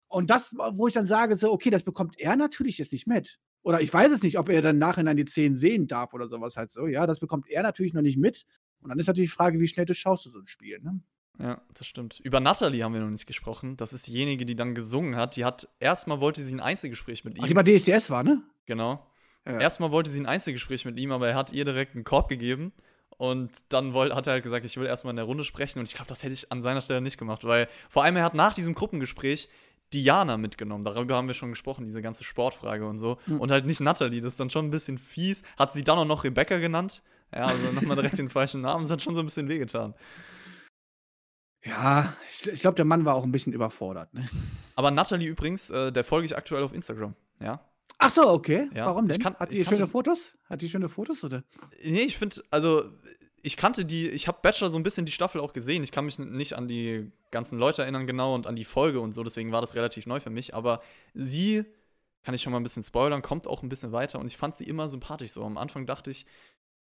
[0.07, 3.39] Und das, wo ich dann sage, so, okay, das bekommt er natürlich jetzt nicht mit.
[3.63, 6.55] Oder ich weiß es nicht, ob er dann nachhinein die Szenen sehen darf oder sowas
[6.57, 6.87] halt so.
[6.87, 8.45] Ja, das bekommt er natürlich noch nicht mit.
[8.81, 10.99] Und dann ist natürlich die Frage, wie schnell du schaust du so ein Spiel, ne?
[11.41, 12.19] Ja, das stimmt.
[12.19, 13.75] Über Natalie haben wir noch nicht gesprochen.
[13.77, 15.35] Das ist diejenige, die dann gesungen hat.
[15.35, 17.43] Die hat erstmal wollte sie ein Einzelgespräch mit ihm.
[17.43, 18.43] Ach, die bei DSDS war, ne?
[18.67, 19.05] Genau.
[19.47, 19.59] Ja.
[19.59, 22.73] Erstmal wollte sie ein Einzelgespräch mit ihm, aber er hat ihr direkt einen Korb gegeben.
[23.17, 25.79] Und dann woll, hat er halt gesagt, ich will erstmal in der Runde sprechen.
[25.79, 28.23] Und ich glaube, das hätte ich an seiner Stelle nicht gemacht, weil vor allem er
[28.23, 29.49] hat nach diesem Gruppengespräch
[29.93, 30.83] Diana mitgenommen.
[30.83, 33.17] Darüber haben wir schon gesprochen, diese ganze Sportfrage und so.
[33.25, 33.41] Mhm.
[33.41, 34.21] Und halt nicht Natalie.
[34.21, 35.43] Das ist dann schon ein bisschen fies.
[35.57, 37.01] Hat sie dann auch noch Rebecca genannt.
[37.33, 38.83] Ja, also nochmal direkt den falschen Namen.
[38.83, 39.93] Das hat schon so ein bisschen wehgetan.
[41.63, 44.27] Ja, ich, ich glaube, der Mann war auch ein bisschen überfordert, ne?
[44.75, 47.13] Aber Natalie übrigens, äh, der folge ich aktuell auf Instagram.
[47.39, 47.63] Ja.
[47.99, 48.67] Ach so, okay.
[48.73, 49.21] Ja, Warum ich denn?
[49.21, 50.33] kann- Hat die schöne kannte- Fotos?
[50.49, 51.43] Hat die schöne Fotos, oder?
[51.83, 52.85] Nee, ich finde, also
[53.43, 55.83] ich kannte die, ich habe Bachelor so ein bisschen die Staffel auch gesehen.
[55.83, 59.13] Ich kann mich nicht an die ganzen Leute erinnern genau und an die Folge und
[59.13, 60.55] so, deswegen war das relativ neu für mich.
[60.55, 60.81] Aber
[61.13, 61.63] sie,
[62.23, 64.55] kann ich schon mal ein bisschen spoilern, kommt auch ein bisschen weiter und ich fand
[64.55, 65.43] sie immer sympathisch so.
[65.43, 66.25] Am Anfang dachte ich,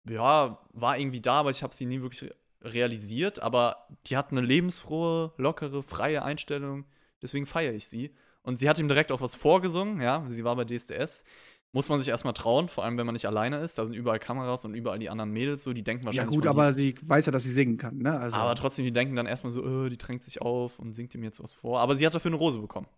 [0.09, 2.31] ja, war irgendwie da, aber ich habe sie nie wirklich
[2.63, 3.41] realisiert.
[3.43, 6.85] Aber die hat eine lebensfrohe, lockere, freie Einstellung,
[7.23, 8.15] deswegen feiere ich sie.
[8.43, 11.25] Und sie hat ihm direkt auch was vorgesungen, ja, sie war bei DSDS.
[11.73, 13.79] Muss man sich erstmal trauen, vor allem wenn man nicht alleine ist.
[13.79, 16.35] Da sind überall Kameras und überall die anderen Mädels so, die denken Ja, wahrscheinlich.
[16.35, 18.19] gut, von aber sie weiß ja, dass sie singen kann, ne?
[18.19, 21.15] Also, aber trotzdem, die denken dann erstmal so, äh, die drängt sich auf und singt
[21.15, 21.79] ihm jetzt was vor.
[21.79, 22.89] Aber sie hat dafür eine Rose bekommen.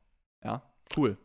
[0.42, 0.62] Ja,
[0.96, 1.18] cool.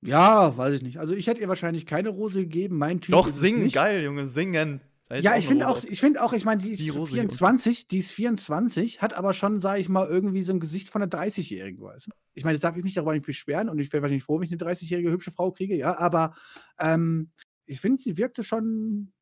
[0.00, 0.98] ja, weiß ich nicht.
[0.98, 2.78] Also, ich hätte ihr wahrscheinlich keine Rose gegeben.
[2.78, 3.12] Mein Typ.
[3.12, 4.80] Doch, singen, geil, Junge, singen.
[5.10, 7.86] Ja, ich finde auch, ich finde auch, ich meine, die ist Die Rose hier 24,
[7.86, 11.10] die ist 24, hat aber schon, sage ich mal, irgendwie so ein Gesicht von einer
[11.10, 12.10] 30-Jährigen, weißt du?
[12.34, 14.46] Ich meine, das darf ich mich darüber nicht beschweren und ich wäre wahrscheinlich froh, wenn
[14.46, 16.34] ich eine 30-jährige hübsche Frau kriege, ja, aber
[16.80, 17.30] ähm,
[17.66, 19.12] ich finde, sie wirkte schon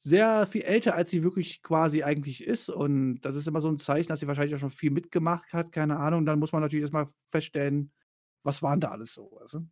[0.00, 3.80] sehr viel älter, als sie wirklich quasi eigentlich ist und das ist immer so ein
[3.80, 6.82] Zeichen, dass sie wahrscheinlich auch schon viel mitgemacht hat, keine Ahnung, dann muss man natürlich
[6.82, 7.90] erstmal feststellen,
[8.44, 9.68] was waren da alles so, weißt du?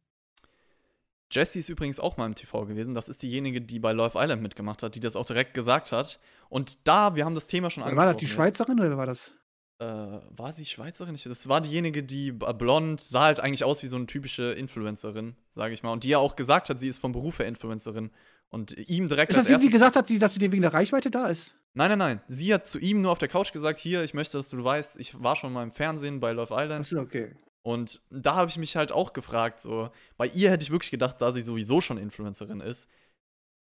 [1.34, 2.94] Jessie ist übrigens auch mal im TV gewesen.
[2.94, 6.20] Das ist diejenige, die bei Love Island mitgemacht hat, die das auch direkt gesagt hat.
[6.48, 8.06] Und da, wir haben das Thema schon Oder angesprochen.
[8.06, 8.34] war das die jetzt.
[8.34, 9.32] Schweizerin oder wer war das?
[9.80, 11.18] Äh, war sie Schweizerin?
[11.24, 15.34] Das war diejenige, die b- blond, sah halt eigentlich aus wie so eine typische Influencerin,
[15.56, 15.90] sage ich mal.
[15.92, 18.10] Und die ja auch gesagt hat, sie ist vom Beruf her Influencerin.
[18.50, 20.72] Und ihm direkt Ist das als die, gesagt hat, die, dass sie dir wegen der
[20.72, 21.56] Reichweite da ist?
[21.76, 22.20] nein, nein, nein.
[22.28, 25.00] Sie hat zu ihm nur auf der Couch gesagt: Hier, ich möchte, dass du weißt,
[25.00, 26.82] ich war schon mal im Fernsehen bei Love Island.
[26.82, 27.34] Achso, okay.
[27.66, 31.20] Und da habe ich mich halt auch gefragt, so, bei ihr hätte ich wirklich gedacht,
[31.20, 32.90] da sie sowieso schon Influencerin ist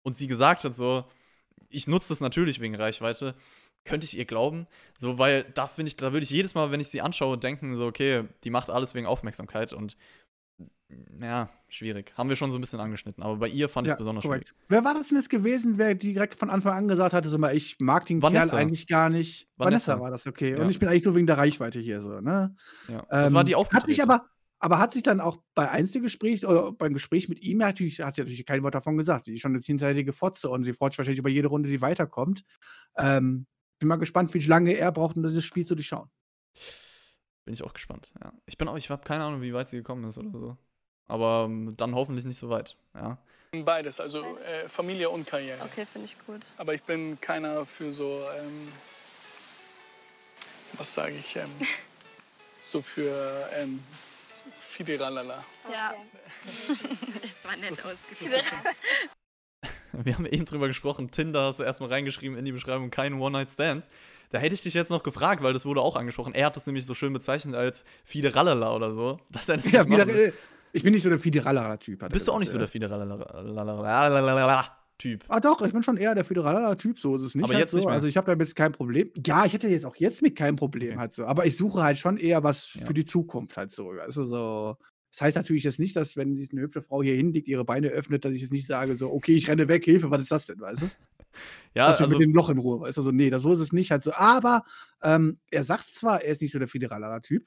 [0.02, 1.04] und sie gesagt hat, so,
[1.70, 3.34] ich nutze das natürlich wegen Reichweite,
[3.84, 4.66] könnte ich ihr glauben,
[4.98, 7.76] so, weil da finde ich, da würde ich jedes Mal, wenn ich sie anschaue, denken,
[7.76, 9.96] so, okay, die macht alles wegen Aufmerksamkeit und
[11.20, 12.12] ja, schwierig.
[12.16, 14.54] Haben wir schon so ein bisschen angeschnitten, aber bei ihr fand ich es besonders korrekt.
[14.68, 17.56] Wer war das denn jetzt gewesen, wer direkt von Anfang an gesagt hatte, so mal,
[17.56, 18.56] ich mag den Kerl Vanessa.
[18.56, 19.48] eigentlich gar nicht?
[19.56, 19.92] Vanessa.
[19.92, 20.52] Vanessa, war das, okay.
[20.52, 20.62] Ja.
[20.62, 22.54] Und ich bin eigentlich nur wegen der Reichweite hier so, ne?
[22.88, 22.94] schwierig.
[22.94, 23.06] Ja.
[23.08, 24.26] Das war die Ähm, Hat sich aber,
[24.58, 28.22] aber hat sich dann auch bei Einzelgespräch oder beim Gespräch mit ihm natürlich, hat sie
[28.22, 29.24] natürlich kein Wort davon gesagt.
[29.24, 31.80] Sie ist schon eine hinterhältige Fotze und sie freut sich wahrscheinlich über jede Runde, die
[31.80, 32.44] weiterkommt.
[32.96, 33.46] Ähm,
[33.78, 36.08] bin mal gespannt, wie lange er braucht, um dieses Spiel zu durchschauen.
[37.44, 38.32] Bin ich auch gespannt, ja.
[38.46, 40.56] Ich bin auch, ich habe keine Ahnung, wie weit sie gekommen ist oder so.
[41.06, 43.18] Aber ähm, dann hoffentlich nicht so weit, ja.
[43.52, 45.62] Beides, also äh, Familie und Karriere.
[45.64, 46.40] Okay, finde ich gut.
[46.56, 48.72] Aber ich bin keiner für so, ähm,
[50.72, 51.50] was sage ich, ähm,
[52.60, 53.84] so für ähm,
[54.58, 55.44] Fidiralala.
[55.70, 55.94] Ja.
[57.22, 58.52] Das war nett ausgeführt.
[59.92, 63.86] Wir haben eben drüber gesprochen, Tinder hast du erstmal reingeschrieben in die Beschreibung, kein One-Night-Stand.
[64.34, 66.34] Da hätte ich dich jetzt noch gefragt, weil das wurde auch angesprochen.
[66.34, 69.20] Er hat das nämlich so schön bezeichnet als Fideralala oder so.
[69.30, 70.32] Dass er das Ja, äh,
[70.72, 72.02] ich bin nicht so der Fideralala-Typ.
[72.02, 75.22] hat er Bist du auch nicht so der Fideralala-Typ?
[75.28, 77.44] Ah, doch, ich bin schon eher der Föderaler-Typ, so ist es nicht.
[77.44, 77.76] Aber halt jetzt so.
[77.76, 77.94] nicht mehr.
[77.94, 79.12] Also, ich habe damit kein Problem.
[79.24, 80.98] Ja, ich hätte jetzt auch jetzt mit keinem Problem Okay.
[80.98, 81.26] halt so.
[81.26, 82.86] Aber ich suche halt schon eher was Ja.
[82.86, 83.90] für die Zukunft halt so.
[83.90, 84.76] Also, so.
[85.12, 88.24] Das heißt natürlich jetzt nicht, dass, wenn eine hübsche Frau hier hinlegt, ihre Beine öffnet,
[88.24, 90.58] dass ich jetzt nicht sage, so, okay, ich renne weg, Hilfe, was ist das denn,
[90.60, 90.90] weißt du?
[91.74, 93.02] Ja, mich also mit dem Loch in Ruhe, weißt du?
[93.02, 94.12] So, nee, das, so ist es nicht halt so.
[94.14, 94.64] Aber
[95.02, 97.46] ähm, er sagt zwar, er ist nicht so der föderaler Typ,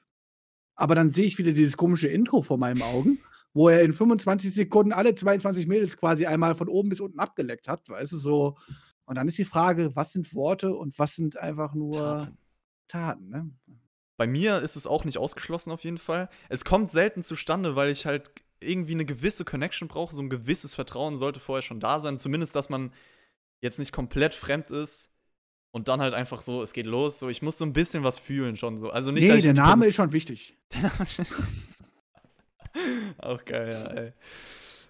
[0.74, 3.18] aber dann sehe ich wieder dieses komische Intro vor meinen Augen,
[3.52, 7.68] wo er in 25 Sekunden alle 22 Mädels quasi einmal von oben bis unten abgeleckt
[7.68, 8.56] hat, weißt du, so.
[9.04, 12.38] Und dann ist die Frage, was sind Worte und was sind einfach nur Taten.
[12.88, 13.50] Taten, ne?
[14.18, 16.28] Bei mir ist es auch nicht ausgeschlossen auf jeden Fall.
[16.48, 18.30] Es kommt selten zustande, weil ich halt
[18.60, 20.14] irgendwie eine gewisse Connection brauche.
[20.14, 22.18] So ein gewisses Vertrauen sollte vorher schon da sein.
[22.18, 22.92] Zumindest, dass man
[23.60, 25.10] jetzt nicht komplett fremd ist
[25.70, 27.18] und dann halt einfach so, es geht los.
[27.18, 28.90] So, ich muss so ein bisschen was fühlen schon so.
[28.90, 30.56] Also nicht, nee, der Name ist schon wichtig.
[30.68, 31.26] Person-
[33.18, 34.12] auch geil, ja, ey.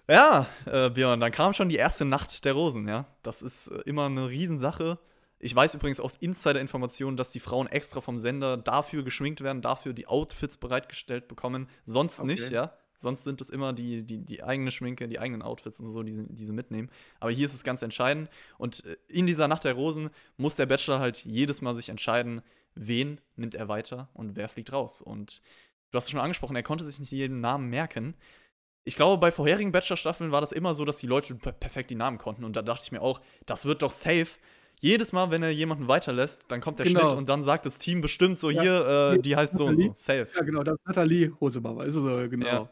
[0.07, 3.05] Ja, äh, Björn, dann kam schon die erste Nacht der Rosen, ja.
[3.21, 4.97] Das ist äh, immer eine Riesensache.
[5.39, 9.93] Ich weiß übrigens aus Insider-Informationen, dass die Frauen extra vom Sender dafür geschminkt werden, dafür
[9.93, 11.69] die Outfits bereitgestellt bekommen.
[11.85, 12.53] Sonst nicht, Okay.
[12.55, 12.73] ja.
[13.01, 16.11] Sonst sind es immer die, die, die eigene Schminke, die eigenen Outfits und so, die,
[16.13, 16.89] sie- die sie mitnehmen.
[17.21, 18.29] Aber hier ist es ganz entscheidend.
[18.57, 22.41] Und äh, in dieser Nacht der Rosen muss der Bachelor halt jedes Mal sich entscheiden,
[22.75, 25.01] wen nimmt er weiter und wer fliegt raus.
[25.01, 25.41] Und
[25.91, 28.15] du hast es schon angesprochen, er konnte sich nicht jeden Namen merken.
[28.83, 31.95] Ich glaube, bei vorherigen Bachelor-Staffeln war das immer so, dass die Leute per perfekt die
[31.95, 32.43] Namen konnten.
[32.43, 34.27] Und da dachte ich mir auch, das wird doch safe.
[34.81, 37.01] Jedes Mal, wenn er jemanden weiterlässt, dann kommt der Genau.
[37.01, 38.61] Schnitt und dann sagt das Team bestimmt so, Ja.
[38.61, 39.91] hier, äh, die heißt so und so.
[39.93, 40.27] Safe.
[40.33, 42.45] Ja, genau, das ist Nathalie Hosebauer, ist so, genau.
[42.45, 42.69] Ja.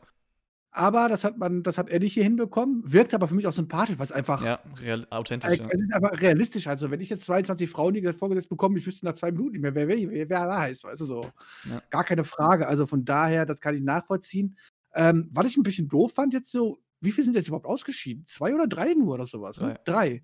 [0.71, 3.53] Aber das hat man, das hat er nicht hier hinbekommen, wirkt aber für mich auch
[3.53, 5.57] sympathisch, was einfach, Ja, real, authentisch.
[5.57, 5.65] Ja.
[5.65, 6.67] es ist einfach realistisch.
[6.67, 9.61] Also, wenn ich jetzt 22 Frauen die vorgesetzt bekomme, ich wüsste nach zwei Minuten nicht
[9.61, 11.31] mehr, wer, wer, wer, wer da heißt, weißt du so.
[11.69, 11.81] Ja.
[11.89, 12.67] Gar keine Frage.
[12.67, 14.57] Also von daher, das kann ich nachvollziehen.
[14.93, 18.25] Ähm, was ich ein bisschen doof fand, jetzt so, wie viele sind jetzt überhaupt ausgeschieden?
[18.27, 19.59] Zwei oder drei nur oder sowas?
[19.59, 19.79] Ne?
[19.85, 20.23] Drei.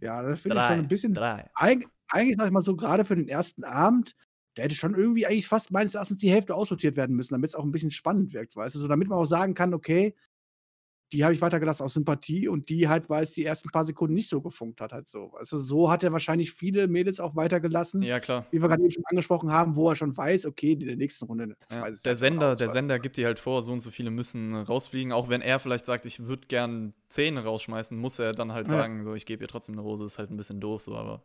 [0.00, 1.14] Ja, das finde ich schon ein bisschen.
[1.14, 1.48] Drei.
[1.54, 4.14] Eig eigentlich sag ich mal so, gerade für den ersten Abend,
[4.56, 7.54] der hätte schon irgendwie eigentlich fast meines Erachtens die Hälfte aussortiert werden müssen, damit es
[7.54, 8.78] auch ein bisschen spannend wirkt, weißt du?
[8.80, 10.14] So, damit man auch sagen kann, okay,
[11.12, 14.14] die habe ich weitergelassen aus Sympathie und die halt, weil es die ersten paar Sekunden
[14.14, 15.30] nicht so gefunkt hat, halt so.
[15.38, 18.44] Also so hat er wahrscheinlich viele Mädels auch weitergelassen, Ja, klar.
[18.50, 21.26] wie wir gerade eben schon angesprochen haben, wo er schon weiß, okay, in der nächsten
[21.26, 21.54] Runde.
[21.70, 21.88] Ja.
[22.04, 25.12] Der Sender, der Sender gibt dir halt vor, so und so viele müssen rausfliegen.
[25.12, 28.78] Auch wenn er vielleicht sagt, ich würde gern zehn rausschmeißen, muss er dann halt Ja.
[28.78, 31.22] sagen, so ich gebe ihr trotzdem eine Rose, ist halt ein bisschen doof, so, aber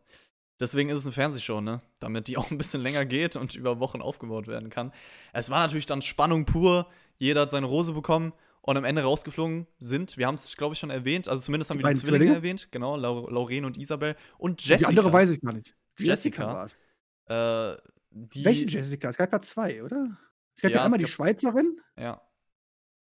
[0.62, 1.82] deswegen ist es eine Fernsehshow, ne?
[2.00, 4.94] Damit die auch ein bisschen länger geht und über Wochen aufgebaut werden kann.
[5.34, 6.88] Es war natürlich dann Spannung pur.
[7.18, 8.32] Jeder hat seine Rose bekommen
[8.62, 10.18] und am Ende rausgeflogen sind.
[10.18, 11.28] Wir haben es, glaube ich, schon erwähnt.
[11.28, 12.36] Also zumindest haben Die wir die Zwillinge Zwillinge?
[12.38, 12.68] erwähnt.
[12.72, 14.16] Genau, Lau Lauren und Isabel.
[14.38, 14.90] Und Die Jessica.
[14.90, 15.76] andere weiß ich gar nicht.
[15.98, 16.48] Jessica?
[16.48, 16.78] war's.
[17.26, 17.82] Äh,
[18.12, 19.10] die, Welche Jessica?
[19.10, 20.18] Es gab ja zwei, oder?
[20.56, 22.22] Es gab Ja, ja, einmal die Schweizerin Ja.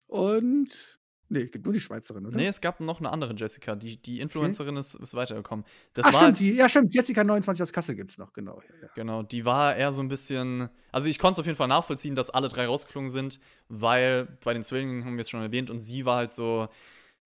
[0.06, 0.97] und.
[1.30, 2.36] Nee, es gibt nur die Schweizerin, oder?
[2.36, 3.76] Nee, es gab noch eine andere Jessica.
[3.76, 5.66] Die, die Influencerin ist, ist weitergekommen.
[5.92, 6.94] Das Ach, war, stimmt, die, ja, stimmt.
[6.94, 8.62] Jessica 29 aus Kassel gibt es noch, genau.
[8.62, 8.88] Ja, ja.
[8.94, 10.70] Genau, die war eher so ein bisschen.
[10.90, 14.54] Also, ich konnte es auf jeden Fall nachvollziehen, dass alle drei rausgeflogen sind, weil bei
[14.54, 16.68] den Zwillingen haben wir es schon erwähnt und sie war halt so.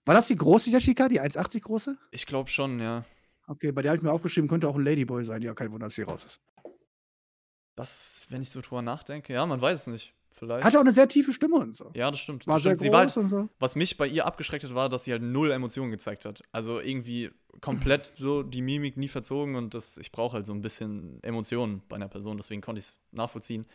[0.05, 1.97] War das die große Jessica, die 1,80 große?
[2.11, 3.05] Ich glaube schon, ja.
[3.47, 5.43] Okay, bei der habe ich mir aufgeschrieben, könnte auch ein Ladyboy sein.
[5.43, 6.41] Ja, kein Wunder, dass sie raus ist.
[7.77, 10.15] Das, wenn ich so drüber nachdenke, ja, man weiß es nicht.
[10.43, 10.65] Vielleicht.
[10.65, 11.93] Hatte auch eine sehr tiefe Stimme und so.
[11.95, 12.49] ja, das stimmt.
[12.49, 12.81] War das sehr stimmt.
[12.81, 13.49] groß Sie war halt, und so.
[13.61, 16.43] was mich bei ihr abgeschreckt hat, war, dass sie halt null Emotionen gezeigt hat.
[16.51, 17.31] Also irgendwie
[17.61, 21.83] komplett so die Mimik nie verzogen und das, ich brauche halt so ein bisschen Emotionen
[21.89, 23.67] bei einer Person, deswegen konnte ich es nachvollziehen.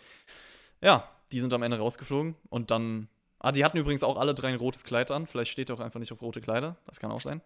[0.82, 3.07] Ja, die sind am Ende rausgeflogen und dann.
[3.39, 5.26] Ah, die hatten übrigens auch alle drei ein rotes Kleid an.
[5.26, 6.76] Vielleicht steht er auch einfach nicht auf rote Kleider.
[6.86, 7.39] Das kann auch sein.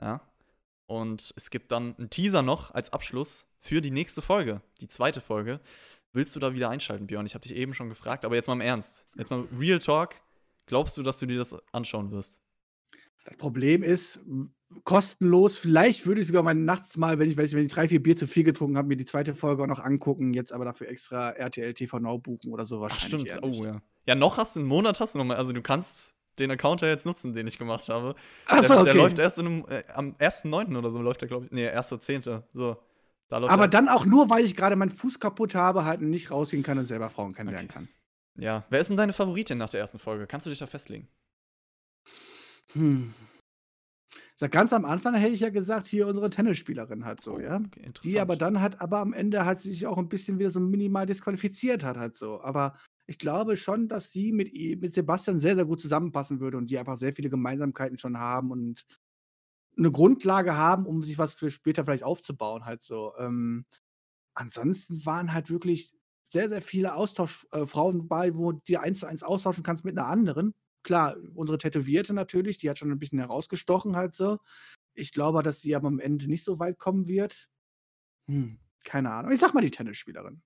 [0.00, 0.20] Ja.
[0.86, 5.20] Und es gibt dann einen Teaser noch als Abschluss für die nächste Folge, die zweite
[5.20, 5.58] Folge.
[6.14, 7.26] Willst du da wieder einschalten, Björn?
[7.26, 9.08] Ich habe dich eben schon gefragt, aber jetzt mal im Ernst.
[9.16, 10.14] Jetzt mal Real Talk.
[10.66, 12.40] Glaubst du, dass du dir das anschauen wirst?
[13.24, 14.20] Das Problem ist,
[14.84, 17.88] kostenlos, vielleicht würde ich sogar mal nachts mal, wenn ich, wenn ich, wenn ich drei,
[17.88, 20.64] vier Bier zu viel getrunken habe, mir die zweite Folge auch noch angucken, jetzt aber
[20.64, 23.32] dafür extra RTL TV Now buchen oder so Ach, wahrscheinlich.
[23.32, 23.42] stimmt.
[23.44, 23.60] eher nicht.
[23.60, 23.82] Oh, ja.
[24.06, 25.36] Ja, noch hast du einen Monat, hast du noch mal.
[25.36, 28.14] Also, du kannst den Account ja jetzt nutzen, den ich gemacht habe.
[28.46, 28.84] Ach Der, so, okay.
[28.84, 30.76] der läuft erst in einem, äh, am 1.9.
[30.76, 31.50] oder so, läuft der, glaube ich.
[31.50, 32.42] Nee, 1.10.
[32.52, 32.76] So.
[33.40, 33.80] Da aber der.
[33.80, 36.86] dann auch nur, weil ich gerade meinen Fuß kaputt habe, halt nicht rausgehen kann und
[36.86, 37.74] selber Frauen kennenlernen Okay.
[37.74, 37.88] kann.
[38.36, 38.64] Ja.
[38.70, 40.26] Wer ist denn deine Favoritin nach der ersten Folge?
[40.26, 41.08] Kannst du dich da festlegen?
[42.72, 43.14] Hm.
[44.36, 47.60] Sag, ganz am Anfang hätte ich ja gesagt, hier unsere Tennisspielerin halt so, ja.
[47.66, 50.50] Okay, Die aber dann hat, aber am Ende hat sie sich auch ein bisschen wieder
[50.50, 52.40] so minimal disqualifiziert hat, halt so.
[52.40, 52.76] Aber
[53.06, 56.78] ich glaube schon, dass sie mit, mit Sebastian sehr, sehr gut zusammenpassen würde und die
[56.78, 58.84] einfach sehr viele Gemeinsamkeiten schon haben und
[59.76, 63.12] eine Grundlage haben, um sich was für später vielleicht aufzubauen, halt so.
[63.18, 63.66] Ähm,
[64.34, 65.92] ansonsten waren halt wirklich
[66.32, 70.08] sehr, sehr viele Austauschfrauen äh, bei, wo du eins zu eins austauschen kannst mit einer
[70.08, 70.54] anderen.
[70.82, 74.38] Klar, unsere Tätowierte natürlich, die hat schon ein bisschen herausgestochen halt so.
[74.94, 77.48] Ich glaube, dass sie aber am Ende nicht so weit kommen wird.
[78.26, 79.32] Hm, keine Ahnung.
[79.32, 80.42] Ich sag mal die Tennisspielerin.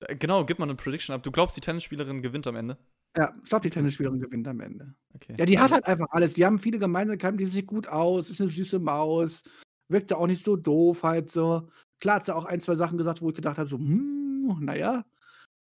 [0.00, 1.22] Äh, Genau, gib mal eine Prediction ab.
[1.22, 2.78] Du glaubst, die Tennisspielerin gewinnt am Ende?
[3.16, 4.94] Ja, ich glaube, die Tennisspielerin gewinnt am Ende.
[5.14, 5.34] Okay.
[5.38, 6.34] Ja, die hat halt einfach alles.
[6.34, 9.42] Die haben viele Gemeinsamkeiten, die sieht gut aus, ist eine süße Maus,
[9.88, 11.68] wirkt auch nicht so doof halt so.
[11.98, 15.04] Klar hat sie auch ein, zwei Sachen gesagt, wo ich gedacht habe, so, hm, naja.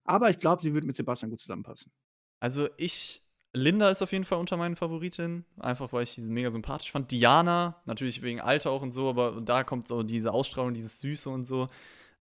[0.04, 1.92] Aber ich glaube, sie wird mit Sebastian gut zusammenpassen.
[2.40, 3.24] Also ich,
[3.54, 7.12] Linda ist auf jeden Fall unter meinen Favoritinnen, einfach weil ich sie mega sympathisch fand.
[7.12, 11.30] Diana, natürlich wegen Alter auch und so, aber da kommt so diese Ausstrahlung, dieses Süße
[11.30, 11.70] und so.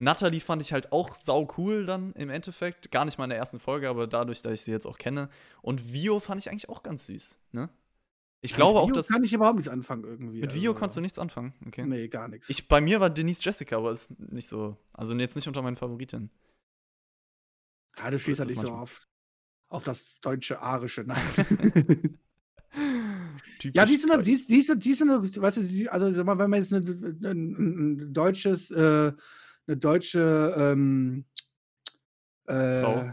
[0.02, 2.92] Natalie fand ich halt auch sau cool dann im Endeffekt.
[2.92, 5.30] Gar nicht mal in der ersten Folge, aber dadurch, dass ich sie jetzt auch kenne.
[5.62, 7.70] Und Vio fand ich eigentlich auch ganz süß, ne?
[8.44, 9.10] Ich glaube auch, dass.
[9.10, 10.42] kann ich überhaupt nichts anfangen irgendwie.
[10.42, 10.80] mit Vio also.
[10.80, 11.54] kannst du nichts anfangen.
[11.68, 11.86] Okay.
[11.86, 12.50] Nee, gar nichts.
[12.50, 14.76] Ich, bei mir war Denise Jessica, aber ist nicht so.
[14.92, 16.32] Also jetzt nicht unter meinen Favoritinnen.
[18.00, 19.08] ja, du ist halt nicht so auf,
[19.70, 21.04] auf das deutsche Arische.
[21.04, 22.18] Nein.
[23.74, 28.14] Ja, die eine, die die die eine, weißt du, also wenn man jetzt ein, ein
[28.14, 29.12] deutsches, äh,
[29.72, 31.26] eine deutsche, ähm,
[32.48, 33.12] äh, Frau.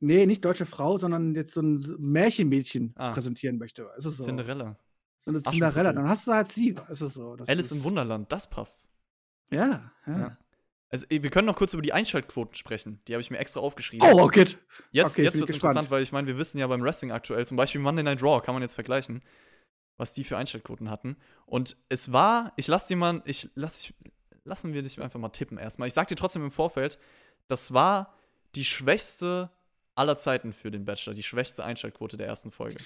[0.00, 3.12] Nee, nicht deutsche Frau, sondern jetzt so ein Märchenmädchen Ah.
[3.12, 3.88] präsentieren möchte.
[3.96, 4.24] Ist es so?
[4.24, 4.76] Cinderella.
[5.20, 5.92] So eine Cinderella.
[5.92, 6.74] Dann hast du halt sie.
[6.88, 7.36] Ist es so?
[7.36, 8.88] Das Alice ist, im Wunderland, das passt.
[9.50, 10.18] Ja, ja.
[10.18, 10.38] Ja.
[10.88, 13.00] Also, wir können noch kurz über die Einschaltquoten sprechen.
[13.06, 14.08] Die habe ich mir extra aufgeschrieben.
[14.10, 14.58] Oh, Rocket!
[14.90, 17.46] Jetzt, okay, jetzt wird es interessant, weil ich meine, wir wissen ja beim Wrestling aktuell,
[17.46, 19.22] zum Beispiel Monday Night Raw, kann man jetzt vergleichen,
[19.98, 21.16] was die für Einschaltquoten hatten.
[21.46, 23.94] Und es war, ich lass dir mal, ich lass, ich,
[24.44, 25.88] lassen wir dich einfach mal tippen erstmal.
[25.88, 26.98] Ich sag dir trotzdem im Vorfeld,
[27.48, 28.14] das war
[28.54, 29.50] die schwächste
[29.94, 32.78] aller Zeiten für den Bachelor, die schwächste Einschaltquote der ersten Folge.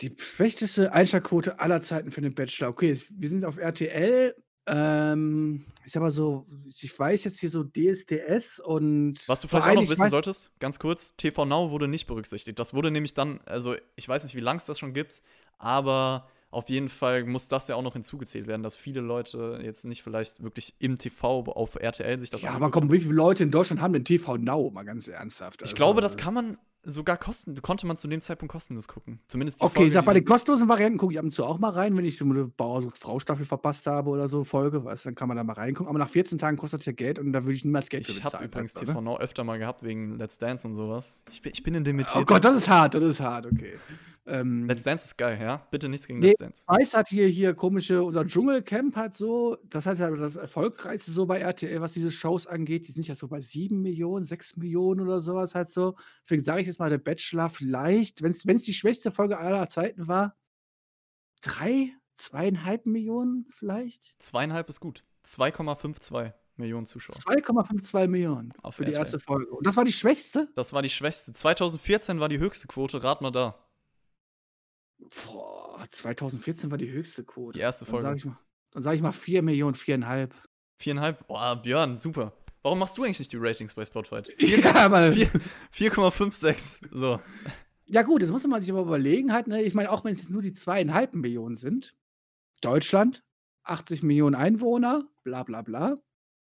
[0.00, 2.68] Die schwächste Einschaltquote aller Zeiten für den Bachelor.
[2.68, 4.34] Okay, wir sind auf RTL.
[4.66, 9.16] Ähm, ist aber so, ich weiß jetzt hier so DSDS und.
[9.26, 12.58] Was du vielleicht auch noch wissen solltest, ganz kurz, TV Now wurde nicht berücksichtigt.
[12.58, 15.20] Das wurde nämlich dann, also ich weiß nicht, wie lange es das schon gibt,
[15.58, 19.84] aber auf jeden Fall muss das ja auch noch hinzugezählt werden, dass viele Leute jetzt
[19.84, 23.42] nicht vielleicht wirklich im TV auf RTL sich das Ja, aber komm, wie viele Leute
[23.42, 24.70] in Deutschland haben den TV Now?
[24.70, 25.56] Mal ganz ernsthaft.
[25.62, 29.20] Ich Also, glaube, das kann man sogar kosten, konnte man zu dem Zeitpunkt kostenlos gucken.
[29.28, 31.30] Zumindest die Okay, Folge, ich sag, bei die- den kostenlosen Varianten gucke ich ab und
[31.30, 34.28] zu auch mal rein, wenn ich so eine Bauer sucht Frau Staffel verpasst habe oder
[34.28, 35.88] so Folge, weißt dann kann man da mal reingucken.
[35.88, 38.12] Aber nach 14 Tagen kostet es ja Geld und da würde ich niemals Geld für
[38.12, 38.48] Ich habe bezahlen.
[38.48, 39.04] übrigens weißt du, TV ne?
[39.10, 41.22] Now öfter mal gehabt wegen Let's Dance und sowas.
[41.30, 43.74] Ich bin, ich bin in dem Oh Gott, das ist hart, das ist hart, okay.
[44.24, 45.66] Ähm, Let's Dance ist geil, ja?
[45.70, 46.28] Bitte nichts gegen Nee.
[46.28, 46.64] Let's Dance.
[46.66, 51.26] Weiß hat hier, hier komische, unser Dschungelcamp hat so, das heißt ja das erfolgreichste so
[51.26, 55.00] bei RTL, was diese Shows angeht, die sind ja so bei 7 Millionen, 6 Millionen
[55.00, 55.96] oder sowas halt so.
[56.22, 60.06] Deswegen sage ich jetzt mal, der Bachelor vielleicht, wenn es die schwächste Folge aller Zeiten
[60.06, 60.36] war,
[61.40, 64.22] drei, zweieinhalb Millionen vielleicht?
[64.22, 65.02] Zweieinhalb ist gut.
[65.26, 67.16] 2,52 Millionen Zuschauer.
[67.16, 69.02] 2,52 Millionen Auf für die RTL.
[69.02, 69.50] erste Folge.
[69.50, 70.48] Und das war die schwächste?
[70.54, 71.32] Das war die schwächste.
[71.32, 73.58] 2014 war die höchste Quote, rat mal da.
[75.26, 77.58] Boah, 2014 war die höchste Quote.
[77.58, 78.18] Die erste Dann sage Folge.
[78.18, 78.38] ich mal,
[78.72, 80.30] dann sag ich mal 4 Millionen, 4,5.
[80.78, 81.26] Viereinhalb?
[81.26, 82.32] Boah, Björn, super.
[82.62, 84.22] Warum machst du eigentlich nicht die Ratings bei Spotify?
[84.38, 85.12] Ja, Mann.
[85.12, 85.30] Vier-
[85.74, 86.88] 4,56.
[86.92, 87.20] So.
[87.86, 89.48] Ja, gut, das muss man sich aber überlegen halt.
[89.48, 89.62] Ne?
[89.62, 91.94] Ich meine, auch wenn es jetzt nur die zweieinhalb Millionen sind,
[92.60, 93.24] Deutschland,
[93.64, 95.98] 80 Millionen Einwohner, bla bla bla.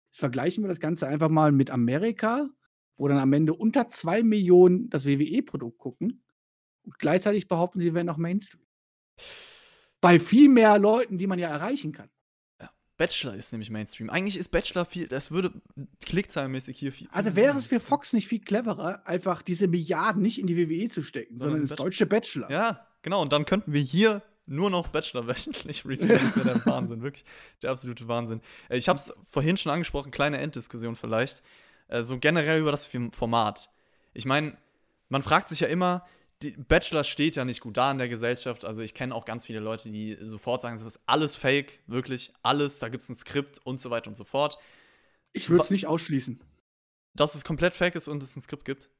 [0.08, 2.48] Jetzt vergleichen wir das Ganze einfach mal mit Amerika,
[2.96, 6.24] wo dann am Ende unter zwei Millionen das WWE-Produkt gucken
[6.88, 8.62] und gleichzeitig behaupten, sie wären auch Mainstream.
[10.00, 12.08] Bei viel mehr Leuten, die man ja erreichen kann.
[12.96, 14.10] Bachelor ist nämlich Mainstream.
[14.10, 15.52] Eigentlich ist Bachelor viel, das würde
[16.04, 17.06] klickzahlenmäßig hier viel.
[17.12, 20.88] Also wäre es für Fox nicht viel cleverer, einfach diese Milliarden nicht in die WWE
[20.88, 21.84] zu stecken, Sondern sondern in ins Bachelor.
[21.86, 22.50] deutsche Bachelor.
[22.50, 23.22] Ja, genau.
[23.22, 26.08] Und dann könnten wir hier nur noch Bachelor wöchentlich reviewen.
[26.08, 27.24] Das wäre der Wahnsinn, wirklich.
[27.62, 28.40] Der absolute Wahnsinn.
[28.68, 31.44] Äh, Ich habe es vorhin schon angesprochen, kleine Enddiskussion vielleicht.
[31.86, 33.70] Äh, So generell über das Format.
[34.12, 34.56] Ich meine,
[35.08, 36.04] man fragt sich ja immer,
[36.40, 38.64] Bachelor steht ja nicht gut da in der Gesellschaft.
[38.64, 42.32] Also ich kenne auch ganz viele Leute, die sofort sagen, das ist alles fake, wirklich
[42.42, 42.78] alles.
[42.78, 44.58] Da gibt es ein Skript und so weiter und so fort.
[45.32, 46.40] Ich würde es nicht ausschließen.
[47.14, 48.90] Dass es komplett fake ist und es ein Skript gibt.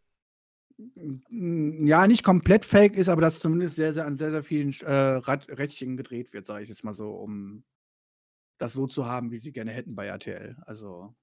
[1.30, 4.92] Ja, nicht komplett fake ist, aber dass zumindest sehr, sehr an sehr, sehr vielen äh,
[4.92, 7.64] Rädchen gedreht wird, sage ich jetzt mal so, um
[8.58, 10.56] das so zu haben, wie sie gerne hätten bei RTL.
[10.66, 11.14] Also,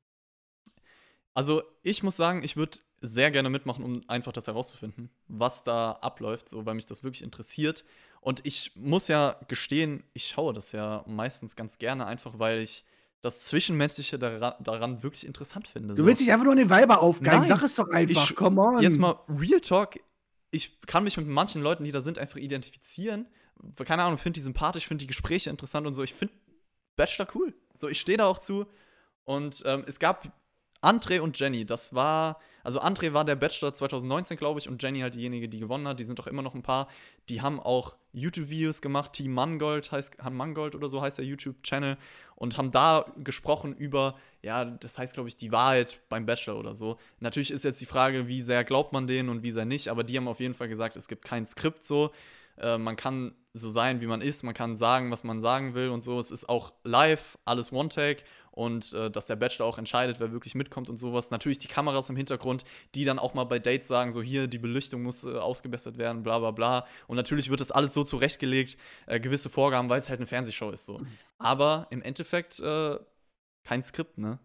[1.34, 5.92] Also, ich muss sagen, ich würde sehr gerne mitmachen, um einfach das herauszufinden, was da
[6.02, 7.86] abläuft, so weil mich das wirklich interessiert.
[8.22, 12.84] Und ich muss ja gestehen, ich schaue das ja meistens ganz gerne, einfach weil ich
[13.22, 15.96] das Zwischenmenschliche daran, daran wirklich interessant finde.
[15.96, 16.08] du so.
[16.08, 17.48] willst dich einfach nur an den Weiber aufgeilen.
[17.48, 18.82] Sag es doch einfach, Ich- come on.
[18.82, 20.00] Jetzt mal Real Talk.
[20.52, 23.28] Ich kann mich mit manchen Leuten, die da sind, einfach identifizieren.
[23.84, 26.04] Keine Ahnung, finde die sympathisch, finde die Gespräche interessant und so.
[26.04, 26.34] Ich finde
[26.96, 27.54] Bachelor cool.
[27.78, 28.66] So, ich stehe da auch zu.
[29.24, 30.32] Und ähm, es gab
[30.82, 31.66] André und Jenny.
[31.66, 35.60] Das war, also André war der Bachelor 2019, glaube ich, und Jenny halt diejenige, die
[35.60, 36.00] gewonnen hat.
[36.00, 36.88] Die sind doch immer noch ein paar.
[37.30, 39.14] Die haben auch YouTube-Videos gemacht.
[39.14, 41.96] Team Mangold heißt, Mangold oder so heißt der YouTube-Channel.
[42.36, 46.74] Und haben da gesprochen über, ja, das heißt, glaube ich, die Wahrheit beim Bachelor oder
[46.74, 46.98] so.
[47.20, 49.90] Natürlich ist jetzt die Frage, wie sehr glaubt man denen und wie sehr nicht.
[49.90, 52.12] Aber die haben auf jeden Fall gesagt, es gibt kein Skript so.
[52.58, 55.90] Äh, man kann so sein, wie man ist, man kann sagen, was man sagen will
[55.90, 56.20] und so.
[56.20, 58.24] Es ist auch live, alles One-Take
[58.56, 61.30] und äh, dass der Bachelor auch entscheidet, wer wirklich mitkommt und sowas.
[61.30, 62.64] Natürlich die Kameras im Hintergrund,
[62.96, 66.24] die dann auch mal bei Dates sagen, so hier, die Beleuchtung muss äh, ausgebessert werden,
[66.24, 66.88] bla bla bla.
[67.08, 70.72] Und natürlich wird das alles so zurechtgelegt, äh, gewisse Vorgaben, weil es halt eine Fernsehshow
[70.72, 71.00] ist so.
[71.38, 72.98] Aber im Endeffekt äh,
[73.64, 74.40] kein Skript, ne?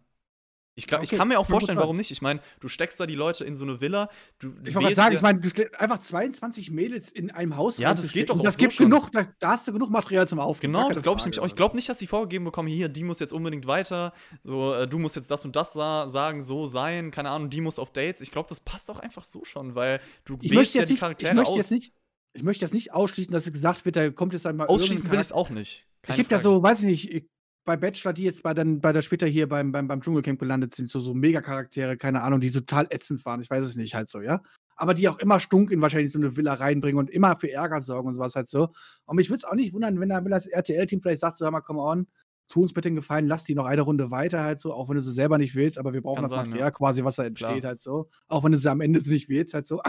[0.77, 2.11] Ich, glaub, ich Okay, kann mir auch vorstellen, warum nicht.
[2.11, 4.09] Ich meine, du steckst da die Leute in so eine Villa.
[4.39, 7.93] Du ich wollte sagen, ich meine, du stellst einfach 22 Mädels in einem Haus Ja,
[7.93, 8.87] das geht doch auch Das so gibt schon.
[8.89, 10.75] genug, da, da hast du genug Material zum Aufnehmen.
[10.75, 11.45] Genau, das glaube ich nämlich auch.
[11.45, 11.57] Ich also.
[11.57, 14.15] glaube nicht, dass die vorgegeben bekommen, hier, die muss jetzt unbedingt weiter,
[14.45, 17.61] so, äh, du musst jetzt das und das sa sagen, so sein, keine Ahnung, die
[17.61, 18.21] muss auf Dates.
[18.21, 20.93] Ich glaube, das passt auch einfach so schon, weil du ich wählst ja jetzt die
[20.93, 21.57] nicht, ich Charaktere möchte aus.
[21.59, 21.93] jetzt nicht,
[22.33, 25.19] ich möchte das nicht ausschließen, dass es gesagt wird, da kommt jetzt einmal Ausschließen will
[25.19, 25.89] ich es auch nicht.
[26.03, 26.55] Es Keine gibt ja Frage.
[26.55, 27.27] so, weiß ich nicht, ich-
[27.65, 30.75] bei Bachelor, die jetzt bei, dann, bei der später hier beim, beim, beim Dschungelcamp gelandet
[30.75, 34.09] sind, so, so Mega-Charaktere, keine Ahnung, die total ätzend waren, ich weiß es nicht, halt
[34.09, 34.41] so, ja.
[34.77, 37.83] Aber die auch immer stunk in wahrscheinlich so eine Villa reinbringen und immer für Ärger
[37.83, 38.71] sorgen und sowas halt so.
[39.05, 41.53] Und mich würde es auch nicht wundern, wenn da das RTL-Team vielleicht sagt, so, hör
[41.53, 42.07] mal, come on,
[42.51, 44.97] tu uns bitte den Gefallen, lass die noch eine Runde weiter halt so, auch wenn
[44.97, 46.71] du sie selber nicht willst, aber wir brauchen Kann das sein, Material ja.
[46.71, 47.69] quasi, was da entsteht Klar.
[47.71, 48.11] halt so.
[48.29, 49.81] Auch wenn du sie am Ende nicht willst halt so.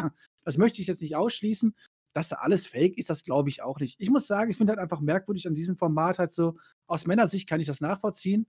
[0.43, 1.75] Das möchte ich jetzt nicht ausschließen.
[2.13, 3.95] Dass da alles fake ist, das glaube ich auch nicht.
[3.99, 6.57] Ich muss sagen, ich finde halt einfach merkwürdig an diesem Format halt so,
[6.87, 8.47] aus Männersicht kann ich das nachvollziehen.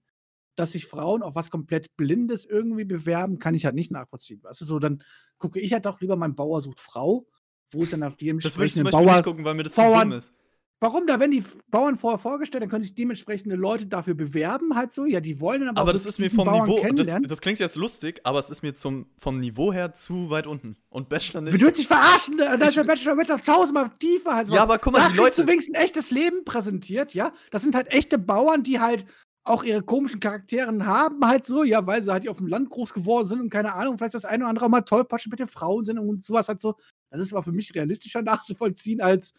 [0.55, 4.43] Dass sich Frauen auf was komplett Blindes irgendwie bewerben, kann ich halt nicht nachvollziehen.
[4.43, 5.03] Weißt du, so, dann
[5.39, 7.27] gucke ich halt doch lieber mein Bauer sucht Frau,
[7.71, 9.15] wo es dann auf die Das will ich zum entsprechenden Beispiel Bauer.
[9.17, 10.35] nicht gucken, weil mir das zu Bauern- dumm ist.
[10.83, 11.07] Warum?
[11.07, 15.05] Da werden die Bauern vorher vorgestellt, dann können sich dementsprechende Leute dafür bewerben, halt so.
[15.05, 15.83] Ja, die wollen dann aber.
[15.83, 18.63] Aber das ist mir vom Bauern Niveau, das, das klingt jetzt lustig, aber es ist
[18.65, 20.77] mir zum, vom Niveau her zu weit unten.
[20.89, 21.55] Und Bachelor nicht.
[21.55, 24.51] Du willst dich verarschen, da ist der Bachelor mit tausendmal tiefer halt.
[24.51, 27.33] Ja, aber guck mal, da die kriegst du Leute- wenigstens ein echtes Leben präsentiert, ja.
[27.53, 29.07] Das sind halt echte Bauern, die halt
[29.45, 32.93] auch ihre komischen Charakteren haben, halt so, ja, weil sie halt auf dem Land groß
[32.93, 35.85] geworden sind und keine Ahnung, vielleicht das eine oder andere mal tollpatschig mit den Frauen
[35.85, 36.75] sind und sowas halt so.
[37.11, 39.33] Das ist aber für mich realistischer nachzuvollziehen, als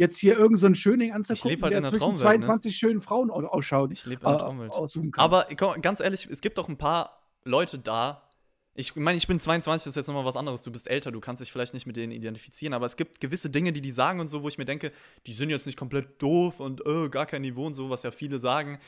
[0.00, 2.46] jetzt hier irgendeinen so einen Schöning anzugucken, halt der zwischen Traumwelt, ne?
[2.46, 3.92] 22 schönen Frauen au- ausschaut.
[3.92, 4.72] Ich lebe in der äh, Traumwelt.
[5.12, 5.22] kann.
[5.24, 8.26] Aber komm, ganz ehrlich, es gibt doch ein paar Leute da.
[8.74, 10.62] Ich meine, ich bin 22, das ist jetzt nochmal was anderes.
[10.62, 13.50] Du bist älter, du kannst dich vielleicht nicht mit denen identifizieren, aber es gibt gewisse
[13.50, 14.90] Dinge, die die sagen und so, wo ich mir denke,
[15.26, 18.10] die sind jetzt nicht komplett doof und äh, gar kein Niveau und so, was ja
[18.10, 18.78] viele sagen.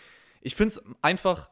[0.40, 1.50] Ich finde es einfach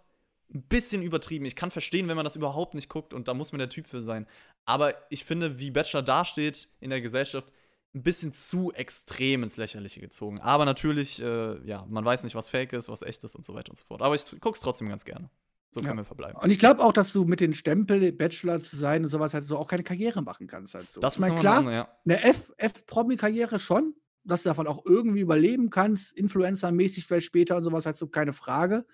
[0.54, 1.44] ein bisschen übertrieben.
[1.44, 3.86] Ich kann verstehen, wenn man das überhaupt nicht guckt und da muss man der Typ
[3.86, 4.26] für sein.
[4.64, 7.52] Aber ich finde, wie Bachelor dasteht in der Gesellschaft,
[7.94, 10.38] ein bisschen zu extrem ins Lächerliche gezogen.
[10.40, 13.54] Aber natürlich, äh, ja, man weiß nicht, was fake ist, was echt ist und so
[13.54, 14.00] weiter und so fort.
[14.02, 15.28] Aber ich guck's trotzdem ganz gerne.
[15.72, 15.86] So Ja.
[15.86, 16.36] können wir verbleiben.
[16.40, 19.46] Und ich glaube auch, dass du mit den Stempel, Bachelor zu sein und sowas halt
[19.46, 20.74] so auch keine Karriere machen kannst.
[20.74, 21.00] Halt so.
[21.00, 22.26] Das ich ist meine, nochmal klar, eine andere, ja.
[22.26, 23.94] eine F-Promi-Karriere schon,
[24.24, 28.32] dass du davon auch irgendwie überleben kannst, Influencer-mäßig vielleicht später und sowas, halt so keine
[28.32, 28.84] Frage.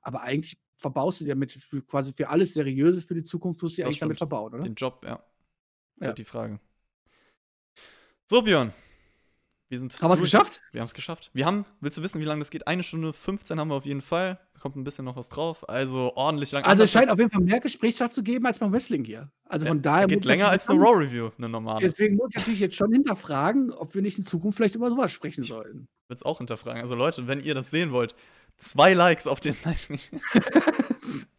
[0.00, 3.74] Aber eigentlich verbaust du dir mit für, quasi für alles Seriöses für die Zukunft, tust
[3.74, 4.30] du dir Das eigentlich damit stimmt.
[4.30, 4.62] verbauen, oder?
[4.64, 5.14] Den Job, ja.
[5.14, 5.22] Ist
[6.02, 6.06] Ja.
[6.08, 6.60] halt die Frage.
[8.28, 8.72] So, Björn.
[9.68, 10.02] Wir sind.
[10.02, 10.60] Haben wir es geschafft?
[10.72, 11.30] Wir haben es geschafft.
[11.32, 12.66] Wir haben, willst du wissen, wie lange das geht?
[12.66, 14.40] Eine Stunde 15 haben wir auf jeden Fall.
[14.54, 15.68] Da kommt ein bisschen noch was drauf.
[15.68, 16.64] Also ordentlich lang.
[16.64, 19.30] Also es scheint auf jeden Fall mehr Gesprächsstoff zu geben als beim Wrestling hier.
[19.44, 21.80] Also von daher geht länger als eine Raw-Review, eine normale.
[21.80, 25.12] Deswegen muss ich natürlich jetzt schon hinterfragen, ob wir nicht in Zukunft vielleicht über sowas
[25.12, 25.86] sprechen sollten.
[26.08, 26.80] Wird's auch hinterfragen.
[26.82, 28.16] Also Leute, wenn ihr das sehen wollt,
[28.56, 29.56] zwei Likes auf den.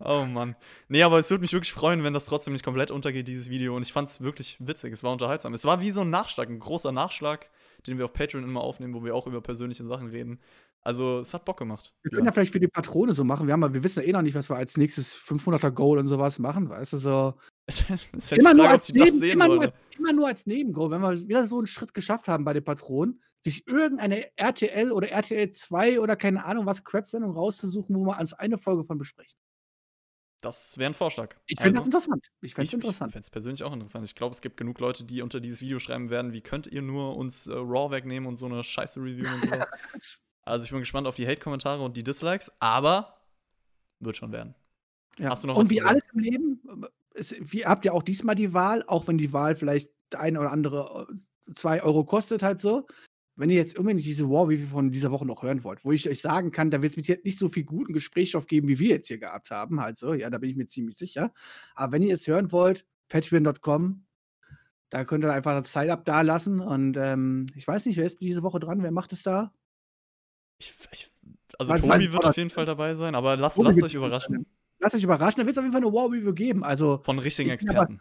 [0.00, 0.56] oh Mann.
[0.88, 3.76] Nee, aber es würde mich wirklich freuen, wenn das trotzdem nicht komplett untergeht, dieses Video.
[3.76, 4.92] Und ich fand es wirklich witzig.
[4.92, 5.54] Es war unterhaltsam.
[5.54, 7.48] Es war wie so ein Nachschlag, ein großer Nachschlag,
[7.86, 10.40] den wir auf Patreon immer aufnehmen, wo wir auch über persönliche Sachen reden.
[10.82, 11.92] Also, es hat Bock gemacht.
[12.02, 13.46] Wir können ja vielleicht für die Patrone so machen.
[13.46, 15.98] Wir, haben, ja- wir wissen ja eh noch nicht, was wir als nächstes 500er Goal
[15.98, 17.34] und sowas machen, weißt du, so.
[17.88, 20.46] Halt Immer nur, Frage, ob als sie das Neben, sehen immer, nur, immer nur als
[20.46, 24.92] Nebengoal, wenn wir wieder so einen Schritt geschafft haben bei den Patronen, sich irgendeine RTL
[24.92, 28.98] oder RTL 2 oder keine Ahnung was Crap-Sendung rauszusuchen, wo wir uns eine Folge von
[28.98, 29.38] besprechen.
[30.40, 31.34] Das wäre ein Vorschlag.
[31.46, 32.28] Ich finde Also- das interessant.
[32.40, 33.10] Ich fände es interessant.
[33.10, 34.04] Ich fände es persönlich auch interessant.
[34.04, 36.82] Ich glaube, es gibt genug Leute, die unter dieses Video schreiben werden, wie könnt ihr
[36.82, 39.66] nur uns äh, Raw wegnehmen und so eine scheiße Review und sowas.
[40.44, 43.20] also ich bin gespannt auf die Hate-Kommentare und die Dislikes, aber
[43.98, 44.54] wird schon werden.
[45.18, 45.30] Ja.
[45.30, 48.36] Hast du noch Und was wie alles im Leben, es, wie, habt ihr auch diesmal
[48.36, 52.60] die Wahl, auch wenn die Wahl vielleicht eine oder andere äh, zwei Euro kostet, halt
[52.60, 52.86] so.
[53.38, 56.08] Wenn ihr jetzt unbedingt diese War Review von dieser Woche noch hören wollt, wo ich
[56.10, 58.80] euch sagen kann, da wird es bis jetzt nicht so viel guten Gesprächsstoff geben, wie
[58.80, 61.32] wir jetzt hier gehabt haben, halt so, ja, da bin ich mir ziemlich sicher.
[61.76, 64.04] Aber wenn ihr es hören wollt, patreon.com,
[64.90, 68.20] da könnt ihr einfach das Sign-up da lassen und ähm, ich weiß nicht, wer ist
[68.20, 69.52] diese Woche dran, wer macht es da?
[70.58, 71.08] Ich, ich,
[71.58, 74.46] also Weiß- Tobi wird auf jeden Fall dabei sein, aber lasst, lasst euch überraschen.
[74.80, 77.18] Lasst euch überraschen, da wird es auf jeden Fall eine War Review geben, also Von
[77.20, 78.00] richtigen Ich bin aber- Experten.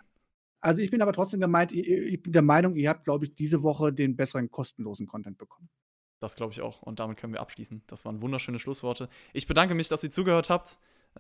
[0.61, 3.63] Also ich bin aber trotzdem gemeint, ich, bin der Meinung, ihr habt, glaube ich, diese
[3.63, 5.69] Woche den besseren kostenlosen Content bekommen.
[6.19, 6.81] Das glaube ich auch.
[6.81, 7.84] Und damit können wir abschließen.
[7.88, 9.07] Das waren wunderschöne Schlussworte.
[9.34, 10.77] Ich bedanke mich, dass ihr zugehört habt.
[11.15, 11.19] Äh,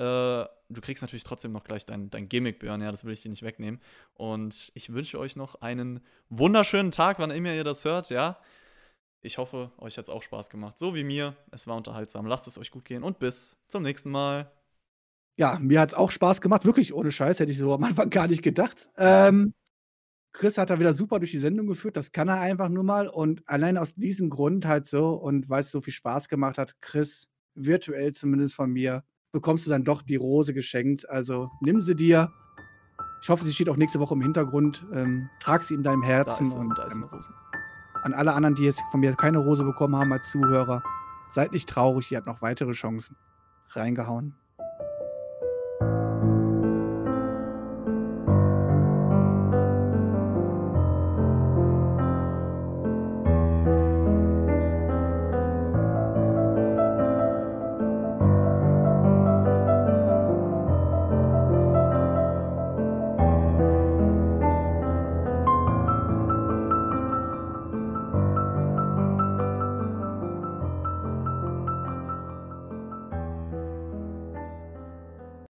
[0.69, 2.81] du kriegst natürlich trotzdem noch gleich dein, dein Gimmick, Björn.
[2.81, 3.79] Ja, das will ich dir nicht wegnehmen.
[4.15, 8.09] Und ich wünsche euch noch einen wunderschönen Tag, wann immer ihr das hört.
[8.09, 8.39] Ja,
[9.21, 10.79] ich hoffe, euch hat es auch Spaß gemacht.
[10.79, 11.35] So wie mir.
[11.51, 12.25] Es war unterhaltsam.
[12.25, 14.51] Lasst es euch gut gehen und bis zum nächsten Mal.
[15.37, 18.09] Ja, mir hat es auch Spaß gemacht, wirklich ohne Scheiß, hätte ich so am Anfang
[18.09, 18.89] gar nicht gedacht.
[18.97, 19.53] Ähm,
[20.33, 23.07] Chris hat da wieder super durch die Sendung geführt, das kann er einfach nur mal.
[23.07, 26.81] Und allein aus diesem Grund halt so und weil es so viel Spaß gemacht hat,
[26.81, 31.07] Chris, virtuell zumindest von mir, bekommst du dann doch die Rose geschenkt.
[31.09, 32.31] Also nimm sie dir.
[33.21, 34.85] Ich hoffe, sie steht auch nächste Woche im Hintergrund.
[34.93, 36.45] Ähm, trag sie in deinem Herzen.
[36.45, 37.33] ist, und da ist ähm, eine Rose.
[38.03, 40.83] an alle anderen, die jetzt von mir keine Rose bekommen haben als Zuhörer,
[41.29, 43.15] seid nicht traurig, ihr habt noch weitere Chancen.
[43.69, 44.35] Reingehauen.